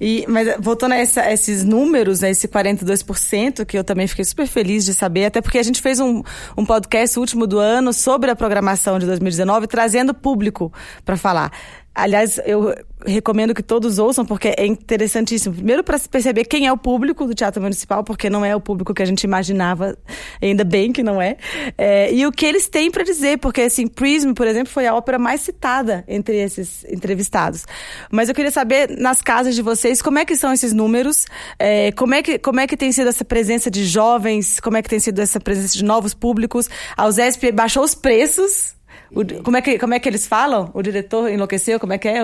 E, 0.00 0.24
mas 0.26 0.56
voltando 0.58 0.92
a, 0.92 0.96
essa, 0.96 1.20
a 1.20 1.32
esses 1.32 1.64
números, 1.64 2.20
né, 2.20 2.30
esse 2.30 2.48
42%, 2.48 3.66
que 3.66 3.76
eu 3.76 3.84
também 3.84 4.06
fiquei 4.06 4.24
super 4.24 4.46
feliz 4.46 4.84
de 4.84 4.94
saber, 4.94 5.26
até 5.26 5.40
porque 5.40 5.58
a 5.58 5.62
gente 5.62 5.82
fez 5.82 6.00
um, 6.00 6.22
um 6.56 6.64
podcast 6.64 7.18
último 7.18 7.46
do 7.46 7.58
ano 7.58 7.92
sobre 7.92 8.30
a 8.30 8.36
programação 8.36 8.98
de 8.98 9.06
2019, 9.06 9.66
trazendo 9.66 10.14
público 10.14 10.72
para 11.04 11.16
falar. 11.16 11.52
Aliás, 11.94 12.40
eu 12.46 12.72
recomendo 13.04 13.54
que 13.54 13.62
todos 13.62 13.98
ouçam, 13.98 14.24
porque 14.24 14.54
é 14.56 14.64
interessantíssimo. 14.64 15.54
Primeiro, 15.54 15.82
para 15.82 15.98
perceber 15.98 16.44
quem 16.44 16.66
é 16.66 16.72
o 16.72 16.76
público 16.76 17.26
do 17.26 17.34
Teatro 17.34 17.60
Municipal, 17.60 18.04
porque 18.04 18.30
não 18.30 18.44
é 18.44 18.54
o 18.54 18.60
público 18.60 18.94
que 18.94 19.02
a 19.02 19.06
gente 19.06 19.24
imaginava, 19.24 19.96
ainda 20.40 20.62
bem 20.62 20.92
que 20.92 21.02
não 21.02 21.20
é. 21.20 21.36
é 21.76 22.12
e 22.12 22.24
o 22.26 22.32
que 22.32 22.46
eles 22.46 22.68
têm 22.68 22.90
para 22.90 23.02
dizer, 23.02 23.38
porque, 23.38 23.62
assim, 23.62 23.86
Prism, 23.86 24.32
por 24.32 24.46
exemplo, 24.46 24.72
foi 24.72 24.86
a 24.86 24.94
ópera 24.94 25.18
mais 25.18 25.40
citada 25.40 26.04
entre 26.06 26.36
esses 26.36 26.84
entrevistados. 26.84 27.66
Mas 28.10 28.28
eu 28.28 28.34
queria 28.34 28.50
saber, 28.50 28.96
nas 28.96 29.20
casas 29.20 29.54
de 29.54 29.62
vocês, 29.62 30.00
como 30.00 30.18
é 30.18 30.24
que 30.24 30.36
são 30.36 30.52
esses 30.52 30.72
números, 30.72 31.26
é, 31.58 31.90
como, 31.92 32.14
é 32.14 32.22
que, 32.22 32.38
como 32.38 32.60
é 32.60 32.66
que 32.66 32.76
tem 32.76 32.92
sido 32.92 33.08
essa 33.08 33.24
presença 33.24 33.70
de 33.70 33.84
jovens, 33.84 34.60
como 34.60 34.76
é 34.76 34.82
que 34.82 34.88
tem 34.88 35.00
sido 35.00 35.20
essa 35.20 35.40
presença 35.40 35.76
de 35.76 35.84
novos 35.84 36.14
públicos. 36.14 36.68
A 36.96 37.06
USESP 37.06 37.50
baixou 37.50 37.82
os 37.82 37.94
preços 37.94 38.78
o, 39.12 39.24
como, 39.42 39.56
é 39.56 39.60
que, 39.60 39.76
como 39.76 39.92
é 39.92 39.98
que 39.98 40.08
eles 40.08 40.24
falam? 40.24 40.70
O 40.72 40.80
diretor 40.82 41.28
enlouqueceu? 41.28 41.80
Como 41.80 41.92
é 41.92 41.98
que 41.98 42.06
é? 42.06 42.22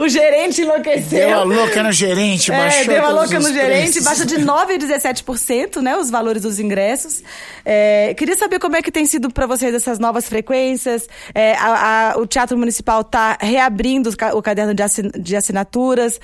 o 0.00 0.08
gerente 0.10 0.62
enlouqueceu. 0.62 1.28
Deu 1.28 1.38
a 1.38 1.44
louca 1.44 1.80
no 1.84 1.92
gerente, 1.92 2.50
é, 2.50 2.56
baixou 2.56 2.86
Deu 2.86 3.06
a 3.06 3.10
louca 3.10 3.38
no 3.38 3.52
gerente, 3.52 4.00
baixa 4.00 4.26
de 4.26 4.38
9% 4.40 4.44
a 4.46 4.66
17%, 4.76 5.80
né? 5.80 5.96
Os 5.96 6.10
valores 6.10 6.42
dos 6.42 6.58
ingressos. 6.58 7.22
É, 7.64 8.12
queria 8.14 8.36
saber 8.36 8.58
como 8.58 8.74
é 8.74 8.82
que 8.82 8.90
tem 8.90 9.06
sido 9.06 9.30
para 9.30 9.46
vocês 9.46 9.72
essas 9.72 10.00
novas 10.00 10.28
frequências. 10.28 11.08
É, 11.32 11.54
a, 11.54 12.14
a, 12.14 12.18
o 12.18 12.26
Teatro 12.26 12.58
Municipal 12.58 13.02
está 13.02 13.38
reabrindo 13.40 14.10
o 14.32 14.42
caderno 14.42 14.74
de, 14.74 14.82
assin, 14.82 15.12
de 15.16 15.36
assinaturas. 15.36 16.20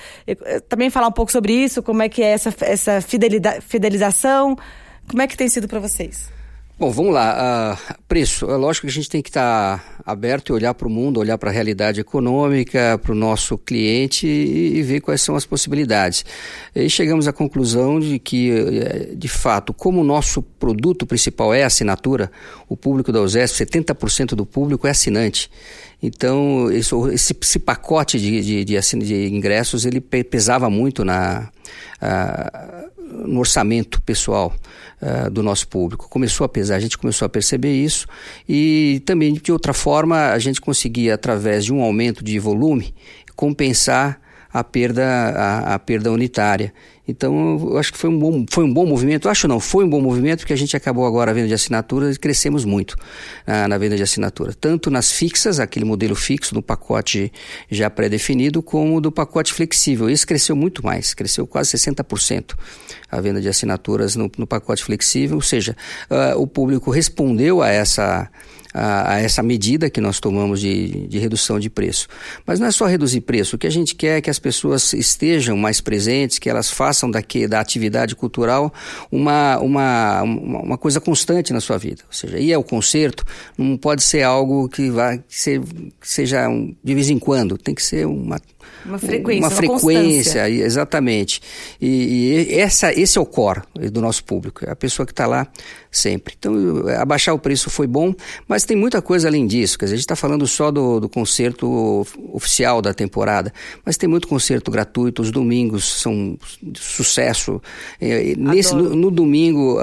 também 0.67 0.89
falar 0.89 1.07
um 1.07 1.13
pouco 1.13 1.31
sobre 1.31 1.53
isso, 1.53 1.81
como 1.81 2.01
é 2.01 2.09
que 2.09 2.21
é 2.21 2.31
essa, 2.31 2.53
essa 2.59 2.99
fidelização. 3.01 4.57
Como 5.07 5.21
é 5.21 5.27
que 5.27 5.37
tem 5.37 5.47
sido 5.47 5.69
para 5.69 5.79
vocês? 5.79 6.40
Bom, 6.79 6.89
vamos 6.89 7.13
lá. 7.13 7.77
Uh, 7.77 8.03
preço. 8.07 8.49
É 8.49 8.55
lógico 8.55 8.87
que 8.87 8.91
a 8.91 8.93
gente 8.93 9.09
tem 9.09 9.21
que 9.21 9.29
estar 9.29 9.77
tá 9.77 10.11
aberto 10.11 10.49
e 10.49 10.53
olhar 10.53 10.73
para 10.73 10.87
o 10.87 10.91
mundo, 10.91 11.19
olhar 11.19 11.37
para 11.37 11.49
a 11.49 11.53
realidade 11.53 12.01
econômica, 12.01 12.99
para 13.01 13.11
o 13.11 13.15
nosso 13.15 13.57
cliente 13.57 14.25
e, 14.25 14.77
e, 14.77 14.81
ver 14.81 14.99
quais 15.01 15.21
são 15.21 15.35
as 15.35 15.45
possibilidades. 15.45 16.25
E 16.75 16.89
chegamos 16.89 17.27
à 17.27 17.33
conclusão 17.33 17.99
de 17.99 18.17
que, 18.17 18.51
eh, 18.51 19.13
de 19.15 19.27
fato, 19.27 19.73
como 19.73 20.01
o 20.01 20.03
nosso 20.03 20.41
produto 20.41 21.05
principal 21.05 21.53
é 21.53 21.63
a 21.63 21.67
assinatura, 21.67 22.31
o 22.67 22.75
público 22.75 23.11
da 23.11 23.21
USESP, 23.21 23.57
70% 23.57 24.35
do 24.35 24.45
público 24.45 24.87
é 24.87 24.89
assinante. 24.89 25.51
Então, 26.01 26.71
esse, 26.71 26.95
esse, 27.13 27.59
pacote 27.59 28.19
de, 28.19 28.41
de, 28.41 28.65
de, 28.65 28.79
de, 28.79 29.27
ingressos, 29.27 29.85
ele 29.85 30.01
pesava 30.01 30.67
muito 30.67 31.05
na, 31.05 31.49
uh, 32.01 32.90
no 33.11 33.39
orçamento 33.39 34.01
pessoal 34.01 34.53
uh, 35.01 35.29
do 35.29 35.43
nosso 35.43 35.67
público. 35.67 36.09
Começou 36.09 36.45
a 36.45 36.49
pesar, 36.49 36.75
a 36.75 36.79
gente 36.79 36.97
começou 36.97 37.25
a 37.25 37.29
perceber 37.29 37.73
isso 37.73 38.07
e 38.47 39.01
também, 39.05 39.33
de 39.33 39.51
outra 39.51 39.73
forma, 39.73 40.31
a 40.31 40.39
gente 40.39 40.61
conseguia, 40.61 41.15
através 41.15 41.65
de 41.65 41.73
um 41.73 41.81
aumento 41.81 42.23
de 42.23 42.39
volume, 42.39 42.93
compensar 43.35 44.19
a 44.53 44.63
perda, 44.63 45.05
a, 45.05 45.75
a 45.75 45.79
perda 45.79 46.11
unitária. 46.11 46.73
Então, 47.07 47.57
eu 47.71 47.77
acho 47.77 47.91
que 47.91 47.97
foi 47.97 48.09
um, 48.09 48.17
bom, 48.17 48.45
foi 48.49 48.63
um 48.63 48.73
bom 48.73 48.85
movimento. 48.85 49.27
Acho 49.27 49.47
não, 49.47 49.59
foi 49.59 49.83
um 49.83 49.89
bom 49.89 49.99
movimento, 49.99 50.39
porque 50.39 50.53
a 50.53 50.57
gente 50.57 50.77
acabou 50.77 51.05
agora 51.05 51.31
a 51.31 51.33
venda 51.33 51.47
de 51.47 51.53
assinaturas 51.53 52.15
e 52.15 52.19
crescemos 52.19 52.63
muito 52.63 52.95
ah, 53.45 53.67
na 53.67 53.77
venda 53.77 53.97
de 53.97 54.03
assinatura. 54.03 54.53
Tanto 54.53 54.89
nas 54.89 55.11
fixas, 55.11 55.59
aquele 55.59 55.83
modelo 55.83 56.15
fixo 56.15 56.53
do 56.53 56.61
pacote 56.61 57.31
já 57.69 57.89
pré-definido, 57.89 58.61
como 58.61 59.01
do 59.01 59.11
pacote 59.11 59.51
flexível. 59.51 60.09
Esse 60.09 60.25
cresceu 60.25 60.55
muito 60.55 60.85
mais, 60.85 61.13
cresceu 61.13 61.45
quase 61.47 61.75
60% 61.75 62.55
a 63.11 63.19
venda 63.19 63.41
de 63.41 63.49
assinaturas 63.49 64.15
no, 64.15 64.31
no 64.37 64.47
pacote 64.47 64.83
flexível. 64.83 65.35
Ou 65.35 65.41
seja, 65.41 65.75
uh, 66.09 66.39
o 66.39 66.47
público 66.47 66.91
respondeu 66.91 67.61
a 67.61 67.69
essa 67.69 68.29
a, 68.73 69.13
a, 69.13 69.19
essa 69.19 69.43
medida 69.43 69.89
que 69.89 70.01
nós 70.01 70.19
tomamos 70.19 70.59
de, 70.59 71.07
de 71.07 71.19
redução 71.19 71.59
de 71.59 71.69
preço. 71.69 72.07
Mas 72.45 72.59
não 72.59 72.67
é 72.67 72.71
só 72.71 72.85
reduzir 72.85 73.21
preço, 73.21 73.55
o 73.55 73.59
que 73.59 73.67
a 73.67 73.71
gente 73.71 73.95
quer 73.95 74.17
é 74.17 74.21
que 74.21 74.29
as 74.29 74.39
pessoas 74.39 74.93
estejam 74.93 75.57
mais 75.57 75.81
presentes, 75.81 76.39
que 76.39 76.49
elas 76.49 76.69
façam 76.69 77.09
daqui, 77.09 77.47
da 77.47 77.59
atividade 77.59 78.15
cultural 78.15 78.73
uma, 79.11 79.57
uma, 79.59 80.21
uma 80.23 80.77
coisa 80.77 80.99
constante 80.99 81.53
na 81.53 81.59
sua 81.59 81.77
vida. 81.77 82.03
Ou 82.07 82.13
seja, 82.13 82.39
ir 82.39 82.53
ao 82.53 82.63
concerto 82.63 83.25
não 83.57 83.77
pode 83.77 84.03
ser 84.03 84.23
algo 84.23 84.67
que, 84.69 84.89
vá, 84.89 85.17
que, 85.17 85.23
ser, 85.27 85.61
que 85.61 86.07
seja 86.07 86.47
um, 86.47 86.75
de 86.83 86.93
vez 86.93 87.09
em 87.09 87.19
quando, 87.19 87.57
tem 87.57 87.75
que 87.75 87.83
ser 87.83 88.05
uma, 88.05 88.39
uma 88.85 88.99
frequência, 88.99 89.39
uma, 89.39 89.47
uma 89.47 89.55
frequência, 89.55 90.49
exatamente. 90.49 91.41
E, 91.79 92.47
e, 92.49 92.59
essa, 92.59 92.91
esse 92.93 93.17
é 93.17 93.21
o 93.21 93.25
core 93.25 93.61
do 93.91 94.01
nosso 94.01 94.23
público, 94.23 94.65
é 94.65 94.71
a 94.71 94.75
pessoa 94.75 95.05
que 95.05 95.11
está 95.11 95.27
lá 95.27 95.47
sempre. 95.91 96.33
Então, 96.37 96.55
abaixar 96.99 97.35
o 97.35 97.39
preço 97.39 97.69
foi 97.69 97.85
bom, 97.85 98.13
mas 98.47 98.63
tem 98.63 98.77
muita 98.77 99.01
coisa 99.01 99.27
além 99.27 99.45
disso. 99.45 99.77
Quer 99.77 99.85
dizer, 99.85 99.95
a 99.95 99.97
gente 99.97 100.05
está 100.05 100.15
falando 100.15 100.47
só 100.47 100.71
do, 100.71 101.01
do 101.01 101.09
concerto 101.09 102.07
oficial 102.33 102.81
da 102.81 102.93
temporada, 102.93 103.53
mas 103.85 103.97
tem 103.97 104.07
muito 104.07 104.27
concerto 104.27 104.71
gratuito. 104.71 105.21
Os 105.21 105.31
domingos 105.31 105.85
são 106.01 106.37
sucesso. 106.75 107.61
É, 107.99 108.33
nesse, 108.37 108.73
no, 108.73 108.95
no, 108.95 109.11
domingo, 109.11 109.79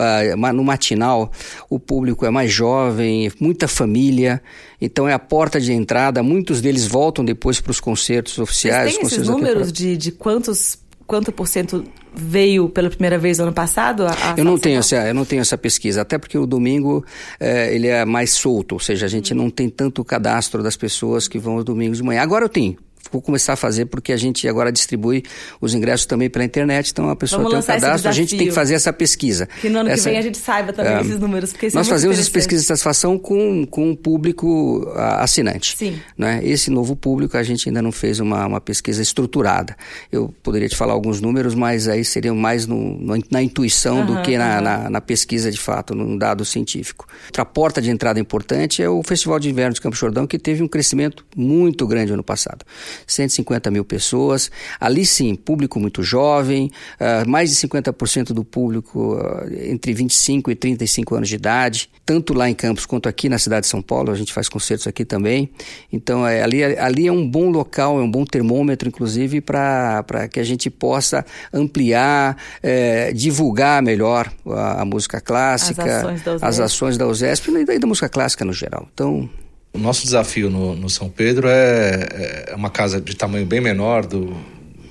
no 0.55 0.65
matinal, 0.65 1.31
o 1.69 1.79
público 1.79 2.25
é 2.25 2.31
mais 2.31 2.51
jovem, 2.51 3.31
muita 3.39 3.69
família. 3.69 4.43
Então, 4.81 5.09
é 5.09 5.13
a 5.13 5.19
porta 5.19 5.61
de 5.61 5.73
entrada. 5.73 6.23
Muitos 6.23 6.61
deles 6.61 6.87
voltam 6.87 7.25
depois 7.25 7.61
para 7.61 7.73
os 7.73 7.81
concertos 7.81 8.39
oficiais 8.39 8.68
tem 8.71 9.03
esses 9.03 9.29
números 9.29 9.73
de, 9.73 9.97
de 9.97 10.13
quantos 10.13 10.79
quanto 11.09 11.33
por 11.33 11.49
cento 11.49 11.85
veio 12.15 12.69
pela 12.69 12.91
primeira 12.91 13.17
vez 13.19 13.39
no 13.39 13.45
ano 13.45 13.53
passado? 13.53 14.07
A, 14.07 14.11
a 14.11 14.35
eu 14.37 14.45
não 14.45 14.59
tenho 14.59 14.79
essa, 14.79 14.97
eu 15.09 15.15
não 15.15 15.25
tenho 15.25 15.41
essa 15.41 15.57
pesquisa, 15.57 16.03
até 16.03 16.19
porque 16.19 16.37
o 16.37 16.47
domingo 16.47 17.05
é, 17.41 17.75
ele 17.75 17.89
é 17.89 18.05
mais 18.05 18.33
solto, 18.33 18.73
ou 18.73 18.79
seja, 18.79 19.07
a 19.07 19.09
gente 19.09 19.33
hum. 19.33 19.39
não 19.39 19.51
tem 19.51 19.71
tanto 19.71 20.05
cadastro 20.05 20.63
das 20.63 20.77
pessoas 20.77 21.27
que 21.27 21.39
vão 21.39 21.55
aos 21.55 21.65
domingos 21.65 21.97
de 21.97 22.05
manhã. 22.05 22.21
Agora 22.21 22.45
eu 22.45 22.49
tenho 22.49 22.77
vou 23.11 23.21
começar 23.21 23.55
a 23.55 23.57
fazer 23.57 23.87
porque 23.87 24.13
a 24.13 24.17
gente 24.17 24.47
agora 24.49 24.73
distribui 24.73 25.23
os 25.61 25.75
ingressos 25.75 26.07
também 26.07 26.29
pela 26.29 26.45
internet, 26.45 26.91
então 26.91 27.09
a 27.09 27.17
pessoa 27.17 27.43
Vamos 27.43 27.65
tem 27.65 27.77
um 27.77 27.81
cadastro, 27.81 28.09
a 28.09 28.13
gente 28.13 28.37
tem 28.37 28.49
que 28.49 28.53
fazer 28.53 28.75
essa 28.75 28.93
pesquisa. 28.93 29.49
Que 29.61 29.69
no 29.69 29.81
ano 29.81 29.91
essa, 29.91 30.05
que 30.05 30.11
vem 30.11 30.19
a 30.19 30.23
gente 30.23 30.39
saiba 30.39 30.73
também 30.73 30.95
é, 30.95 31.01
esses 31.01 31.19
números. 31.19 31.53
Porque 31.53 31.71
nós 31.73 31.87
é 31.87 31.91
fazemos 31.91 32.19
as 32.19 32.29
pesquisas 32.29 32.65
de 32.65 32.69
satisfação 32.69 33.19
com, 33.19 33.67
com 33.67 33.91
o 33.91 33.97
público 33.97 34.91
assinante. 34.97 35.77
Sim. 35.77 36.01
Né? 36.17 36.41
Esse 36.43 36.71
novo 36.71 36.97
público 36.97 37.37
a 37.37 37.43
gente 37.43 37.69
ainda 37.69 37.83
não 37.83 37.93
fez 37.93 38.21
uma, 38.21 38.47
uma 38.47 38.61
pesquisa 38.61 39.03
estruturada. 39.03 39.77
Eu 40.11 40.35
poderia 40.43 40.69
te 40.69 40.77
falar 40.77 40.93
alguns 40.93 41.21
números, 41.21 41.55
mas 41.55 41.89
aí 41.89 42.05
seriam 42.05 42.35
mais 42.35 42.67
no, 42.67 42.99
no 42.99 43.19
na 43.31 43.43
intuição 43.43 44.05
do 44.07 44.23
que 44.23 44.39
na, 44.39 44.61
na, 44.61 44.91
na, 44.91 45.01
pesquisa 45.01 45.51
de 45.51 45.59
fato, 45.59 45.95
num 45.95 46.17
dado 46.17 46.45
científico. 46.45 47.07
Outra 47.27 47.45
porta 47.45 47.81
de 47.83 47.91
entrada 47.91 48.21
importante 48.21 48.83
é 48.83 48.89
o 48.89 49.03
Festival 49.03 49.39
de 49.39 49.51
Inverno 49.51 49.75
de 49.75 49.81
Campo 49.81 49.97
Jordão, 49.97 50.27
que 50.27 50.39
teve 50.39 50.63
um 50.63 50.69
crescimento 50.69 51.25
muito 51.37 51.87
grande 51.87 52.13
ano 52.13 52.23
passado. 52.23 52.65
150 53.07 53.71
mil 53.71 53.85
pessoas. 53.85 54.51
Ali 54.81 55.05
sim, 55.07 55.35
público 55.35 55.79
muito 55.79 56.03
jovem, 56.03 56.71
uh, 57.01 57.29
mais 57.29 57.51
de 57.51 57.57
50% 57.57 58.33
do 58.33 58.45
público 58.45 59.15
uh, 59.15 59.71
entre 59.71 59.93
25 59.93 60.51
e 60.51 60.55
35 60.55 61.15
anos 61.15 61.29
de 61.29 61.35
idade, 61.35 61.91
tanto 62.05 62.33
lá 62.33 62.49
em 62.49 62.55
Campos 62.55 62.87
quanto 62.87 63.09
aqui 63.09 63.29
na 63.29 63.39
cidade 63.39 63.63
de 63.63 63.69
São 63.69 63.83
Paulo, 63.83 64.11
a 64.11 64.15
gente 64.15 64.33
faz 64.33 64.49
concertos 64.49 64.87
aqui 64.87 65.05
também. 65.05 65.51
Então, 65.93 66.27
é, 66.27 66.43
ali, 66.43 66.65
ali 66.65 67.07
é 67.07 67.13
um 67.13 67.29
bom 67.29 67.51
local, 67.51 67.99
é 68.01 68.03
um 68.03 68.11
bom 68.11 68.25
termômetro, 68.25 68.89
inclusive, 68.89 69.41
para 69.41 70.29
que 70.31 70.41
a 70.41 70.45
gente 70.45 70.71
possa 70.71 71.25
ampliar, 71.53 72.37
é, 72.63 73.13
divulgar 73.13 73.83
melhor 73.83 74.33
a, 74.47 74.83
a, 74.83 74.85
música 74.85 75.21
clássica, 75.21 75.83
as 75.83 75.99
ações 75.99 76.23
da 76.23 76.33
USESP, 76.33 76.47
as 76.47 76.61
ações 76.61 76.99
da 76.99 77.07
USESP 77.07 77.51
e 77.51 77.79
da 77.79 77.87
música 77.87 78.09
clássica 78.09 78.45
no 78.45 78.53
geral. 78.53 78.89
Então, 78.93 79.29
o 79.73 79.79
nosso 79.79 80.03
desafio 80.03 80.51
no, 80.51 80.75
no 80.75 80.89
São 80.89 81.09
Pedro 81.09 81.49
é, 81.49 82.49
é, 82.51 82.55
uma 82.55 82.71
casa 82.71 83.01
de 83.01 83.15
tamanho 83.17 83.47
bem 83.47 83.61
menor 83.61 84.07
do, 84.07 84.37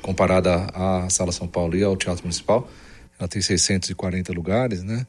comparada 0.01 0.67
à 0.73 1.09
Sala 1.09 1.31
São 1.31 1.47
Paulo 1.47 1.75
e 1.75 1.83
ao 1.83 1.95
Teatro 1.97 2.23
Municipal. 2.23 2.69
Ela 3.19 3.27
tem 3.27 3.41
640 3.41 4.31
lugares, 4.31 4.83
né? 4.83 5.05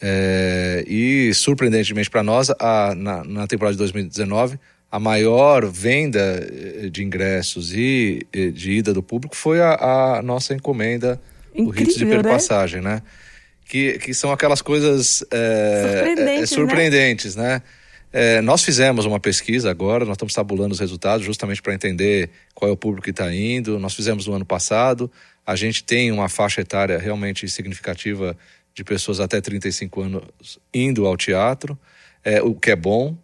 É, 0.00 0.84
e, 0.86 1.32
surpreendentemente 1.32 2.10
para 2.10 2.22
nós, 2.22 2.50
a, 2.50 2.94
na, 2.94 3.24
na, 3.24 3.46
temporada 3.46 3.72
de 3.72 3.78
2019, 3.78 4.58
a 4.90 5.00
maior 5.00 5.64
venda 5.64 6.18
eh, 6.20 6.88
de 6.90 7.02
ingressos 7.02 7.74
e 7.74 8.26
de 8.52 8.72
ida 8.72 8.92
do 8.92 9.02
público 9.02 9.34
foi 9.34 9.60
a, 9.60 10.18
a 10.18 10.22
nossa 10.22 10.54
encomenda, 10.54 11.20
Incrível, 11.54 11.66
o 11.66 11.70
Ritos 11.70 11.96
de? 11.96 12.06
Perpassagem, 12.06 12.82
né? 12.82 12.96
né? 12.96 13.02
Que, 13.64 13.98
que 13.98 14.14
são 14.14 14.30
aquelas 14.30 14.62
coisas 14.62 15.24
é, 15.30 15.82
surpreendentes, 15.82 16.42
é, 16.42 16.46
surpreendentes, 16.46 17.36
né? 17.36 17.48
né? 17.54 17.62
É, 18.18 18.40
nós 18.40 18.64
fizemos 18.64 19.04
uma 19.04 19.20
pesquisa 19.20 19.70
agora, 19.70 20.06
nós 20.06 20.14
estamos 20.14 20.32
tabulando 20.32 20.72
os 20.72 20.80
resultados 20.80 21.22
justamente 21.22 21.60
para 21.60 21.74
entender 21.74 22.30
qual 22.54 22.70
é 22.70 22.72
o 22.72 22.76
público 22.76 23.04
que 23.04 23.10
está 23.10 23.30
indo. 23.30 23.78
Nós 23.78 23.94
fizemos 23.94 24.26
no 24.26 24.32
ano 24.32 24.46
passado. 24.46 25.12
A 25.44 25.54
gente 25.54 25.84
tem 25.84 26.10
uma 26.10 26.26
faixa 26.26 26.62
etária 26.62 26.96
realmente 26.96 27.46
significativa 27.46 28.34
de 28.74 28.82
pessoas 28.82 29.20
até 29.20 29.38
35 29.38 30.00
anos 30.00 30.58
indo 30.72 31.06
ao 31.06 31.14
teatro, 31.14 31.78
é, 32.24 32.40
o 32.40 32.54
que 32.54 32.70
é 32.70 32.76
bom. 32.76 33.18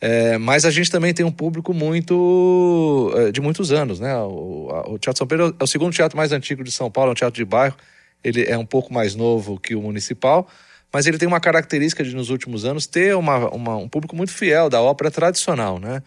É, 0.00 0.38
mas 0.38 0.64
a 0.64 0.70
gente 0.70 0.90
também 0.90 1.12
tem 1.12 1.26
um 1.26 1.30
público 1.30 1.74
muito 1.74 3.12
é, 3.18 3.30
de 3.30 3.42
muitos 3.42 3.70
anos, 3.70 4.00
né? 4.00 4.16
O, 4.16 4.70
a, 4.70 4.90
o, 4.92 4.98
Teatro 4.98 5.18
São 5.18 5.26
Pedro 5.26 5.54
é 5.60 5.62
o 5.62 5.66
segundo 5.66 5.92
teatro 5.92 6.16
mais 6.16 6.32
antigo 6.32 6.64
de 6.64 6.70
São 6.70 6.90
Paulo, 6.90 7.10
é 7.10 7.12
um 7.12 7.14
teatro 7.14 7.36
de 7.36 7.44
bairro. 7.44 7.76
Ele 8.24 8.46
é 8.46 8.56
um 8.56 8.64
pouco 8.64 8.94
mais 8.94 9.14
novo 9.14 9.60
que 9.60 9.74
o 9.74 9.82
municipal, 9.82 10.48
mas 10.92 11.06
ele 11.06 11.18
tem 11.18 11.28
uma 11.28 11.40
característica 11.40 12.02
de, 12.02 12.14
nos 12.14 12.30
últimos 12.30 12.64
anos, 12.64 12.86
ter 12.86 13.14
uma, 13.14 13.48
uma, 13.50 13.76
um 13.76 13.88
público 13.88 14.16
muito 14.16 14.32
fiel 14.32 14.68
da 14.68 14.80
ópera 14.80 15.10
tradicional, 15.10 15.78
né? 15.78 16.02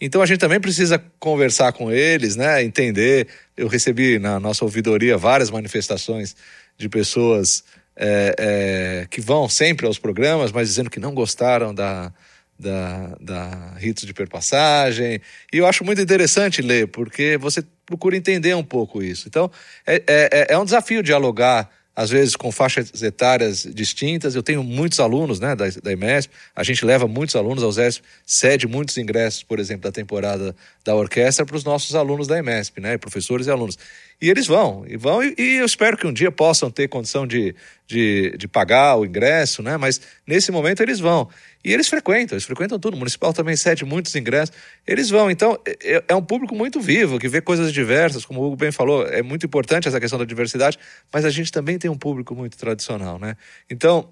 Então 0.00 0.20
a 0.20 0.26
gente 0.26 0.40
também 0.40 0.60
precisa 0.60 0.98
conversar 1.20 1.72
com 1.72 1.90
eles, 1.90 2.34
né? 2.34 2.62
Entender. 2.62 3.28
Eu 3.56 3.68
recebi 3.68 4.18
na 4.18 4.40
nossa 4.40 4.64
ouvidoria 4.64 5.16
várias 5.16 5.50
manifestações 5.50 6.34
de 6.76 6.88
pessoas 6.88 7.62
é, 7.94 8.34
é, 8.38 9.06
que 9.08 9.20
vão 9.20 9.48
sempre 9.48 9.86
aos 9.86 9.98
programas, 9.98 10.50
mas 10.50 10.68
dizendo 10.68 10.90
que 10.90 10.98
não 10.98 11.14
gostaram 11.14 11.72
da, 11.72 12.12
da, 12.58 13.16
da 13.20 13.74
ritos 13.76 14.04
de 14.04 14.12
perpassagem. 14.12 15.20
E 15.52 15.58
eu 15.58 15.66
acho 15.66 15.84
muito 15.84 16.00
interessante 16.00 16.62
ler, 16.62 16.88
porque 16.88 17.36
você 17.36 17.62
procura 17.86 18.16
entender 18.16 18.54
um 18.54 18.64
pouco 18.64 19.02
isso. 19.02 19.28
Então, 19.28 19.50
é, 19.86 20.02
é, 20.06 20.46
é 20.54 20.58
um 20.58 20.64
desafio 20.64 21.02
dialogar 21.02 21.70
às 21.94 22.10
vezes 22.10 22.34
com 22.34 22.50
faixas 22.50 23.02
etárias 23.02 23.68
distintas. 23.72 24.34
Eu 24.34 24.42
tenho 24.42 24.62
muitos 24.62 24.98
alunos 24.98 25.38
né, 25.38 25.54
da, 25.54 25.64
da 25.82 25.92
IMESP, 25.92 26.32
a 26.54 26.62
gente 26.62 26.84
leva 26.84 27.06
muitos 27.06 27.36
alunos 27.36 27.62
ao 27.62 27.70
ZESP, 27.70 28.02
cede 28.24 28.66
muitos 28.66 28.96
ingressos, 28.96 29.42
por 29.42 29.58
exemplo, 29.58 29.82
da 29.82 29.92
temporada 29.92 30.54
da 30.84 30.94
orquestra 30.94 31.44
para 31.44 31.56
os 31.56 31.64
nossos 31.64 31.94
alunos 31.94 32.26
da 32.26 32.38
IMESP, 32.38 32.80
né, 32.80 32.98
professores 32.98 33.46
e 33.46 33.50
alunos. 33.50 33.78
E 34.22 34.30
eles 34.30 34.46
vão, 34.46 34.84
e 34.86 34.96
vão, 34.96 35.20
e, 35.20 35.34
e, 35.36 35.56
eu 35.56 35.66
espero 35.66 35.96
que 35.96 36.06
um 36.06 36.12
dia 36.12 36.30
possam 36.30 36.70
ter 36.70 36.86
condição 36.86 37.26
de, 37.26 37.56
de, 37.88 38.36
de 38.38 38.46
pagar 38.46 38.96
o 38.96 39.04
ingresso, 39.04 39.64
né? 39.64 39.76
Mas 39.76 40.00
nesse 40.24 40.52
momento 40.52 40.80
eles 40.80 41.00
vão. 41.00 41.28
E 41.64 41.72
eles 41.72 41.88
frequentam, 41.88 42.36
eles 42.36 42.44
frequentam 42.44 42.78
tudo. 42.78 42.94
O 42.94 42.96
municipal 42.96 43.32
também 43.32 43.56
cede 43.56 43.84
muitos 43.84 44.14
ingressos. 44.14 44.54
Eles 44.86 45.10
vão. 45.10 45.28
Então, 45.28 45.58
é, 45.66 46.04
é 46.06 46.14
um 46.14 46.22
público 46.22 46.54
muito 46.54 46.80
vivo, 46.80 47.18
que 47.18 47.26
vê 47.26 47.40
coisas 47.40 47.72
diversas, 47.72 48.24
como 48.24 48.40
o 48.40 48.46
Hugo 48.46 48.54
bem 48.54 48.70
falou. 48.70 49.04
É 49.08 49.22
muito 49.22 49.44
importante 49.44 49.88
essa 49.88 49.98
questão 49.98 50.20
da 50.20 50.24
diversidade, 50.24 50.78
mas 51.12 51.24
a 51.24 51.30
gente 51.30 51.50
também 51.50 51.76
tem 51.76 51.90
um 51.90 51.98
público 51.98 52.32
muito 52.32 52.56
tradicional, 52.56 53.18
né? 53.18 53.36
Então, 53.68 54.08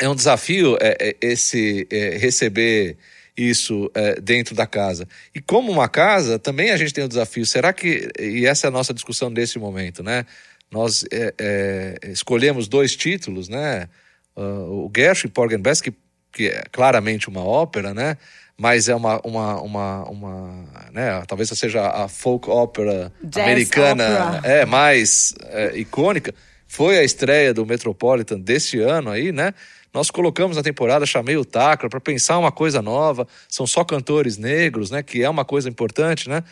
é 0.00 0.08
um 0.08 0.14
desafio 0.14 0.78
é, 0.80 0.96
é 0.98 1.16
esse 1.20 1.86
é, 1.90 2.16
receber 2.16 2.96
isso 3.36 3.90
é, 3.94 4.20
dentro 4.20 4.54
da 4.54 4.66
casa. 4.66 5.06
E 5.34 5.40
como 5.40 5.70
uma 5.70 5.88
casa, 5.88 6.38
também 6.38 6.70
a 6.70 6.76
gente 6.76 6.94
tem 6.94 7.02
o 7.02 7.06
um 7.06 7.08
desafio. 7.08 7.44
Será 7.44 7.72
que. 7.72 8.08
E 8.18 8.46
essa 8.46 8.66
é 8.66 8.68
a 8.68 8.70
nossa 8.70 8.94
discussão 8.94 9.28
nesse 9.28 9.58
momento, 9.58 10.02
né? 10.02 10.24
Nós 10.70 11.04
é, 11.12 11.34
é, 11.38 12.10
escolhemos 12.10 12.66
dois 12.66 12.96
títulos, 12.96 13.48
né? 13.48 13.88
Uh, 14.36 14.86
o 14.86 14.92
Gershwin 14.94 15.30
Porgy 15.30 15.56
Bess, 15.56 15.80
que, 15.80 15.92
que 16.32 16.48
é 16.48 16.64
claramente 16.72 17.28
uma 17.28 17.44
ópera, 17.44 17.94
né? 17.94 18.16
Mas 18.58 18.88
é 18.88 18.94
uma, 18.94 19.20
uma, 19.22 19.60
uma, 19.60 20.04
uma 20.08 20.64
né? 20.92 21.22
Talvez 21.26 21.50
seja 21.50 21.86
a 21.88 22.08
folk 22.08 22.48
ópera 22.48 23.12
americana 23.34 24.40
é 24.42 24.64
mais 24.64 25.34
é, 25.44 25.78
icônica. 25.78 26.34
Foi 26.66 26.98
a 26.98 27.04
estreia 27.04 27.54
do 27.54 27.64
Metropolitan 27.64 28.40
deste 28.40 28.80
ano 28.80 29.10
aí, 29.10 29.30
né? 29.30 29.52
Nós 29.96 30.10
colocamos 30.10 30.58
na 30.58 30.62
temporada, 30.62 31.06
chamei 31.06 31.38
o 31.38 31.44
Tacla 31.44 31.88
para 31.88 31.98
pensar 31.98 32.36
uma 32.36 32.52
coisa 32.52 32.82
nova. 32.82 33.26
São 33.48 33.66
só 33.66 33.82
cantores 33.82 34.36
negros, 34.36 34.90
né? 34.90 35.02
Que 35.02 35.22
é 35.22 35.30
uma 35.30 35.42
coisa 35.42 35.70
importante, 35.70 36.28
né? 36.28 36.44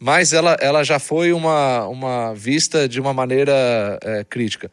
Mas 0.00 0.32
ela, 0.32 0.56
ela 0.60 0.82
já 0.82 0.98
foi 0.98 1.32
uma, 1.32 1.86
uma 1.86 2.34
vista 2.34 2.88
de 2.88 3.00
uma 3.00 3.14
maneira 3.14 4.00
é, 4.02 4.24
crítica. 4.24 4.68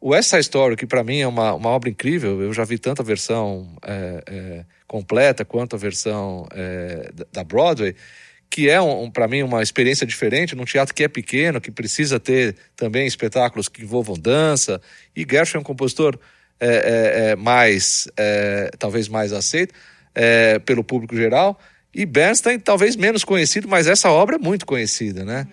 O 0.00 0.08
West 0.08 0.28
Side 0.28 0.40
Story, 0.40 0.74
que 0.74 0.88
para 0.88 1.04
mim 1.04 1.20
é 1.20 1.28
uma, 1.28 1.54
uma 1.54 1.68
obra 1.68 1.88
incrível, 1.88 2.42
eu 2.42 2.52
já 2.52 2.64
vi 2.64 2.80
tanto 2.80 3.00
a 3.00 3.04
versão 3.04 3.72
é, 3.86 4.24
é, 4.26 4.64
completa 4.88 5.44
quanto 5.44 5.76
a 5.76 5.78
versão 5.78 6.48
é, 6.50 7.12
da 7.32 7.44
Broadway, 7.44 7.94
que 8.50 8.68
é, 8.68 8.80
um, 8.80 9.08
para 9.08 9.28
mim, 9.28 9.44
uma 9.44 9.62
experiência 9.62 10.04
diferente 10.04 10.56
num 10.56 10.64
teatro 10.64 10.92
que 10.92 11.04
é 11.04 11.08
pequeno, 11.08 11.60
que 11.60 11.70
precisa 11.70 12.18
ter 12.18 12.56
também 12.74 13.06
espetáculos 13.06 13.68
que 13.68 13.82
envolvam 13.82 14.18
dança. 14.18 14.80
E 15.14 15.24
Gershwin 15.28 15.58
é 15.58 15.60
um 15.60 15.64
compositor 15.64 16.18
é, 16.60 16.68
é, 16.68 17.30
é, 17.30 17.36
mais, 17.36 18.08
é, 18.16 18.70
talvez 18.78 19.08
mais 19.08 19.32
aceito 19.32 19.74
é, 20.14 20.58
pelo 20.58 20.82
público 20.82 21.16
geral. 21.16 21.58
E 21.94 22.04
Bernstein, 22.04 22.58
talvez 22.58 22.96
menos 22.96 23.24
conhecido, 23.24 23.68
mas 23.68 23.86
essa 23.86 24.10
obra 24.10 24.36
é 24.36 24.38
muito 24.38 24.66
conhecida, 24.66 25.24
né? 25.24 25.46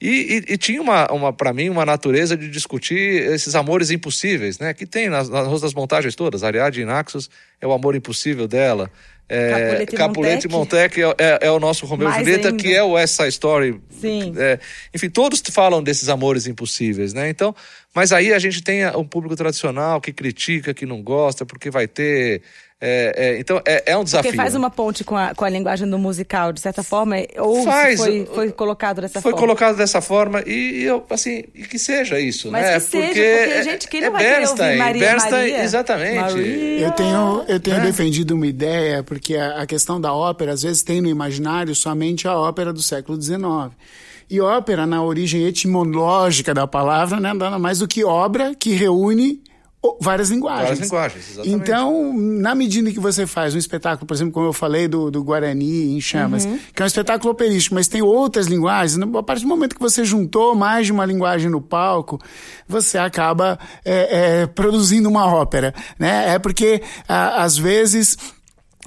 E, 0.00 0.44
e, 0.48 0.54
e 0.54 0.58
tinha 0.58 0.82
uma, 0.82 1.06
uma 1.12 1.32
para 1.32 1.52
mim 1.52 1.68
uma 1.68 1.86
natureza 1.86 2.36
de 2.36 2.50
discutir 2.50 3.22
esses 3.32 3.54
amores 3.54 3.90
impossíveis, 3.90 4.58
né? 4.58 4.74
Que 4.74 4.84
tem 4.84 5.08
nas, 5.08 5.28
nas 5.28 5.74
montagens 5.74 6.16
todas. 6.16 6.42
Ariadne 6.42 6.84
Naxos 6.84 7.30
é 7.60 7.66
o 7.66 7.72
amor 7.72 7.94
impossível 7.94 8.48
dela. 8.48 8.90
É, 9.28 9.86
Capulete 9.86 10.46
Montec 10.46 11.00
é, 11.00 11.14
é, 11.18 11.38
é, 11.42 11.50
o 11.50 11.58
nosso 11.58 11.86
Romeu 11.86 12.10
e 12.10 12.12
Julieta, 12.12 12.48
ainda. 12.48 12.62
que 12.62 12.74
é 12.74 12.82
o 12.82 12.90
West 12.90 13.16
Side 13.16 13.28
Story. 13.30 13.80
Sim. 13.88 14.34
É, 14.36 14.58
enfim, 14.94 15.08
todos 15.08 15.42
falam 15.50 15.82
desses 15.82 16.08
amores 16.08 16.46
impossíveis, 16.46 17.14
né? 17.14 17.30
Então, 17.30 17.54
mas 17.94 18.12
aí 18.12 18.32
a 18.32 18.38
gente 18.38 18.62
tem 18.62 18.86
um 18.96 19.04
público 19.04 19.34
tradicional 19.34 20.00
que 20.00 20.12
critica, 20.12 20.74
que 20.74 20.84
não 20.84 21.02
gosta, 21.02 21.46
porque 21.46 21.70
vai 21.70 21.88
ter 21.88 22.42
é, 22.84 23.14
é, 23.16 23.38
então 23.38 23.62
é, 23.64 23.92
é, 23.92 23.96
um 23.96 24.02
desafio. 24.02 24.24
Porque 24.24 24.36
faz 24.36 24.56
uma 24.56 24.68
ponte 24.68 25.04
com 25.04 25.16
a, 25.16 25.32
com 25.36 25.44
a 25.44 25.48
linguagem 25.48 25.88
do 25.88 25.96
musical, 26.00 26.52
de 26.52 26.60
certa 26.60 26.82
forma, 26.82 27.14
ou 27.38 27.62
faz, 27.62 28.00
foi, 28.00 28.26
foi 28.26 28.50
colocado 28.50 29.00
dessa 29.00 29.20
foi 29.20 29.30
forma? 29.30 29.38
Foi 29.38 29.46
colocado 29.46 29.76
dessa 29.76 30.00
forma 30.00 30.42
e 30.44 30.82
eu, 30.82 31.04
assim, 31.08 31.44
e 31.54 31.62
que 31.62 31.78
seja 31.78 32.18
isso, 32.18 32.50
Mas 32.50 32.62
né? 32.64 32.74
Que 32.74 32.80
seja, 32.80 33.06
porque, 33.06 33.44
porque 33.44 33.62
gente, 33.62 33.88
quem 33.88 34.00
não 34.00 34.08
é 34.08 34.10
vai 34.10 34.24
Bernstein, 34.24 34.66
ouvir 34.66 34.78
Maria, 34.78 35.00
Bernstein, 35.00 35.30
Maria, 35.30 35.62
exatamente. 35.62 36.20
Maria, 36.20 36.78
eu 36.80 36.90
tenho, 36.90 37.44
eu 37.46 37.60
tenho 37.60 37.80
defendido 37.82 38.34
uma 38.34 38.48
ideia, 38.48 39.04
porque 39.04 39.36
a, 39.36 39.62
a 39.62 39.66
questão 39.66 40.00
da 40.00 40.12
ópera, 40.12 40.50
às 40.52 40.64
vezes 40.64 40.82
tem 40.82 41.00
no 41.00 41.08
imaginário 41.08 41.76
somente 41.76 42.26
a 42.26 42.36
ópera 42.36 42.72
do 42.72 42.82
século 42.82 43.20
XIX. 43.20 43.70
E 44.28 44.40
ópera, 44.40 44.88
na 44.88 45.04
origem 45.04 45.46
etimológica 45.46 46.52
da 46.52 46.66
palavra, 46.66 47.20
né, 47.20 47.32
nada 47.32 47.60
mais 47.60 47.78
do 47.78 47.86
que 47.86 48.02
obra 48.02 48.56
que 48.56 48.72
reúne 48.72 49.40
várias 50.00 50.30
linguagens. 50.30 50.68
Várias 50.68 50.80
linguagens, 50.80 51.30
exatamente. 51.30 51.54
Então, 51.54 52.12
na 52.14 52.54
medida 52.54 52.92
que 52.92 53.00
você 53.00 53.26
faz 53.26 53.54
um 53.54 53.58
espetáculo, 53.58 54.06
por 54.06 54.14
exemplo, 54.14 54.32
como 54.32 54.46
eu 54.46 54.52
falei 54.52 54.86
do, 54.86 55.10
do 55.10 55.22
Guarani 55.24 55.94
em 55.96 56.00
Chamas, 56.00 56.44
uhum. 56.44 56.58
que 56.74 56.82
é 56.82 56.84
um 56.84 56.86
espetáculo 56.86 57.32
operístico, 57.32 57.74
mas 57.74 57.88
tem 57.88 58.00
outras 58.00 58.46
linguagens, 58.46 59.00
a 59.00 59.22
partir 59.22 59.42
do 59.42 59.48
momento 59.48 59.74
que 59.74 59.80
você 59.80 60.04
juntou 60.04 60.54
mais 60.54 60.86
de 60.86 60.92
uma 60.92 61.04
linguagem 61.04 61.50
no 61.50 61.60
palco, 61.60 62.20
você 62.68 62.96
acaba 62.96 63.58
é, 63.84 64.42
é, 64.42 64.46
produzindo 64.46 65.08
uma 65.08 65.26
ópera, 65.26 65.74
né? 65.98 66.34
É 66.34 66.38
porque, 66.38 66.82
a, 67.08 67.42
às 67.42 67.58
vezes 67.58 68.16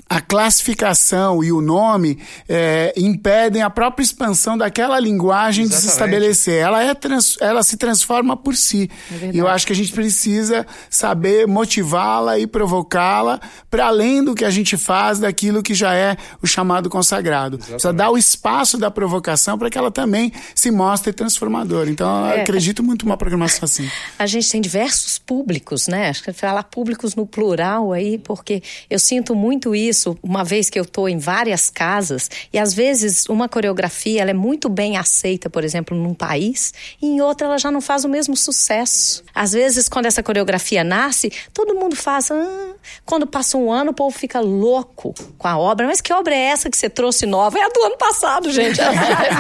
a 0.08 0.22
classificação 0.22 1.44
e 1.44 1.52
o 1.52 1.62
nome 1.62 2.20
é, 2.48 2.94
impedem 2.96 3.62
a 3.62 3.70
própria 3.70 4.04
expansão 4.04 4.58
daquela 4.58 5.00
linguagem 5.00 5.66
Exatamente. 5.66 5.84
de 5.84 5.90
se 5.90 5.94
estabelecer. 5.94 6.62
Ela, 6.62 6.84
é 6.84 6.94
trans, 6.94 7.38
ela 7.42 7.64
se 7.64 7.76
transforma 7.76 8.38
por 8.38 8.56
si. 8.56 8.90
É 9.12 9.32
e 9.34 9.38
eu 9.38 9.48
acho 9.48 9.66
que 9.66 9.74
a 9.74 9.76
gente 9.76 9.92
precisa 9.92 10.66
saber 10.90 11.48
motivá-la 11.48 12.38
e 12.38 12.46
provocá-la 12.46 13.40
para 13.70 13.88
além 13.88 14.24
do 14.24 14.36
que 14.36 14.46
a 14.46 14.52
gente 14.52 14.78
faz 14.78 15.20
daquilo 15.20 15.64
que 15.64 15.74
já 15.74 15.96
é 15.96 16.16
o 16.42 16.46
chamado 16.46 16.90
consagrado. 16.90 17.56
Exatamente. 17.56 17.82
Precisa 17.82 17.94
dar 17.94 18.12
o 18.12 18.18
espaço 18.18 18.78
da 18.78 18.92
provocação 18.92 19.58
para 19.58 19.70
que 19.70 19.78
ela 19.78 19.90
também 19.90 20.32
se 20.54 20.70
mostre 20.70 21.14
transformadora. 21.14 21.90
Então, 21.90 22.28
eu 22.28 22.38
é. 22.38 22.42
acredito 22.42 22.84
muito 22.84 23.06
numa 23.06 23.18
programação 23.18 23.62
assim. 23.64 23.90
A 24.20 24.28
gente 24.28 24.50
tem 24.50 24.62
diversos 24.62 25.18
públicos, 25.18 25.88
né? 25.88 26.10
Acho 26.10 26.24
que 26.24 26.32
falar 26.32 26.64
públicos 26.64 27.16
no 27.16 27.26
plural 27.26 27.92
aí, 27.92 28.18
porque 28.18 28.62
eu 28.90 29.00
sinto 29.00 29.34
muito 29.34 29.74
isso 29.74 29.85
isso 29.88 30.18
uma 30.22 30.44
vez 30.44 30.70
que 30.70 30.80
eu 30.80 30.84
estou 30.84 31.08
em 31.10 31.18
várias 31.18 31.70
casas 31.70 32.30
e 32.52 32.60
às 32.60 32.74
vezes 32.74 33.26
uma 33.28 33.48
coreografia 33.48 34.22
ela 34.22 34.32
é 34.32 34.34
muito 34.34 34.70
bem 34.70 34.98
aceita, 34.98 35.50
por 35.50 35.64
exemplo, 35.64 35.98
num 35.98 36.14
país 36.14 36.74
e 37.02 37.08
em 37.08 37.22
outra 37.22 37.48
ela 37.48 37.58
já 37.58 37.72
não 37.72 37.82
faz 37.82 38.06
o 38.06 38.10
mesmo 38.10 38.36
sucesso. 38.36 39.24
Às 39.34 39.54
vezes 39.54 39.90
quando 39.90 40.06
essa 40.06 40.24
coreografia 40.24 40.84
nasce, 40.84 41.32
todo 41.54 41.76
mundo 41.76 41.96
faz, 41.96 42.32
ah. 42.32 42.74
quando 43.06 43.28
passa 43.28 43.58
um 43.58 43.72
ano 43.72 43.92
o 43.92 43.94
povo 43.94 44.18
fica 44.18 44.40
louco 44.40 45.14
com 45.38 45.48
a 45.48 45.58
obra, 45.58 45.88
mas 45.88 46.02
que 46.02 46.14
obra 46.14 46.36
é 46.36 46.46
essa 46.46 46.70
que 46.70 46.78
você 46.78 46.90
trouxe 46.90 47.26
nova? 47.26 47.58
É 47.58 47.64
a 47.64 47.70
do 47.70 47.84
ano 47.84 47.98
passado, 47.98 48.52
gente. 48.52 48.80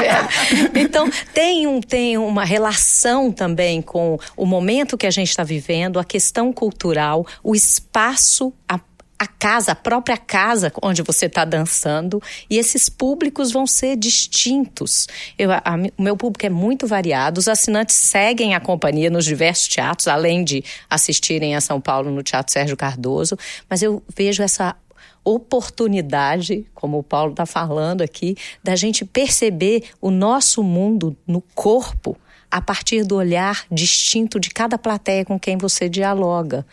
então 0.75 1.09
tem 1.33 1.67
um 1.67 1.81
tem 1.81 2.17
uma 2.17 2.43
relação 2.43 3.31
também 3.31 3.81
com 3.81 4.17
o 4.35 4.45
momento 4.45 4.97
que 4.97 5.07
a 5.07 5.11
gente 5.11 5.29
está 5.29 5.43
vivendo, 5.43 5.99
a 5.99 6.03
questão 6.03 6.51
cultural, 6.51 7.25
o 7.43 7.55
espaço, 7.55 8.53
a 8.67 8.79
a 9.25 9.27
casa, 9.27 9.71
a 9.71 9.75
própria 9.75 10.17
casa 10.17 10.71
onde 10.81 11.01
você 11.01 11.25
está 11.25 11.43
dançando, 11.43 12.21
e 12.49 12.57
esses 12.57 12.87
públicos 12.89 13.51
vão 13.51 13.67
ser 13.67 13.95
distintos. 13.95 15.07
Eu, 15.37 15.51
a, 15.51 15.63
o 15.97 16.01
meu 16.01 16.15
público 16.15 16.45
é 16.45 16.49
muito 16.49 16.87
variado, 16.87 17.39
os 17.39 17.47
assinantes 17.47 17.95
seguem 17.95 18.53
a 18.55 18.59
companhia 18.59 19.09
nos 19.09 19.25
diversos 19.25 19.67
teatros, 19.67 20.07
além 20.07 20.43
de 20.43 20.63
assistirem 20.89 21.55
a 21.55 21.61
São 21.61 21.81
Paulo 21.81 22.11
no 22.11 22.23
Teatro 22.23 22.53
Sérgio 22.53 22.77
Cardoso, 22.77 23.37
mas 23.69 23.81
eu 23.81 24.01
vejo 24.15 24.41
essa 24.43 24.75
oportunidade, 25.23 26.67
como 26.75 26.99
o 26.99 27.03
Paulo 27.03 27.31
está 27.31 27.47
falando 27.47 28.03
aqui, 28.03 28.37
da 28.63 28.75
gente 28.75 29.03
perceber 29.03 29.85
o 29.99 30.11
nosso 30.11 30.63
mundo 30.63 31.17
no 31.25 31.41
corpo 31.55 32.15
a 32.51 32.61
partir 32.61 33.03
do 33.03 33.15
olhar 33.15 33.65
distinto 33.71 34.39
de 34.39 34.49
cada 34.49 34.77
plateia 34.77 35.25
com 35.25 35.39
quem 35.39 35.57
você 35.57 35.89
dialoga. 35.89 36.65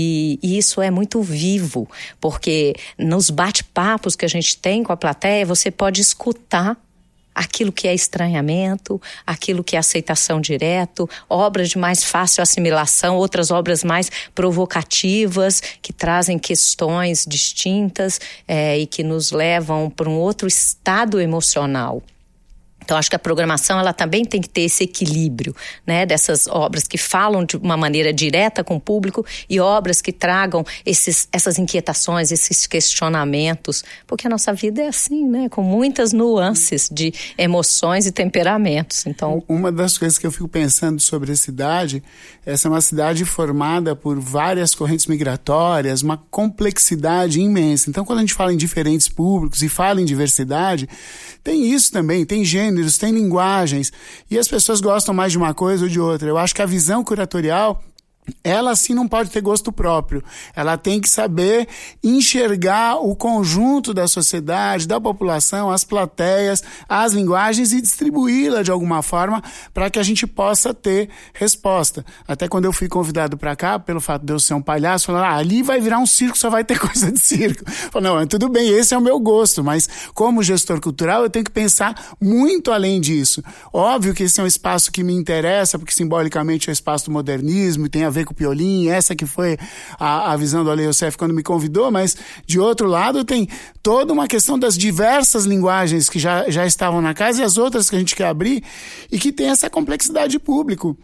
E, 0.00 0.38
isso 0.58 0.80
é 0.80 0.90
muito 0.90 1.20
vivo, 1.20 1.88
porque 2.20 2.74
nos 2.96 3.30
bate-papos 3.30 4.14
que 4.14 4.24
a 4.24 4.28
gente 4.28 4.56
tem 4.56 4.84
com 4.84 4.92
a 4.92 4.96
plateia, 4.96 5.44
você 5.44 5.70
pode 5.70 6.00
escutar 6.00 6.76
aquilo 7.34 7.72
que 7.72 7.86
é 7.86 7.94
estranhamento, 7.94 9.00
aquilo 9.26 9.62
que 9.62 9.76
é 9.76 9.78
aceitação 9.78 10.40
direto, 10.40 11.08
obras 11.28 11.68
de 11.68 11.78
mais 11.78 12.02
fácil 12.02 12.42
assimilação, 12.42 13.16
outras 13.16 13.50
obras 13.50 13.84
mais 13.84 14.10
provocativas, 14.34 15.60
que 15.80 15.92
trazem 15.92 16.38
questões 16.38 17.24
distintas 17.26 18.20
é, 18.46 18.78
e 18.78 18.86
que 18.86 19.02
nos 19.02 19.30
levam 19.30 19.88
para 19.88 20.08
um 20.08 20.18
outro 20.18 20.48
estado 20.48 21.20
emocional. 21.20 22.02
Então, 22.88 22.96
acho 22.96 23.10
que 23.10 23.16
a 23.16 23.18
programação 23.18 23.78
ela 23.78 23.92
também 23.92 24.24
tem 24.24 24.40
que 24.40 24.48
ter 24.48 24.62
esse 24.62 24.84
equilíbrio, 24.84 25.54
né? 25.86 26.06
Dessas 26.06 26.46
obras 26.46 26.84
que 26.84 26.96
falam 26.96 27.44
de 27.44 27.54
uma 27.58 27.76
maneira 27.76 28.14
direta 28.14 28.64
com 28.64 28.76
o 28.76 28.80
público 28.80 29.26
e 29.46 29.60
obras 29.60 30.00
que 30.00 30.10
tragam 30.10 30.64
esses, 30.86 31.28
essas 31.30 31.58
inquietações, 31.58 32.32
esses 32.32 32.66
questionamentos, 32.66 33.84
porque 34.06 34.26
a 34.26 34.30
nossa 34.30 34.54
vida 34.54 34.80
é 34.80 34.88
assim, 34.88 35.28
né? 35.28 35.50
Com 35.50 35.62
muitas 35.62 36.14
nuances 36.14 36.88
de 36.90 37.12
emoções 37.36 38.06
e 38.06 38.10
temperamentos. 38.10 39.04
Então, 39.06 39.44
uma 39.46 39.70
das 39.70 39.98
coisas 39.98 40.16
que 40.16 40.26
eu 40.26 40.32
fico 40.32 40.48
pensando 40.48 40.98
sobre 40.98 41.30
a 41.30 41.36
cidade, 41.36 42.02
essa 42.46 42.68
é 42.68 42.70
uma 42.70 42.80
cidade 42.80 43.26
formada 43.26 43.94
por 43.94 44.18
várias 44.18 44.74
correntes 44.74 45.04
migratórias, 45.04 46.00
uma 46.00 46.16
complexidade 46.16 47.38
imensa. 47.38 47.90
Então, 47.90 48.02
quando 48.02 48.20
a 48.20 48.22
gente 48.22 48.32
fala 48.32 48.50
em 48.50 48.56
diferentes 48.56 49.10
públicos 49.10 49.62
e 49.62 49.68
fala 49.68 50.00
em 50.00 50.06
diversidade, 50.06 50.88
tem 51.44 51.70
isso 51.70 51.92
também, 51.92 52.24
tem 52.24 52.42
gênero 52.42 52.77
gêneros, 52.78 52.98
tem 52.98 53.12
linguagens, 53.12 53.92
e 54.30 54.38
as 54.38 54.48
pessoas 54.48 54.80
gostam 54.80 55.14
mais 55.14 55.32
de 55.32 55.38
uma 55.38 55.52
coisa 55.52 55.84
ou 55.84 55.88
de 55.88 56.00
outra. 56.00 56.28
Eu 56.28 56.38
acho 56.38 56.54
que 56.54 56.62
a 56.62 56.66
visão 56.66 57.02
curatorial 57.02 57.82
ela 58.42 58.74
sim 58.76 58.94
não 58.94 59.08
pode 59.08 59.30
ter 59.30 59.40
gosto 59.40 59.72
próprio. 59.72 60.22
Ela 60.54 60.76
tem 60.76 61.00
que 61.00 61.08
saber 61.08 61.68
enxergar 62.02 62.96
o 62.96 63.14
conjunto 63.14 63.92
da 63.92 64.06
sociedade, 64.06 64.86
da 64.86 65.00
população, 65.00 65.70
as 65.70 65.84
plateias, 65.84 66.62
as 66.88 67.12
linguagens 67.12 67.72
e 67.72 67.80
distribuí-la 67.80 68.62
de 68.62 68.70
alguma 68.70 69.02
forma 69.02 69.42
para 69.72 69.90
que 69.90 69.98
a 69.98 70.02
gente 70.02 70.26
possa 70.26 70.72
ter 70.72 71.08
resposta. 71.32 72.04
Até 72.26 72.48
quando 72.48 72.64
eu 72.64 72.72
fui 72.72 72.88
convidado 72.88 73.36
para 73.36 73.54
cá, 73.56 73.78
pelo 73.78 74.00
fato 74.00 74.24
de 74.24 74.32
eu 74.32 74.40
ser 74.40 74.54
um 74.54 74.62
palhaço, 74.62 75.06
falaram: 75.06 75.34
ah, 75.34 75.36
ali 75.36 75.62
vai 75.62 75.80
virar 75.80 75.98
um 75.98 76.06
circo, 76.06 76.38
só 76.38 76.50
vai 76.50 76.64
ter 76.64 76.78
coisa 76.80 77.10
de 77.10 77.18
circo. 77.18 77.64
Falei, 77.70 78.10
não, 78.10 78.26
tudo 78.26 78.48
bem, 78.48 78.68
esse 78.68 78.94
é 78.94 78.98
o 78.98 79.00
meu 79.00 79.18
gosto, 79.18 79.62
mas 79.62 79.88
como 80.14 80.42
gestor 80.42 80.80
cultural 80.80 81.22
eu 81.22 81.30
tenho 81.30 81.44
que 81.44 81.50
pensar 81.50 82.16
muito 82.20 82.70
além 82.70 83.00
disso. 83.00 83.42
Óbvio 83.72 84.14
que 84.14 84.24
esse 84.24 84.40
é 84.40 84.42
um 84.42 84.46
espaço 84.46 84.90
que 84.90 85.02
me 85.02 85.12
interessa, 85.12 85.78
porque 85.78 85.92
simbolicamente 85.92 86.68
é 86.68 86.72
o 86.72 86.72
espaço 86.72 87.06
do 87.06 87.12
modernismo 87.12 87.86
e 87.86 87.88
tem 87.88 88.04
a 88.04 88.10
ver 88.10 88.17
ver 88.18 88.24
com 88.24 88.32
o 88.32 88.36
Piolim, 88.36 88.88
essa 88.88 89.14
que 89.14 89.26
foi 89.26 89.56
a, 89.98 90.32
a 90.32 90.36
visão 90.36 90.64
do 90.64 90.70
Ale 90.70 90.84
Youssef 90.84 91.16
quando 91.16 91.34
me 91.34 91.42
convidou, 91.42 91.90
mas 91.90 92.16
de 92.46 92.58
outro 92.58 92.86
lado 92.86 93.24
tem 93.24 93.48
toda 93.82 94.12
uma 94.12 94.26
questão 94.26 94.58
das 94.58 94.76
diversas 94.76 95.44
linguagens 95.44 96.08
que 96.08 96.18
já, 96.18 96.48
já 96.50 96.66
estavam 96.66 97.00
na 97.00 97.14
casa 97.14 97.40
e 97.40 97.44
as 97.44 97.56
outras 97.56 97.88
que 97.88 97.96
a 97.96 97.98
gente 97.98 98.16
quer 98.16 98.26
abrir 98.26 98.62
e 99.10 99.18
que 99.18 99.32
tem 99.32 99.48
essa 99.48 99.70
complexidade 99.70 100.32
de 100.32 100.38
público. 100.38 100.96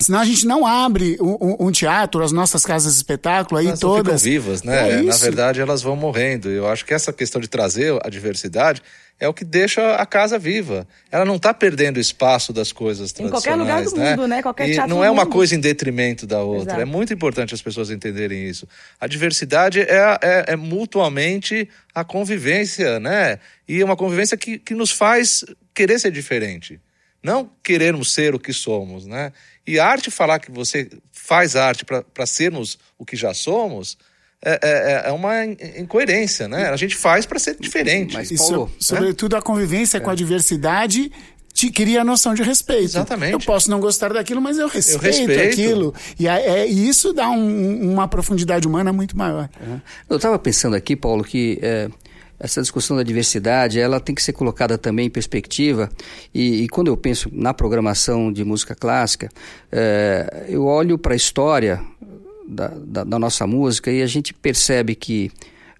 Senão 0.00 0.20
a 0.20 0.24
gente 0.24 0.46
não 0.46 0.66
abre 0.66 1.16
um, 1.20 1.66
um, 1.66 1.70
teatro, 1.70 2.22
as 2.22 2.32
nossas 2.32 2.64
casas 2.64 2.92
de 2.92 2.98
espetáculo 2.98 3.60
aí 3.60 3.66
elas 3.66 3.80
todas. 3.80 4.22
Ficam 4.22 4.32
vivas, 4.32 4.62
né? 4.62 5.00
É 5.00 5.02
Na 5.02 5.16
verdade, 5.16 5.60
elas 5.60 5.82
vão 5.82 5.94
morrendo. 5.94 6.48
Eu 6.48 6.68
acho 6.68 6.84
que 6.84 6.92
essa 6.92 7.12
questão 7.12 7.40
de 7.40 7.48
trazer 7.48 7.98
a 8.04 8.08
diversidade 8.08 8.82
é 9.22 9.28
o 9.28 9.32
que 9.32 9.44
deixa 9.44 9.94
a 9.94 10.04
casa 10.04 10.36
viva. 10.38 10.86
Ela 11.10 11.24
não 11.24 11.36
está 11.36 11.54
perdendo 11.54 12.00
espaço 12.00 12.52
das 12.52 12.72
coisas 12.72 13.12
tradicionais. 13.12 13.28
Em 13.28 13.30
qualquer 13.30 13.54
lugar 13.54 13.84
do 13.84 13.96
né? 13.96 14.10
mundo, 14.10 14.26
né? 14.26 14.42
Qualquer 14.42 14.68
e 14.68 14.72
teatro 14.72 14.92
não 14.92 15.04
é 15.04 15.08
uma 15.08 15.24
mundo. 15.24 15.32
coisa 15.32 15.54
em 15.54 15.60
detrimento 15.60 16.26
da 16.26 16.40
outra. 16.40 16.72
Exato. 16.72 16.80
É 16.80 16.84
muito 16.84 17.14
importante 17.14 17.54
as 17.54 17.62
pessoas 17.62 17.90
entenderem 17.90 18.48
isso. 18.48 18.66
A 19.00 19.06
diversidade 19.06 19.80
é, 19.80 20.18
é, 20.20 20.44
é 20.48 20.56
mutuamente 20.56 21.68
a 21.94 22.02
convivência, 22.02 22.98
né? 22.98 23.38
E 23.68 23.80
é 23.80 23.84
uma 23.84 23.96
convivência 23.96 24.36
que, 24.36 24.58
que 24.58 24.74
nos 24.74 24.90
faz 24.90 25.44
querer 25.72 26.00
ser 26.00 26.10
diferente. 26.10 26.80
Não 27.22 27.48
querermos 27.62 28.12
ser 28.12 28.34
o 28.34 28.38
que 28.38 28.52
somos, 28.52 29.06
né? 29.06 29.32
E 29.66 29.78
a 29.78 29.86
arte 29.86 30.10
falar 30.10 30.40
que 30.40 30.50
você 30.50 30.90
faz 31.12 31.54
arte 31.54 31.84
para 31.84 32.26
sermos 32.26 32.78
o 32.98 33.04
que 33.04 33.16
já 33.16 33.32
somos 33.32 33.96
é, 34.44 34.58
é, 34.60 35.08
é, 35.08 35.12
uma 35.12 35.44
incoerência, 35.44 36.48
né? 36.48 36.68
A 36.68 36.76
gente 36.76 36.96
faz 36.96 37.24
para 37.24 37.38
ser 37.38 37.56
diferente. 37.60 38.14
Mas, 38.14 38.32
Paulo, 38.32 38.72
Isso, 38.76 38.88
sobretudo 38.88 39.36
a 39.36 39.42
convivência 39.42 40.00
com 40.00 40.10
a 40.10 40.14
é. 40.14 40.16
diversidade 40.16 41.12
te 41.52 41.70
cria 41.70 42.00
a 42.00 42.04
noção 42.04 42.34
de 42.34 42.42
respeito. 42.42 42.84
Exatamente. 42.84 43.32
Eu 43.34 43.38
posso 43.38 43.70
não 43.70 43.78
gostar 43.78 44.12
daquilo, 44.12 44.40
mas 44.40 44.58
eu 44.58 44.66
respeito, 44.66 45.04
eu 45.04 45.12
respeito. 45.12 45.52
aquilo. 45.52 45.94
E, 46.18 46.26
é, 46.26 46.66
isso 46.66 47.12
dá 47.12 47.30
um, 47.30 47.92
uma 47.92 48.08
profundidade 48.08 48.66
humana 48.66 48.92
muito 48.92 49.16
maior. 49.16 49.48
Eu 50.08 50.16
estava 50.16 50.38
pensando 50.38 50.74
aqui, 50.74 50.96
Paulo, 50.96 51.22
que 51.22 51.58
é, 51.62 51.88
essa 52.42 52.60
discussão 52.60 52.96
da 52.96 53.04
diversidade 53.04 53.78
ela 53.78 54.00
tem 54.00 54.14
que 54.14 54.22
ser 54.22 54.32
colocada 54.32 54.76
também 54.76 55.06
em 55.06 55.10
perspectiva. 55.10 55.88
E, 56.34 56.64
e 56.64 56.68
quando 56.68 56.88
eu 56.88 56.96
penso 56.96 57.30
na 57.32 57.54
programação 57.54 58.32
de 58.32 58.44
música 58.44 58.74
clássica, 58.74 59.28
é, 59.70 60.46
eu 60.48 60.64
olho 60.64 60.98
para 60.98 61.12
a 61.12 61.16
história 61.16 61.80
da, 62.48 62.68
da, 62.68 63.04
da, 63.04 63.18
nossa 63.18 63.46
música 63.46 63.92
e 63.92 64.02
a 64.02 64.06
gente 64.06 64.34
percebe 64.34 64.96
que 64.96 65.30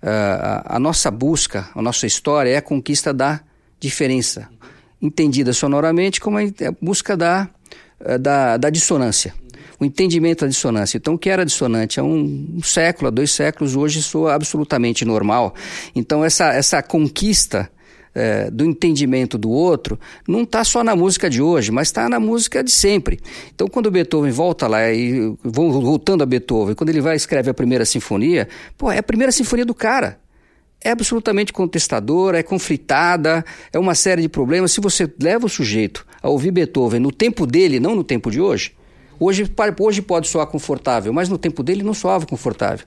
uh, 0.02 0.06
a, 0.06 0.76
a 0.76 0.78
nossa 0.78 1.10
busca, 1.10 1.68
a 1.74 1.82
nossa 1.82 2.06
história 2.06 2.50
é 2.50 2.56
a 2.56 2.62
conquista 2.62 3.12
da 3.12 3.40
diferença 3.80 4.48
entendida 5.00 5.52
sonoramente 5.52 6.20
como 6.20 6.38
a 6.38 6.42
busca 6.80 7.16
da, 7.16 7.48
eh, 7.98 8.16
da, 8.16 8.56
da 8.56 8.70
dissonância 8.70 9.34
o 9.83 9.85
entendimento 9.85 10.45
da 10.45 10.49
dissonância. 10.49 10.97
Então, 10.97 11.14
o 11.14 11.18
que 11.18 11.28
era 11.28 11.45
dissonante 11.45 11.99
há 11.99 12.05
um, 12.05 12.57
um, 12.57 12.62
século, 12.62 13.09
há 13.09 13.11
dois 13.11 13.30
séculos, 13.33 13.76
hoje 13.76 14.03
soa 14.03 14.35
absolutamente 14.35 15.05
normal. 15.05 15.55
Então, 15.95 16.24
essa, 16.24 16.53
essa 16.53 16.83
conquista 16.83 17.70
é, 18.14 18.51
do 18.51 18.64
entendimento 18.64 19.37
do 19.37 19.51
outro 19.51 19.99
não 20.28 20.43
está 20.43 20.62
só 20.62 20.85
na 20.85 20.95
música 20.95 21.28
de 21.28 21.43
hoje, 21.43 21.72
mas 21.72 21.89
está 21.89 22.09
na 22.09 22.20
música 22.20 22.62
de 22.62 22.70
sempre. 22.70 23.18
Então, 23.55 23.66
quando 23.66 23.91
Beethoven 23.91 24.30
volta 24.30 24.68
lá, 24.68 24.91
e 24.93 25.35
voltando 25.43 26.22
a 26.22 26.26
Beethoven, 26.26 26.74
quando 26.74 26.91
ele 26.91 27.01
vai 27.01 27.16
escreve 27.16 27.51
a 27.51 27.55
primeira 27.55 27.85
sinfonia, 27.85 28.49
pô, 28.78 28.91
é 28.91 28.99
a 28.99 29.03
primeira 29.03 29.33
sinfonia 29.33 29.64
do 29.64 29.74
cara 29.74 30.20
é 30.85 30.91
absolutamente 30.91 31.53
contestadora, 31.53 32.41
é 32.41 32.43
conflitada, 32.43 33.45
é 33.72 33.78
uma 33.78 33.95
série 33.95 34.22
de 34.22 34.28
problemas. 34.28 34.72
Se 34.72 34.80
você 34.80 35.09
leva 35.20 35.47
o 35.47 35.49
sujeito 35.49 36.05
a 36.20 36.28
ouvir 36.28 36.51
Beethoven 36.51 36.99
no 36.99 37.12
tempo 37.12 37.47
dele, 37.47 37.78
não 37.78 37.95
no 37.95 38.03
tempo 38.03 38.33
de 38.33 38.41
hoje, 38.41 38.72
hoje, 39.25 39.51
hoje 39.79 40.03
pode 40.03 40.29
soar 40.29 40.47
confortável, 40.47 41.12
mas 41.12 41.29
no 41.29 41.39
tempo 41.39 41.62
dele 41.62 41.83
não 41.83 41.95
soava 41.95 42.27
confortável. 42.27 42.87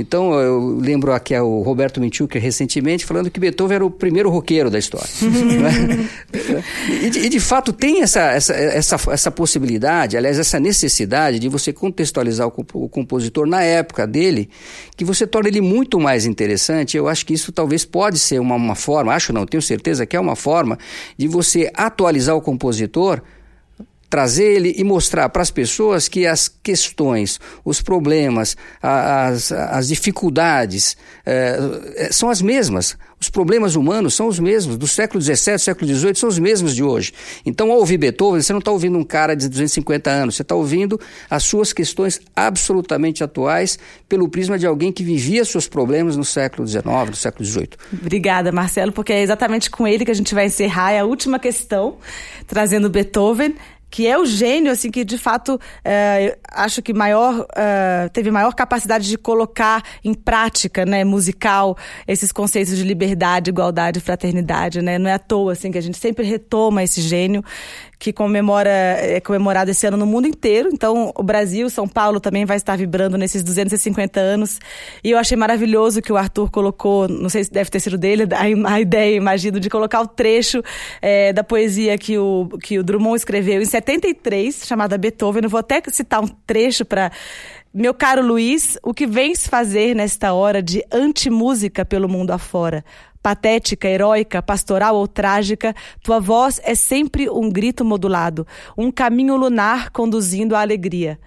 Então, 0.00 0.32
eu 0.34 0.78
lembro 0.78 1.12
aqui 1.12 1.36
o 1.36 1.60
Roberto 1.62 2.00
Minchuk 2.00 2.38
recentemente 2.38 3.04
falando 3.04 3.30
que 3.30 3.38
Beethoven 3.38 3.74
era 3.74 3.84
o 3.84 3.90
primeiro 3.90 4.30
roqueiro 4.30 4.70
da 4.70 4.78
história. 4.78 5.08
e, 7.02 7.10
de, 7.10 7.18
e, 7.18 7.28
de, 7.28 7.40
fato, 7.40 7.72
tem 7.72 8.00
essa, 8.00 8.20
essa, 8.30 8.54
essa, 8.54 8.96
essa 9.10 9.30
possibilidade, 9.30 10.16
aliás, 10.16 10.38
essa 10.38 10.58
necessidade 10.60 11.38
de 11.38 11.48
você 11.48 11.72
contextualizar 11.72 12.48
o, 12.48 12.52
o 12.74 12.88
compositor 12.88 13.46
na 13.46 13.62
época 13.62 14.06
dele, 14.06 14.48
que 14.96 15.04
você 15.04 15.26
torna 15.26 15.48
ele 15.48 15.60
muito 15.60 16.00
mais 16.00 16.24
interessante. 16.24 16.96
Eu 16.96 17.08
acho 17.08 17.26
que 17.26 17.34
isso 17.34 17.52
talvez 17.52 17.84
pode 17.84 18.18
ser 18.18 18.40
uma, 18.40 18.54
uma 18.54 18.74
forma, 18.74 19.12
acho 19.12 19.32
não, 19.32 19.44
tenho 19.44 19.62
certeza 19.62 20.06
que 20.06 20.16
é 20.16 20.20
uma 20.20 20.36
forma 20.36 20.78
de 21.18 21.28
você 21.28 21.70
atualizar 21.74 22.34
o 22.36 22.40
compositor 22.40 23.20
trazer 24.10 24.56
ele 24.56 24.74
e 24.76 24.82
mostrar 24.82 25.28
para 25.28 25.40
as 25.40 25.52
pessoas 25.52 26.08
que 26.08 26.26
as 26.26 26.48
questões, 26.48 27.38
os 27.64 27.80
problemas, 27.80 28.56
as, 28.82 29.52
as 29.52 29.86
dificuldades 29.86 30.96
é, 31.24 32.08
são 32.10 32.28
as 32.28 32.42
mesmas. 32.42 32.98
Os 33.20 33.28
problemas 33.28 33.76
humanos 33.76 34.14
são 34.14 34.26
os 34.28 34.40
mesmos, 34.40 34.78
do 34.78 34.88
século 34.88 35.20
XVII, 35.20 35.58
século 35.58 35.94
XVIII, 35.94 36.14
são 36.14 36.28
os 36.28 36.38
mesmos 36.38 36.74
de 36.74 36.82
hoje. 36.82 37.12
Então, 37.44 37.70
ao 37.70 37.76
ouvir 37.76 37.98
Beethoven, 37.98 38.40
você 38.40 38.50
não 38.50 38.60
está 38.60 38.70
ouvindo 38.70 38.96
um 38.96 39.04
cara 39.04 39.36
de 39.36 39.46
250 39.46 40.10
anos, 40.10 40.36
você 40.36 40.42
está 40.42 40.54
ouvindo 40.54 40.98
as 41.28 41.44
suas 41.44 41.70
questões 41.70 42.18
absolutamente 42.34 43.22
atuais 43.22 43.78
pelo 44.08 44.26
prisma 44.26 44.58
de 44.58 44.66
alguém 44.66 44.90
que 44.90 45.04
vivia 45.04 45.44
seus 45.44 45.68
problemas 45.68 46.16
no 46.16 46.24
século 46.24 46.66
XIX, 46.66 46.84
no 47.10 47.14
século 47.14 47.44
XVIII. 47.44 47.70
Obrigada, 47.92 48.50
Marcelo, 48.50 48.90
porque 48.90 49.12
é 49.12 49.20
exatamente 49.20 49.70
com 49.70 49.86
ele 49.86 50.04
que 50.04 50.10
a 50.10 50.14
gente 50.14 50.34
vai 50.34 50.46
encerrar. 50.46 50.92
É 50.92 51.00
a 51.00 51.04
última 51.04 51.38
questão, 51.38 51.98
trazendo 52.46 52.88
Beethoven 52.88 53.54
que 53.90 54.06
é 54.06 54.16
o 54.18 54.24
gênio, 54.24 54.70
assim, 54.70 54.90
que 54.90 55.04
de 55.04 55.18
fato 55.18 55.60
é, 55.84 56.38
acho 56.52 56.80
que 56.80 56.94
maior 56.94 57.46
é, 57.56 58.08
teve 58.12 58.30
maior 58.30 58.54
capacidade 58.54 59.08
de 59.08 59.18
colocar 59.18 59.82
em 60.04 60.14
prática, 60.14 60.86
né, 60.86 61.02
musical, 61.04 61.76
esses 62.06 62.30
conceitos 62.30 62.76
de 62.76 62.84
liberdade, 62.84 63.50
igualdade, 63.50 64.00
fraternidade, 64.00 64.80
né? 64.80 64.98
Não 64.98 65.10
é 65.10 65.14
à 65.14 65.18
toa, 65.18 65.52
assim, 65.52 65.72
que 65.72 65.78
a 65.78 65.82
gente 65.82 65.98
sempre 65.98 66.24
retoma 66.24 66.82
esse 66.82 67.00
gênio 67.00 67.42
que 68.00 68.14
comemora, 68.14 68.70
é 68.70 69.20
comemorado 69.20 69.70
esse 69.70 69.86
ano 69.86 69.98
no 69.98 70.06
mundo 70.06 70.26
inteiro. 70.26 70.70
Então, 70.72 71.12
o 71.14 71.22
Brasil, 71.22 71.68
São 71.68 71.86
Paulo 71.86 72.18
também 72.18 72.46
vai 72.46 72.56
estar 72.56 72.74
vibrando 72.74 73.18
nesses 73.18 73.44
250 73.44 74.18
anos. 74.18 74.58
E 75.04 75.10
eu 75.10 75.18
achei 75.18 75.36
maravilhoso 75.36 76.00
que 76.00 76.10
o 76.10 76.16
Arthur 76.16 76.50
colocou, 76.50 77.06
não 77.06 77.28
sei 77.28 77.44
se 77.44 77.52
deve 77.52 77.68
ter 77.68 77.78
sido 77.78 77.98
dele, 77.98 78.26
a, 78.32 78.72
a 78.72 78.80
ideia, 78.80 79.14
imagino, 79.14 79.60
de 79.60 79.68
colocar 79.68 80.00
o 80.00 80.06
trecho 80.06 80.62
é, 81.02 81.30
da 81.34 81.44
poesia 81.44 81.98
que 81.98 82.16
o, 82.16 82.48
que 82.62 82.78
o 82.78 82.82
Drummond 82.82 83.18
escreveu 83.18 83.60
em 83.60 83.66
73, 83.66 84.64
chamada 84.66 84.96
Beethoven. 84.96 85.42
Eu 85.44 85.50
vou 85.50 85.60
até 85.60 85.82
citar 85.88 86.24
um 86.24 86.28
trecho 86.46 86.86
para. 86.86 87.12
Meu 87.72 87.94
caro 87.94 88.26
Luiz, 88.26 88.78
o 88.82 88.92
que 88.92 89.06
vens 89.06 89.46
fazer 89.46 89.94
nesta 89.94 90.32
hora 90.32 90.60
de 90.60 90.82
antimúsica 90.90 91.84
pelo 91.84 92.08
mundo 92.08 92.32
afora? 92.32 92.82
Patética, 93.22 93.88
heróica, 93.88 94.42
pastoral 94.42 94.96
ou 94.96 95.06
trágica, 95.06 95.74
tua 96.02 96.20
voz 96.20 96.60
é 96.64 96.74
sempre 96.74 97.28
um 97.28 97.50
grito 97.50 97.84
modulado, 97.84 98.46
um 98.76 98.90
caminho 98.90 99.36
lunar 99.36 99.90
conduzindo 99.90 100.56
à 100.56 100.60
alegria. 100.60 101.18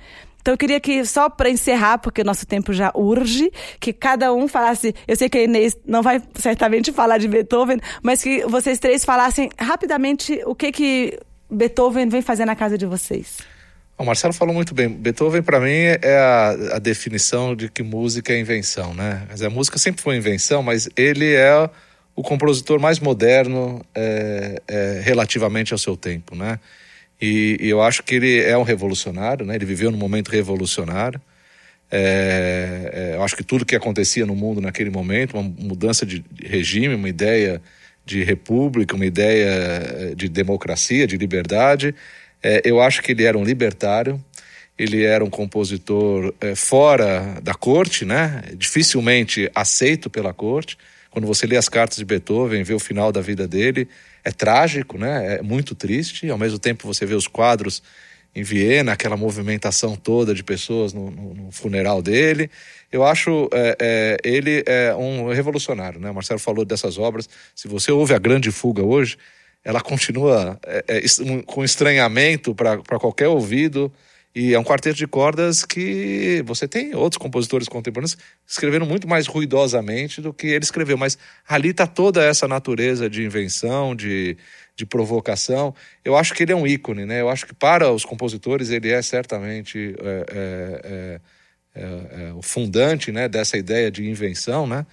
Então 0.41 0.53
eu 0.53 0.57
queria 0.57 0.79
que, 0.79 1.05
só 1.05 1.29
para 1.29 1.49
encerrar, 1.49 1.99
porque 1.99 2.21
o 2.21 2.25
nosso 2.25 2.45
tempo 2.45 2.73
já 2.73 2.91
urge, 2.93 3.49
que 3.79 3.93
cada 3.93 4.33
um 4.33 4.45
falasse. 4.45 4.93
Eu 5.07 5.15
sei 5.15 5.29
que 5.29 5.37
a 5.37 5.43
Inês 5.43 5.77
não 5.85 6.01
vai 6.01 6.21
certamente 6.35 6.91
falar 6.91 7.17
de 7.17 7.29
Beethoven, 7.29 7.79
mas 8.01 8.21
que 8.21 8.45
vocês 8.45 8.77
três 8.77 9.05
falassem 9.05 9.49
rapidamente 9.57 10.41
o 10.45 10.53
que, 10.53 10.73
que 10.73 11.17
Beethoven 11.49 12.09
vem 12.09 12.21
fazer 12.21 12.43
na 12.43 12.57
casa 12.57 12.77
de 12.77 12.85
vocês. 12.85 13.37
O 13.97 14.03
Marcelo 14.03 14.33
falou 14.33 14.53
muito 14.53 14.73
bem. 14.73 14.89
Beethoven, 14.89 15.43
para 15.43 15.59
mim, 15.59 15.69
é 15.69 16.17
a, 16.17 16.75
a, 16.75 16.79
definição 16.79 17.55
de 17.55 17.69
que 17.69 17.83
música 17.83 18.33
é 18.33 18.39
invenção, 18.39 18.93
né? 18.93 19.25
Mas 19.29 19.41
a 19.43 19.49
música 19.49 19.77
sempre 19.77 20.01
foi 20.01 20.17
invenção, 20.17 20.63
mas 20.63 20.89
ele 20.97 21.33
é 21.33 21.69
o 22.15 22.23
compositor 22.23 22.79
mais 22.79 22.99
moderno 22.99 23.81
é, 23.93 24.61
é, 24.67 25.01
relativamente 25.03 25.73
ao 25.73 25.77
seu 25.77 25.95
tempo, 25.95 26.35
né? 26.35 26.59
E, 27.21 27.57
e, 27.61 27.69
eu 27.69 27.81
acho 27.81 28.03
que 28.03 28.15
ele 28.15 28.41
é 28.41 28.57
um 28.57 28.63
revolucionário, 28.63 29.45
né? 29.45 29.55
Ele 29.55 29.65
viveu 29.65 29.91
num 29.91 29.97
momento 29.97 30.29
revolucionário. 30.29 31.21
É, 31.91 33.11
é 33.13 33.15
eu 33.15 33.23
acho 33.23 33.35
que 33.35 33.43
tudo 33.43 33.65
que 33.65 33.75
acontecia 33.75 34.25
no 34.25 34.35
mundo 34.35 34.59
naquele 34.59 34.89
momento, 34.89 35.37
uma 35.37 35.43
mudança 35.43 36.03
de 36.03 36.25
regime, 36.43 36.95
uma 36.95 37.09
ideia 37.09 37.61
de 38.05 38.23
república, 38.23 38.95
uma 38.95 39.05
ideia 39.05 39.47
é, 39.47 40.15
de 40.15 40.27
democracia, 40.27 41.07
de 41.07 41.15
liberdade, 41.15 41.95
é, 42.43 42.61
eu 42.65 42.81
acho 42.81 43.01
que 43.01 43.13
ele 43.13 43.23
era 43.23 43.37
um 43.37 43.43
libertário, 43.43 44.23
ele 44.77 45.03
era 45.03 45.23
um 45.23 45.29
compositor 45.29 46.33
é, 46.41 46.55
fora 46.55 47.39
da 47.41 47.53
corte, 47.53 48.03
né? 48.03 48.43
dificilmente 48.55 49.49
aceito 49.55 50.09
pela 50.09 50.33
corte. 50.33 50.77
Quando 51.09 51.25
você 51.25 51.45
lê 51.47 51.55
as 51.55 51.69
cartas 51.69 51.97
de 51.97 52.05
Beethoven, 52.05 52.63
vê 52.63 52.73
o 52.73 52.79
final 52.79 53.11
da 53.11 53.21
vida 53.21 53.47
dele, 53.47 53.87
é 54.23 54.31
trágico, 54.31 54.97
né? 54.97 55.35
é 55.35 55.41
muito 55.41 55.73
triste. 55.73 56.29
Ao 56.29 56.37
mesmo 56.37 56.59
tempo, 56.59 56.87
você 56.87 57.05
vê 57.05 57.13
os 57.13 57.27
quadros 57.27 57.81
em 58.35 58.41
Viena, 58.41 58.93
aquela 58.93 59.15
movimentação 59.15 59.95
toda 59.95 60.33
de 60.33 60.43
pessoas 60.43 60.91
no, 60.91 61.11
no, 61.11 61.33
no 61.35 61.51
funeral 61.51 62.01
dele. 62.01 62.49
Eu 62.91 63.03
acho 63.03 63.47
é, 63.53 63.77
é, 63.79 64.17
ele 64.23 64.63
é 64.65 64.93
um 64.95 65.31
revolucionário. 65.31 65.99
Né? 65.99 66.09
O 66.09 66.15
Marcelo 66.15 66.39
falou 66.39 66.65
dessas 66.65 66.97
obras. 66.97 67.29
Se 67.55 67.67
você 67.67 67.91
ouve 67.91 68.13
a 68.13 68.19
Grande 68.19 68.51
Fuga 68.51 68.83
hoje, 68.83 69.17
ela 69.63 69.79
continua 69.81 70.59
é, 70.65 70.83
é, 70.87 71.01
com 71.45 71.63
estranhamento 71.63 72.53
para 72.53 72.99
qualquer 72.99 73.27
ouvido. 73.27 73.91
E 74.35 74.55
é 74.55 74.59
um 74.59 74.63
quarteto 74.63 74.97
de 74.97 75.05
cordas 75.05 75.63
que 75.63 76.41
você 76.45 76.67
tem 76.67 76.95
outros 76.95 77.19
compositores 77.19 77.67
contemporâneos 77.67 78.17
escrevendo 78.47 78.83
muito 78.83 79.07
mais 79.07 79.27
ruidosamente 79.27 80.21
do 80.21 80.33
que 80.33 80.47
ele 80.47 80.63
escreveu. 80.63 80.97
Mas 80.97 81.19
ali 81.47 81.69
está 81.69 81.85
toda 81.85 82.23
essa 82.23 82.47
natureza 82.47 83.07
de 83.07 83.23
invenção, 83.23 83.95
de, 83.95 84.35
de 84.75 84.87
provocação. 84.87 85.75
Eu 86.03 86.17
acho 86.17 86.33
que 86.33 86.41
ele 86.41 86.51
é 86.51 86.55
um 86.55 86.65
ícone, 86.65 87.05
né? 87.05 87.21
Eu 87.21 87.29
acho 87.29 87.45
que 87.45 87.53
para 87.53 87.91
os 87.91 88.03
compositores 88.03 88.71
ele 88.71 88.89
é 88.89 89.03
certamente 89.03 89.95
é, 89.99 90.25
é, 90.31 91.21
é, 91.75 92.29
é 92.29 92.33
o 92.33 92.41
fundante 92.41 93.11
né, 93.11 93.29
dessa 93.29 93.55
ideia 93.55 93.91
de 93.91 94.03
invenção, 94.03 94.65
né? 94.65 94.85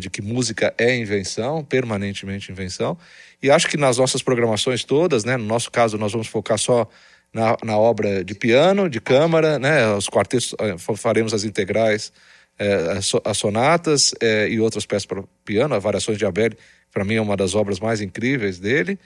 de 0.00 0.08
que 0.08 0.22
música 0.22 0.72
é 0.78 0.96
invenção, 0.96 1.62
permanentemente 1.62 2.50
invenção. 2.50 2.96
E 3.44 3.50
acho 3.50 3.68
que 3.68 3.76
nas 3.76 3.98
nossas 3.98 4.22
programações 4.22 4.84
todas, 4.84 5.22
né, 5.22 5.36
no 5.36 5.44
nosso 5.44 5.70
caso, 5.70 5.98
nós 5.98 6.12
vamos 6.12 6.28
focar 6.28 6.56
só 6.56 6.88
na, 7.30 7.54
na 7.62 7.76
obra 7.76 8.24
de 8.24 8.34
piano, 8.34 8.88
de 8.88 9.02
câmara, 9.02 9.58
né, 9.58 9.86
os 9.92 10.08
quartetos, 10.08 10.54
eh, 10.58 10.76
faremos 10.96 11.34
as 11.34 11.44
integrais, 11.44 12.10
é, 12.58 12.98
as 13.22 13.36
sonatas 13.36 14.14
é, 14.18 14.48
e 14.48 14.58
outras 14.60 14.86
peças 14.86 15.04
para 15.04 15.22
piano, 15.44 15.74
as 15.74 15.82
variações 15.82 16.16
de 16.16 16.24
Abel, 16.24 16.52
para 16.90 17.04
mim 17.04 17.16
é 17.16 17.20
uma 17.20 17.36
das 17.36 17.54
obras 17.54 17.78
mais 17.78 18.00
incríveis 18.00 18.58
dele. 18.58 18.98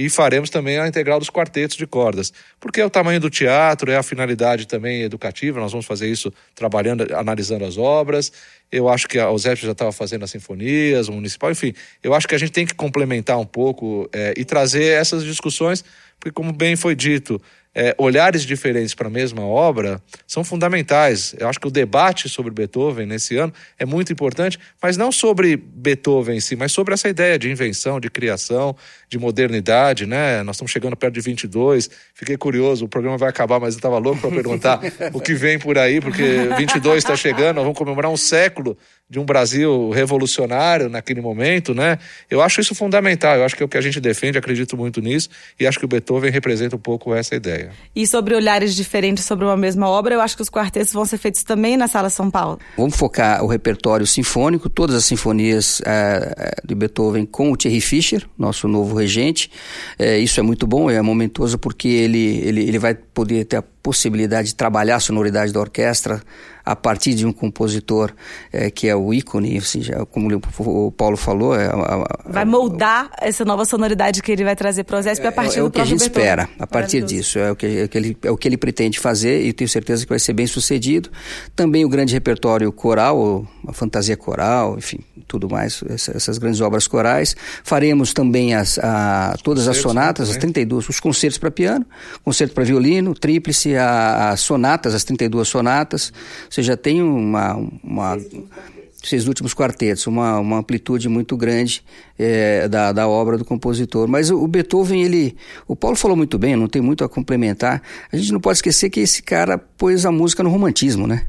E 0.00 0.08
faremos 0.08 0.48
também 0.48 0.78
a 0.78 0.88
integral 0.88 1.18
dos 1.18 1.28
quartetos 1.28 1.76
de 1.76 1.86
cordas, 1.86 2.32
porque 2.58 2.80
é 2.80 2.86
o 2.86 2.88
tamanho 2.88 3.20
do 3.20 3.28
teatro, 3.28 3.90
é 3.90 3.98
a 3.98 4.02
finalidade 4.02 4.66
também 4.66 5.02
educativa, 5.02 5.60
nós 5.60 5.72
vamos 5.72 5.84
fazer 5.84 6.08
isso 6.08 6.32
trabalhando, 6.54 7.06
analisando 7.14 7.66
as 7.66 7.76
obras. 7.76 8.32
Eu 8.72 8.88
acho 8.88 9.06
que 9.06 9.18
a 9.18 9.30
OSEP 9.30 9.60
já 9.60 9.72
estava 9.72 9.92
fazendo 9.92 10.24
as 10.24 10.30
sinfonias, 10.30 11.08
o 11.08 11.12
municipal, 11.12 11.50
enfim. 11.50 11.74
Eu 12.02 12.14
acho 12.14 12.26
que 12.26 12.34
a 12.34 12.38
gente 12.38 12.50
tem 12.50 12.64
que 12.64 12.74
complementar 12.74 13.38
um 13.38 13.44
pouco 13.44 14.08
é, 14.10 14.32
e 14.38 14.42
trazer 14.42 14.84
essas 14.84 15.22
discussões, 15.22 15.84
porque, 16.18 16.32
como 16.32 16.50
bem 16.50 16.76
foi 16.76 16.94
dito, 16.94 17.38
é, 17.74 17.94
olhares 17.98 18.42
diferentes 18.42 18.94
para 18.94 19.06
a 19.06 19.10
mesma 19.10 19.42
obra 19.42 20.02
são 20.26 20.42
fundamentais. 20.42 21.34
Eu 21.38 21.48
acho 21.48 21.60
que 21.60 21.68
o 21.68 21.70
debate 21.70 22.28
sobre 22.28 22.52
Beethoven 22.52 23.06
nesse 23.06 23.36
ano 23.36 23.52
é 23.78 23.86
muito 23.86 24.12
importante, 24.12 24.58
mas 24.82 24.96
não 24.96 25.12
sobre 25.12 25.56
Beethoven 25.56 26.36
em 26.36 26.40
si, 26.40 26.56
mas 26.56 26.72
sobre 26.72 26.94
essa 26.94 27.08
ideia 27.08 27.38
de 27.38 27.50
invenção, 27.50 28.00
de 28.00 28.10
criação, 28.10 28.76
de 29.08 29.18
modernidade, 29.18 30.04
né? 30.04 30.42
Nós 30.42 30.56
estamos 30.56 30.72
chegando 30.72 30.96
perto 30.96 31.14
de 31.14 31.20
22. 31.20 31.90
Fiquei 32.14 32.36
curioso, 32.36 32.84
o 32.84 32.88
programa 32.88 33.16
vai 33.16 33.28
acabar, 33.28 33.60
mas 33.60 33.74
eu 33.74 33.78
estava 33.78 33.98
louco 33.98 34.20
para 34.20 34.30
perguntar 34.30 34.80
o 35.12 35.20
que 35.20 35.34
vem 35.34 35.58
por 35.58 35.78
aí, 35.78 36.00
porque 36.00 36.48
22 36.56 36.98
está 36.98 37.16
chegando, 37.16 37.56
nós 37.56 37.64
vamos 37.64 37.78
comemorar 37.78 38.10
um 38.10 38.16
século 38.16 38.76
de 39.08 39.18
um 39.18 39.24
Brasil 39.24 39.90
revolucionário 39.90 40.88
naquele 40.88 41.20
momento, 41.20 41.74
né? 41.74 41.98
Eu 42.30 42.40
acho 42.40 42.60
isso 42.60 42.74
fundamental, 42.74 43.36
eu 43.36 43.44
acho 43.44 43.56
que 43.56 43.62
é 43.62 43.66
o 43.66 43.68
que 43.68 43.76
a 43.76 43.80
gente 43.80 44.00
defende, 44.00 44.38
acredito 44.38 44.76
muito 44.76 45.00
nisso, 45.00 45.28
e 45.58 45.66
acho 45.66 45.78
que 45.78 45.84
o 45.84 45.88
Beethoven 45.88 46.30
representa 46.30 46.76
um 46.76 46.78
pouco 46.78 47.12
essa 47.12 47.34
ideia. 47.34 47.59
E 47.94 48.06
sobre 48.06 48.34
olhares 48.34 48.74
diferentes 48.74 49.24
sobre 49.24 49.44
uma 49.44 49.56
mesma 49.56 49.88
obra, 49.88 50.14
eu 50.14 50.20
acho 50.20 50.36
que 50.36 50.42
os 50.42 50.48
quartetos 50.48 50.92
vão 50.92 51.04
ser 51.04 51.18
feitos 51.18 51.42
também 51.42 51.76
na 51.76 51.88
Sala 51.88 52.10
São 52.10 52.30
Paulo. 52.30 52.58
Vamos 52.76 52.96
focar 52.96 53.44
o 53.44 53.46
repertório 53.46 54.06
sinfônico, 54.06 54.68
todas 54.68 54.96
as 54.96 55.04
sinfonias 55.04 55.80
é, 55.84 56.54
de 56.64 56.74
Beethoven 56.74 57.26
com 57.26 57.52
o 57.52 57.56
Thierry 57.56 57.80
Fischer, 57.80 58.26
nosso 58.38 58.68
novo 58.68 58.94
regente. 58.96 59.50
É, 59.98 60.18
isso 60.18 60.38
é 60.40 60.42
muito 60.42 60.66
bom, 60.66 60.90
é 60.90 61.00
momentoso 61.02 61.58
porque 61.58 61.88
ele, 61.88 62.38
ele, 62.38 62.62
ele 62.62 62.78
vai 62.78 62.94
poder 62.94 63.44
ter 63.44 63.56
a 63.56 63.62
possibilidade 63.82 64.48
de 64.48 64.54
trabalhar 64.54 64.96
a 64.96 65.00
sonoridade 65.00 65.52
da 65.52 65.60
orquestra 65.60 66.22
a 66.64 66.76
partir 66.76 67.14
de 67.14 67.26
um 67.26 67.32
compositor 67.32 68.12
é, 68.52 68.70
que 68.70 68.88
é 68.88 68.94
o 68.94 69.12
ícone, 69.12 69.58
assim, 69.58 69.82
já, 69.82 70.04
como 70.06 70.40
o 70.58 70.92
Paulo 70.92 71.16
falou. 71.16 71.54
É, 71.54 71.68
vai 72.26 72.44
moldar 72.44 73.10
essa 73.20 73.44
nova 73.44 73.64
sonoridade 73.64 74.22
que 74.22 74.30
ele 74.30 74.44
vai 74.44 74.54
trazer 74.54 74.84
para 74.84 74.98
o 74.98 75.02
Zesp 75.02 75.26
a 75.26 75.32
partir 75.32 75.56
é, 75.56 75.58
é 75.58 75.62
do 75.62 75.68
o 75.68 75.70
que 75.70 75.80
a 75.80 75.84
gente 75.84 76.00
Beethoven. 76.00 76.22
espera, 76.22 76.48
a 76.58 76.66
partir 76.66 77.02
disso. 77.02 77.38
É 77.38 77.50
o, 77.50 77.56
que, 77.56 77.66
é, 77.66 77.84
o 77.84 77.88
que 77.88 77.98
ele, 77.98 78.16
é 78.22 78.30
o 78.30 78.36
que 78.36 78.46
ele 78.46 78.56
pretende 78.56 78.98
fazer 78.98 79.44
e 79.44 79.52
tenho 79.52 79.68
certeza 79.68 80.04
que 80.04 80.08
vai 80.10 80.18
ser 80.18 80.32
bem 80.32 80.46
sucedido. 80.46 81.10
Também 81.56 81.84
o 81.84 81.88
grande 81.88 82.12
repertório 82.12 82.70
coral, 82.70 83.46
a 83.66 83.72
fantasia 83.72 84.16
coral, 84.16 84.76
enfim, 84.78 85.00
tudo 85.26 85.48
mais, 85.48 85.82
essas 85.88 86.38
grandes 86.38 86.60
obras 86.60 86.86
corais. 86.86 87.34
Faremos 87.64 88.12
também 88.12 88.54
as, 88.54 88.78
a, 88.78 89.34
todas 89.42 89.66
as 89.66 89.78
sonatas, 89.78 90.30
as 90.30 90.36
32, 90.36 90.88
os 90.88 91.00
concertos 91.00 91.38
para 91.38 91.50
piano, 91.50 91.86
concerto 92.22 92.54
para 92.54 92.64
violino, 92.64 93.14
tríplice, 93.14 93.69
as 93.76 94.40
sonatas, 94.40 94.94
as 94.94 95.04
32 95.04 95.48
sonatas. 95.48 96.12
Você 96.48 96.62
já 96.62 96.76
tem 96.76 97.02
uma, 97.02 97.54
uma 97.82 98.18
seis 99.02 99.26
últimos 99.26 99.54
quartetos, 99.54 100.06
uma, 100.06 100.38
uma 100.38 100.58
amplitude 100.58 101.08
muito 101.08 101.36
grande 101.36 101.82
é, 102.18 102.68
da, 102.68 102.92
da 102.92 103.08
obra 103.08 103.38
do 103.38 103.44
compositor. 103.44 104.06
Mas 104.08 104.30
o, 104.30 104.42
o, 104.42 104.46
Beethoven, 104.46 105.02
ele, 105.02 105.36
o 105.66 105.74
Paulo 105.74 105.96
falou 105.96 106.16
muito 106.16 106.38
bem, 106.38 106.56
não 106.56 106.68
tem 106.68 106.82
muito 106.82 107.02
a 107.04 107.08
complementar. 107.08 107.82
A 108.12 108.16
gente 108.16 108.32
não 108.32 108.40
pode 108.40 108.58
esquecer 108.58 108.90
que 108.90 109.00
esse 109.00 109.22
cara 109.22 109.58
pôs 109.58 110.04
a 110.04 110.12
música 110.12 110.42
no 110.42 110.50
romantismo, 110.50 111.06
né? 111.06 111.26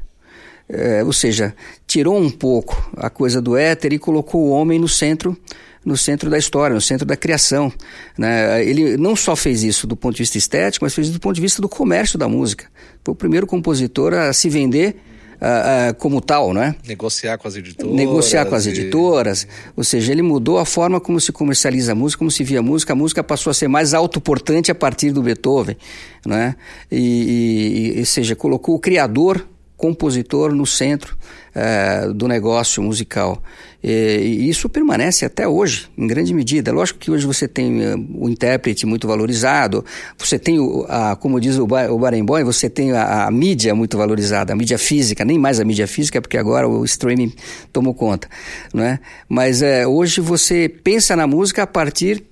É, 0.68 1.02
ou 1.04 1.12
seja, 1.12 1.54
tirou 1.86 2.16
um 2.16 2.30
pouco 2.30 2.90
a 2.96 3.10
coisa 3.10 3.42
do 3.42 3.56
éter 3.56 3.92
e 3.92 3.98
colocou 3.98 4.42
o 4.42 4.50
homem 4.50 4.78
no 4.78 4.88
centro 4.88 5.36
no 5.84 5.96
centro 5.96 6.30
da 6.30 6.38
história, 6.38 6.74
no 6.74 6.80
centro 6.80 7.06
da 7.06 7.16
criação. 7.16 7.72
Né? 8.16 8.64
Ele 8.64 8.96
não 8.96 9.16
só 9.16 9.34
fez 9.34 9.62
isso 9.62 9.86
do 9.86 9.96
ponto 9.96 10.14
de 10.14 10.22
vista 10.22 10.38
estético, 10.38 10.84
mas 10.84 10.94
fez 10.94 11.08
isso 11.08 11.16
do 11.16 11.20
ponto 11.20 11.34
de 11.34 11.40
vista 11.40 11.60
do 11.60 11.68
comércio 11.68 12.18
da 12.18 12.28
música. 12.28 12.66
Foi 13.04 13.12
o 13.12 13.16
primeiro 13.16 13.46
compositor 13.46 14.14
a 14.14 14.32
se 14.32 14.48
vender 14.48 14.96
Uh, 15.42 15.90
uh, 15.90 15.94
como 15.96 16.20
tal, 16.20 16.54
né? 16.54 16.76
Negociar 16.86 17.36
com 17.36 17.48
as 17.48 17.56
editoras. 17.56 17.92
Negociar 17.92 18.46
com 18.46 18.54
as 18.54 18.64
editoras. 18.64 19.42
E... 19.42 19.48
Ou 19.76 19.82
seja, 19.82 20.12
ele 20.12 20.22
mudou 20.22 20.56
a 20.56 20.64
forma 20.64 21.00
como 21.00 21.20
se 21.20 21.32
comercializa 21.32 21.90
a 21.90 21.94
música, 21.96 22.20
como 22.20 22.30
se 22.30 22.44
via 22.44 22.60
a 22.60 22.62
música. 22.62 22.92
A 22.92 22.94
música 22.94 23.24
passou 23.24 23.50
a 23.50 23.54
ser 23.54 23.66
mais 23.66 23.92
autoportante 23.92 24.70
a 24.70 24.74
partir 24.74 25.10
do 25.10 25.20
Beethoven, 25.20 25.76
né? 26.24 26.54
E, 26.88 27.96
e, 27.96 28.00
e 28.02 28.06
seja, 28.06 28.36
colocou 28.36 28.76
o 28.76 28.78
criador 28.78 29.44
compositor 29.76 30.54
no 30.54 30.64
centro 30.64 31.18
é, 31.52 32.06
do 32.14 32.28
negócio 32.28 32.80
musical. 32.80 33.42
E, 33.82 33.90
e, 33.90 34.48
isso 34.48 34.68
permanece 34.68 35.24
até 35.24 35.46
hoje, 35.46 35.88
em 35.98 36.06
grande 36.06 36.32
medida. 36.32 36.70
Lógico 36.72 37.00
que 37.00 37.10
hoje 37.10 37.26
você 37.26 37.48
tem 37.48 37.80
uh, 37.80 38.06
o 38.14 38.28
intérprete 38.28 38.86
muito 38.86 39.08
valorizado, 39.08 39.84
você 40.16 40.38
tem, 40.38 40.58
a, 40.88 41.16
como 41.16 41.40
diz 41.40 41.58
o, 41.58 41.64
o 41.64 41.98
Barenboim, 41.98 42.44
você 42.44 42.70
tem 42.70 42.92
a, 42.92 43.26
a, 43.26 43.30
mídia 43.30 43.74
muito 43.74 43.98
valorizada, 43.98 44.52
a 44.52 44.56
mídia 44.56 44.78
física, 44.78 45.24
nem 45.24 45.38
mais 45.38 45.58
a 45.58 45.64
mídia 45.64 45.86
física, 45.86 46.20
porque 46.20 46.38
agora 46.38 46.68
o 46.68 46.84
streaming 46.84 47.32
tomou 47.72 47.92
conta. 47.92 48.28
Não 48.72 48.84
é? 48.84 49.00
Mas 49.28 49.62
é, 49.62 49.86
hoje 49.86 50.20
você 50.20 50.68
pensa 50.68 51.16
na 51.16 51.26
música 51.26 51.64
a 51.64 51.66
partir 51.66 52.22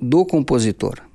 do 0.00 0.24
compositor. 0.24 1.09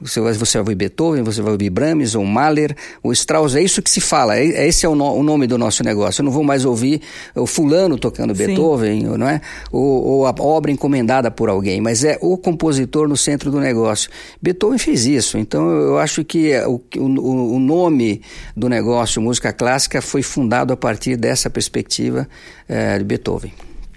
Você 0.00 0.20
vai, 0.20 0.32
você 0.34 0.58
vai 0.58 0.62
ouvir 0.62 0.74
Beethoven, 0.74 1.22
você 1.22 1.40
vai 1.40 1.52
ouvir 1.52 1.70
Brahms, 1.70 2.14
ou 2.14 2.24
Mahler, 2.24 2.76
ou 3.02 3.10
Strauss, 3.12 3.56
é 3.56 3.62
isso 3.62 3.80
que 3.80 3.90
se 3.90 4.00
fala, 4.00 4.36
é, 4.36 4.46
é 4.48 4.68
esse 4.68 4.84
é 4.84 4.88
o, 4.88 4.94
no, 4.94 5.12
o, 5.14 5.22
nome 5.22 5.46
do 5.46 5.56
nosso 5.56 5.82
negócio. 5.82 6.20
Eu 6.20 6.24
não 6.24 6.30
vou 6.30 6.44
mais 6.44 6.64
ouvir 6.64 7.00
o 7.34 7.46
fulano 7.46 7.98
tocando 7.98 8.34
Sim. 8.34 8.46
Beethoven, 8.46 9.02
não 9.04 9.28
é? 9.28 9.40
Ou, 9.72 10.04
ou, 10.04 10.26
a 10.26 10.34
obra 10.38 10.70
encomendada 10.70 11.30
por 11.30 11.48
alguém, 11.48 11.80
mas 11.80 12.04
é 12.04 12.18
o 12.20 12.36
compositor 12.36 13.08
no 13.08 13.16
centro 13.16 13.50
do 13.50 13.58
negócio. 13.58 14.10
Beethoven 14.40 14.78
fez 14.78 15.06
isso, 15.06 15.38
então 15.38 15.68
eu 15.70 15.98
acho 15.98 16.22
que 16.22 16.52
o, 16.60 16.80
o, 16.98 17.54
o 17.56 17.58
nome 17.58 18.20
do 18.54 18.68
negócio, 18.68 19.22
música 19.22 19.52
clássica, 19.52 20.02
foi 20.02 20.22
fundado 20.22 20.72
a 20.72 20.76
partir 20.76 21.16
dessa 21.16 21.48
perspectiva 21.48 22.28
é, 22.68 22.98
de 22.98 23.04
Beethoven. 23.04 23.52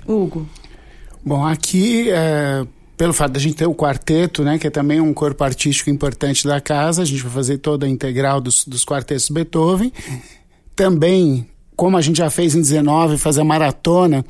Hugo. 0.07 0.47
Bom, 1.23 1.45
aqui 1.45 2.09
é, 2.09 2.65
pelo 2.99 3.13
fato 3.13 3.31
da 3.31 3.39
gente 3.39 3.55
ter 3.55 3.65
o 3.65 3.73
quarteto, 3.73 4.43
né, 4.43 4.59
que 4.59 4.67
é 4.67 4.69
também 4.69 4.99
um 4.99 5.13
corpo 5.13 5.41
artístico 5.41 5.89
importante 5.89 6.45
da 6.45 6.59
casa, 6.59 7.01
a 7.01 7.05
gente 7.05 7.23
vai 7.23 7.31
fazer 7.31 7.57
toda 7.59 7.85
a 7.85 7.89
integral 7.89 8.41
dos, 8.41 8.65
dos 8.65 8.83
quartetos 8.83 9.29
Beethoven. 9.29 9.89
Também, 10.75 11.47
como 11.77 11.95
a 11.95 12.01
gente 12.01 12.17
já 12.17 12.29
fez 12.29 12.55
em 12.55 12.59
19, 12.59 13.17
fazer 13.17 13.39
a 13.39 13.45
maratona 13.45 14.25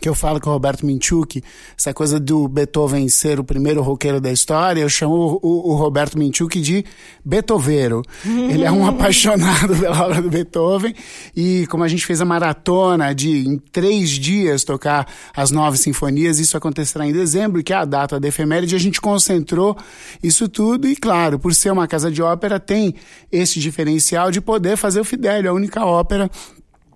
que 0.00 0.08
eu 0.08 0.14
falo 0.14 0.40
com 0.40 0.50
o 0.50 0.52
Roberto 0.52 0.84
Minchuk, 0.84 1.42
essa 1.78 1.94
coisa 1.94 2.18
do 2.18 2.48
Beethoven 2.48 3.08
ser 3.08 3.38
o 3.38 3.44
primeiro 3.44 3.80
roqueiro 3.80 4.20
da 4.20 4.30
história, 4.30 4.80
eu 4.80 4.88
chamo 4.88 5.38
o, 5.42 5.72
o 5.72 5.76
Roberto 5.76 6.18
Minchuk 6.18 6.60
de 6.60 6.84
Beethoveiro. 7.24 8.02
Ele 8.24 8.64
é 8.64 8.72
um 8.72 8.86
apaixonado 8.86 9.74
pela 9.76 10.04
obra 10.04 10.20
do 10.20 10.28
Beethoven 10.28 10.94
e 11.34 11.66
como 11.68 11.84
a 11.84 11.88
gente 11.88 12.04
fez 12.04 12.20
a 12.20 12.24
maratona 12.24 13.14
de 13.14 13.46
em 13.46 13.58
três 13.58 14.10
dias 14.10 14.64
tocar 14.64 15.06
as 15.34 15.50
nove 15.50 15.78
sinfonias, 15.78 16.38
isso 16.38 16.56
acontecerá 16.56 17.06
em 17.06 17.12
dezembro, 17.12 17.62
que 17.62 17.72
é 17.72 17.76
a 17.76 17.84
data 17.84 18.18
da 18.18 18.28
efeméride, 18.28 18.74
a 18.74 18.80
gente 18.80 19.00
concentrou 19.00 19.76
isso 20.22 20.48
tudo 20.48 20.88
e 20.88 20.96
claro, 20.96 21.38
por 21.38 21.54
ser 21.54 21.70
uma 21.70 21.86
casa 21.86 22.10
de 22.10 22.20
ópera, 22.20 22.58
tem 22.58 22.94
esse 23.30 23.58
diferencial 23.60 24.30
de 24.30 24.40
poder 24.40 24.76
fazer 24.76 25.00
o 25.00 25.04
Fidelio, 25.04 25.50
a 25.50 25.54
única 25.54 25.84
ópera 25.84 26.30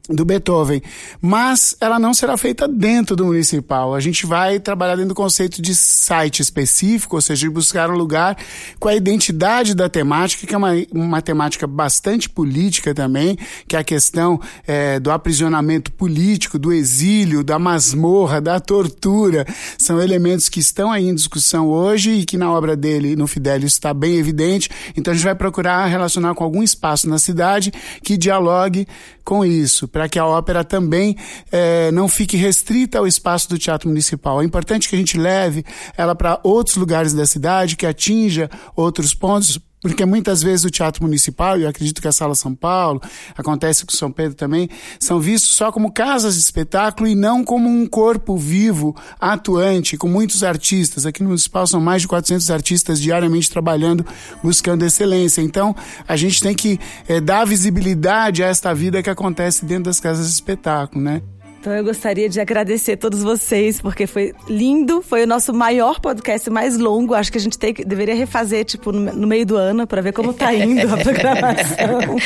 do 0.08 0.24
Beethoven, 0.24 0.82
mas 1.20 1.76
ela 1.80 1.98
não 1.98 2.14
será 2.14 2.36
feita 2.36 2.66
dentro 2.66 3.14
do 3.14 3.26
municipal. 3.26 3.94
A 3.94 4.00
gente 4.00 4.24
vai 4.24 4.58
trabalhar 4.58 4.96
dentro 4.96 5.10
do 5.10 5.14
conceito 5.14 5.60
de 5.60 5.74
site 5.74 6.40
específico, 6.40 7.16
ou 7.16 7.22
seja, 7.22 7.42
de 7.46 7.50
buscar 7.50 7.90
um 7.90 7.96
lugar 7.96 8.36
com 8.78 8.88
a 8.88 8.94
identidade 8.94 9.74
da 9.74 9.88
temática, 9.88 10.46
que 10.46 10.54
é 10.54 10.58
uma, 10.58 10.72
uma 10.92 11.20
temática 11.20 11.66
bastante 11.66 12.28
política 12.28 12.94
também, 12.94 13.36
que 13.66 13.76
é 13.76 13.78
a 13.78 13.84
questão 13.84 14.40
é, 14.66 14.98
do 14.98 15.10
aprisionamento 15.10 15.92
político, 15.92 16.58
do 16.58 16.72
exílio, 16.72 17.44
da 17.44 17.58
masmorra, 17.58 18.40
da 18.40 18.58
tortura. 18.58 19.46
São 19.76 20.00
elementos 20.00 20.48
que 20.48 20.60
estão 20.60 20.90
aí 20.90 21.06
em 21.06 21.14
discussão 21.14 21.68
hoje 21.68 22.12
e 22.12 22.24
que 22.24 22.38
na 22.38 22.50
obra 22.50 22.74
dele, 22.74 23.14
no 23.14 23.26
Fidelio, 23.26 23.66
está 23.66 23.92
bem 23.92 24.16
evidente. 24.16 24.70
Então 24.96 25.12
a 25.12 25.14
gente 25.14 25.24
vai 25.24 25.34
procurar 25.34 25.84
relacionar 25.86 26.34
com 26.34 26.44
algum 26.44 26.62
espaço 26.62 27.08
na 27.08 27.18
cidade 27.18 27.72
que 28.02 28.16
dialogue 28.16 28.86
com 29.28 29.44
isso 29.44 29.86
para 29.86 30.08
que 30.08 30.18
a 30.18 30.24
ópera 30.24 30.64
também 30.64 31.14
é, 31.52 31.92
não 31.92 32.08
fique 32.08 32.34
restrita 32.34 32.96
ao 32.98 33.06
espaço 33.06 33.46
do 33.50 33.58
Teatro 33.58 33.86
Municipal. 33.86 34.40
É 34.40 34.44
importante 34.46 34.88
que 34.88 34.96
a 34.96 34.98
gente 34.98 35.18
leve 35.18 35.66
ela 35.98 36.14
para 36.14 36.40
outros 36.42 36.76
lugares 36.76 37.12
da 37.12 37.26
cidade, 37.26 37.76
que 37.76 37.84
atinja 37.84 38.48
outros 38.74 39.12
pontos, 39.12 39.60
porque 39.80 40.04
muitas 40.04 40.42
vezes 40.42 40.64
o 40.64 40.70
Teatro 40.70 41.02
Municipal, 41.02 41.58
e 41.58 41.62
eu 41.62 41.68
acredito 41.68 42.02
que 42.02 42.08
a 42.08 42.12
Sala 42.12 42.34
São 42.34 42.54
Paulo, 42.54 43.00
acontece 43.36 43.84
com 43.84 43.92
São 43.92 44.10
Pedro 44.10 44.34
também, 44.34 44.68
são 44.98 45.20
vistos 45.20 45.54
só 45.54 45.70
como 45.70 45.92
casas 45.92 46.34
de 46.34 46.40
espetáculo 46.40 47.08
e 47.08 47.14
não 47.14 47.44
como 47.44 47.68
um 47.68 47.86
corpo 47.86 48.36
vivo, 48.36 48.94
atuante, 49.20 49.96
com 49.96 50.08
muitos 50.08 50.42
artistas. 50.42 51.06
Aqui 51.06 51.22
no 51.22 51.28
Municipal 51.28 51.66
são 51.66 51.80
mais 51.80 52.02
de 52.02 52.08
400 52.08 52.50
artistas 52.50 53.00
diariamente 53.00 53.50
trabalhando, 53.50 54.04
buscando 54.42 54.84
excelência. 54.84 55.40
Então, 55.40 55.74
a 56.06 56.16
gente 56.16 56.42
tem 56.42 56.54
que 56.54 56.78
é, 57.08 57.20
dar 57.20 57.46
visibilidade 57.46 58.42
a 58.42 58.48
esta 58.48 58.74
vida 58.74 59.02
que 59.02 59.10
acontece 59.10 59.64
dentro 59.64 59.84
das 59.84 60.00
casas 60.00 60.26
de 60.26 60.32
espetáculo, 60.32 61.02
né? 61.02 61.22
Então 61.68 61.76
eu 61.76 61.84
gostaria 61.84 62.30
de 62.30 62.40
agradecer 62.40 62.92
a 62.92 62.96
todos 62.96 63.22
vocês, 63.22 63.78
porque 63.78 64.06
foi 64.06 64.34
lindo, 64.48 65.02
foi 65.02 65.24
o 65.24 65.26
nosso 65.26 65.52
maior 65.52 66.00
podcast 66.00 66.48
mais 66.48 66.78
longo. 66.78 67.12
Acho 67.12 67.30
que 67.30 67.36
a 67.36 67.40
gente 67.42 67.58
tem, 67.58 67.74
deveria 67.74 68.14
refazer, 68.14 68.64
tipo, 68.64 68.90
no, 68.90 69.26
meio 69.26 69.44
do 69.44 69.54
ano, 69.54 69.86
para 69.86 70.00
ver 70.00 70.12
como 70.12 70.32
tá 70.32 70.54
indo 70.54 70.90
a 70.90 70.96
programação. 70.96 72.16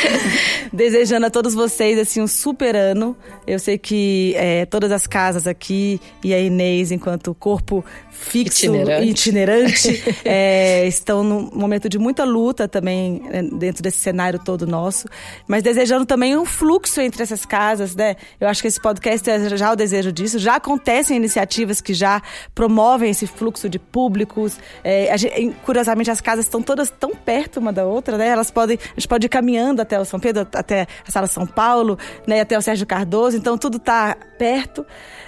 Desejando 0.72 1.26
a 1.26 1.30
todos 1.30 1.54
vocês, 1.54 1.98
assim, 1.98 2.22
um 2.22 2.28
super 2.28 2.76
ano. 2.76 3.16
Eu 3.44 3.58
sei 3.58 3.78
que 3.78 4.32
é, 4.36 4.64
todas 4.64 4.92
as 4.92 5.08
casas 5.08 5.48
aqui 5.48 6.00
e 6.22 6.32
a 6.32 6.38
Inês, 6.38 6.92
enquanto 6.92 7.34
corpo 7.34 7.84
fixo, 8.22 8.66
itinerante, 8.66 9.08
itinerante 9.08 10.04
é, 10.24 10.86
estão 10.86 11.24
num 11.24 11.50
momento 11.52 11.88
de 11.88 11.98
muita 11.98 12.24
luta 12.24 12.68
também 12.68 13.20
né, 13.28 13.42
dentro 13.42 13.82
desse 13.82 13.98
cenário 13.98 14.38
todo 14.38 14.66
nosso, 14.66 15.08
mas 15.48 15.62
desejando 15.62 16.06
também 16.06 16.36
um 16.36 16.44
fluxo 16.44 17.00
entre 17.00 17.22
essas 17.22 17.44
casas, 17.44 17.96
né? 17.96 18.14
Eu 18.40 18.48
acho 18.48 18.62
que 18.62 18.68
esse 18.68 18.80
podcast 18.80 19.28
é 19.32 19.56
já 19.56 19.72
o 19.72 19.76
desejo 19.76 20.12
disso. 20.12 20.38
Já 20.38 20.56
acontecem 20.56 21.16
iniciativas 21.16 21.80
que 21.80 21.94
já 21.94 22.22
promovem 22.54 23.10
esse 23.10 23.26
fluxo 23.26 23.68
de 23.68 23.78
públicos. 23.78 24.58
É, 24.82 25.16
gente, 25.16 25.54
curiosamente, 25.64 26.10
as 26.10 26.20
casas 26.20 26.44
estão 26.44 26.62
todas 26.62 26.90
tão 26.90 27.14
perto 27.14 27.58
uma 27.58 27.72
da 27.72 27.84
outra, 27.84 28.16
né? 28.16 28.28
Elas 28.28 28.50
podem, 28.50 28.78
a 28.82 28.94
gente 28.94 29.08
pode 29.08 29.26
ir 29.26 29.28
caminhando 29.28 29.80
até 29.80 29.98
o 29.98 30.04
São 30.04 30.20
Pedro, 30.20 30.46
até 30.54 30.86
a 31.06 31.10
Sala 31.10 31.26
São 31.26 31.46
Paulo, 31.46 31.98
né? 32.26 32.40
Até 32.40 32.56
o 32.58 32.62
Sérgio 32.62 32.86
Cardoso. 32.86 33.36
Então 33.36 33.56
tudo 33.56 33.76
está 33.76 34.16
perto. 34.38 34.84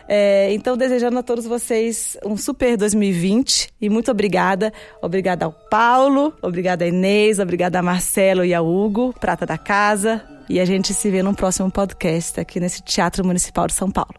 É, 0.08 0.52
então, 0.52 0.76
desejando 0.76 1.18
a 1.18 1.22
todos 1.22 1.46
vocês 1.46 2.16
um 2.24 2.36
super 2.36 2.76
2020 2.76 3.70
e 3.80 3.88
muito 3.88 4.10
obrigada. 4.10 4.72
Obrigada 5.00 5.46
ao 5.46 5.52
Paulo, 5.52 6.34
obrigada 6.42 6.84
a 6.84 6.88
Inês, 6.88 7.38
obrigada 7.38 7.78
a 7.78 7.82
Marcelo 7.82 8.44
e 8.44 8.52
ao 8.52 8.66
Hugo, 8.66 9.14
prata 9.18 9.46
da 9.46 9.56
casa. 9.56 10.33
E 10.48 10.60
a 10.60 10.64
gente 10.64 10.92
se 10.92 11.10
vê 11.10 11.22
no 11.22 11.34
próximo 11.34 11.70
podcast 11.70 12.38
aqui 12.40 12.60
nesse 12.60 12.82
Teatro 12.82 13.24
Municipal 13.24 13.66
de 13.66 13.74
São 13.74 13.90
Paulo. 13.90 14.14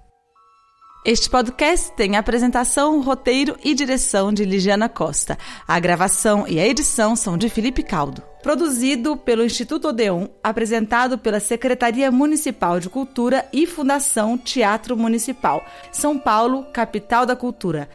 Este 1.06 1.30
podcast 1.30 1.92
tem 1.92 2.18
apresentação, 2.18 3.00
roteiro 3.00 3.56
e 3.64 3.76
direção 3.76 4.34
de 4.34 4.44
Ligiana 4.44 4.90
Costa. 4.90 5.38
A 5.68 5.80
gravação 5.80 6.48
e 6.48 6.60
a 6.60 6.68
edição 6.68 7.16
são 7.16 7.38
de 7.38 7.48
Felipe 7.48 7.84
Caldo. 7.84 8.24
Produzido 8.42 9.16
pelo 9.16 9.44
Instituto 9.46 9.90
Odeon, 9.90 10.28
apresentado 10.44 11.20
pela 11.20 11.40
Secretaria 11.40 12.12
Municipal 12.12 12.80
de 12.80 12.90
Cultura 12.90 13.46
e 13.54 13.68
Fundação 13.68 14.36
Teatro 14.36 14.98
Municipal. 14.98 15.64
São 15.92 16.18
Paulo, 16.18 16.66
capital 16.74 17.24
da 17.24 17.36
cultura. 17.36 17.88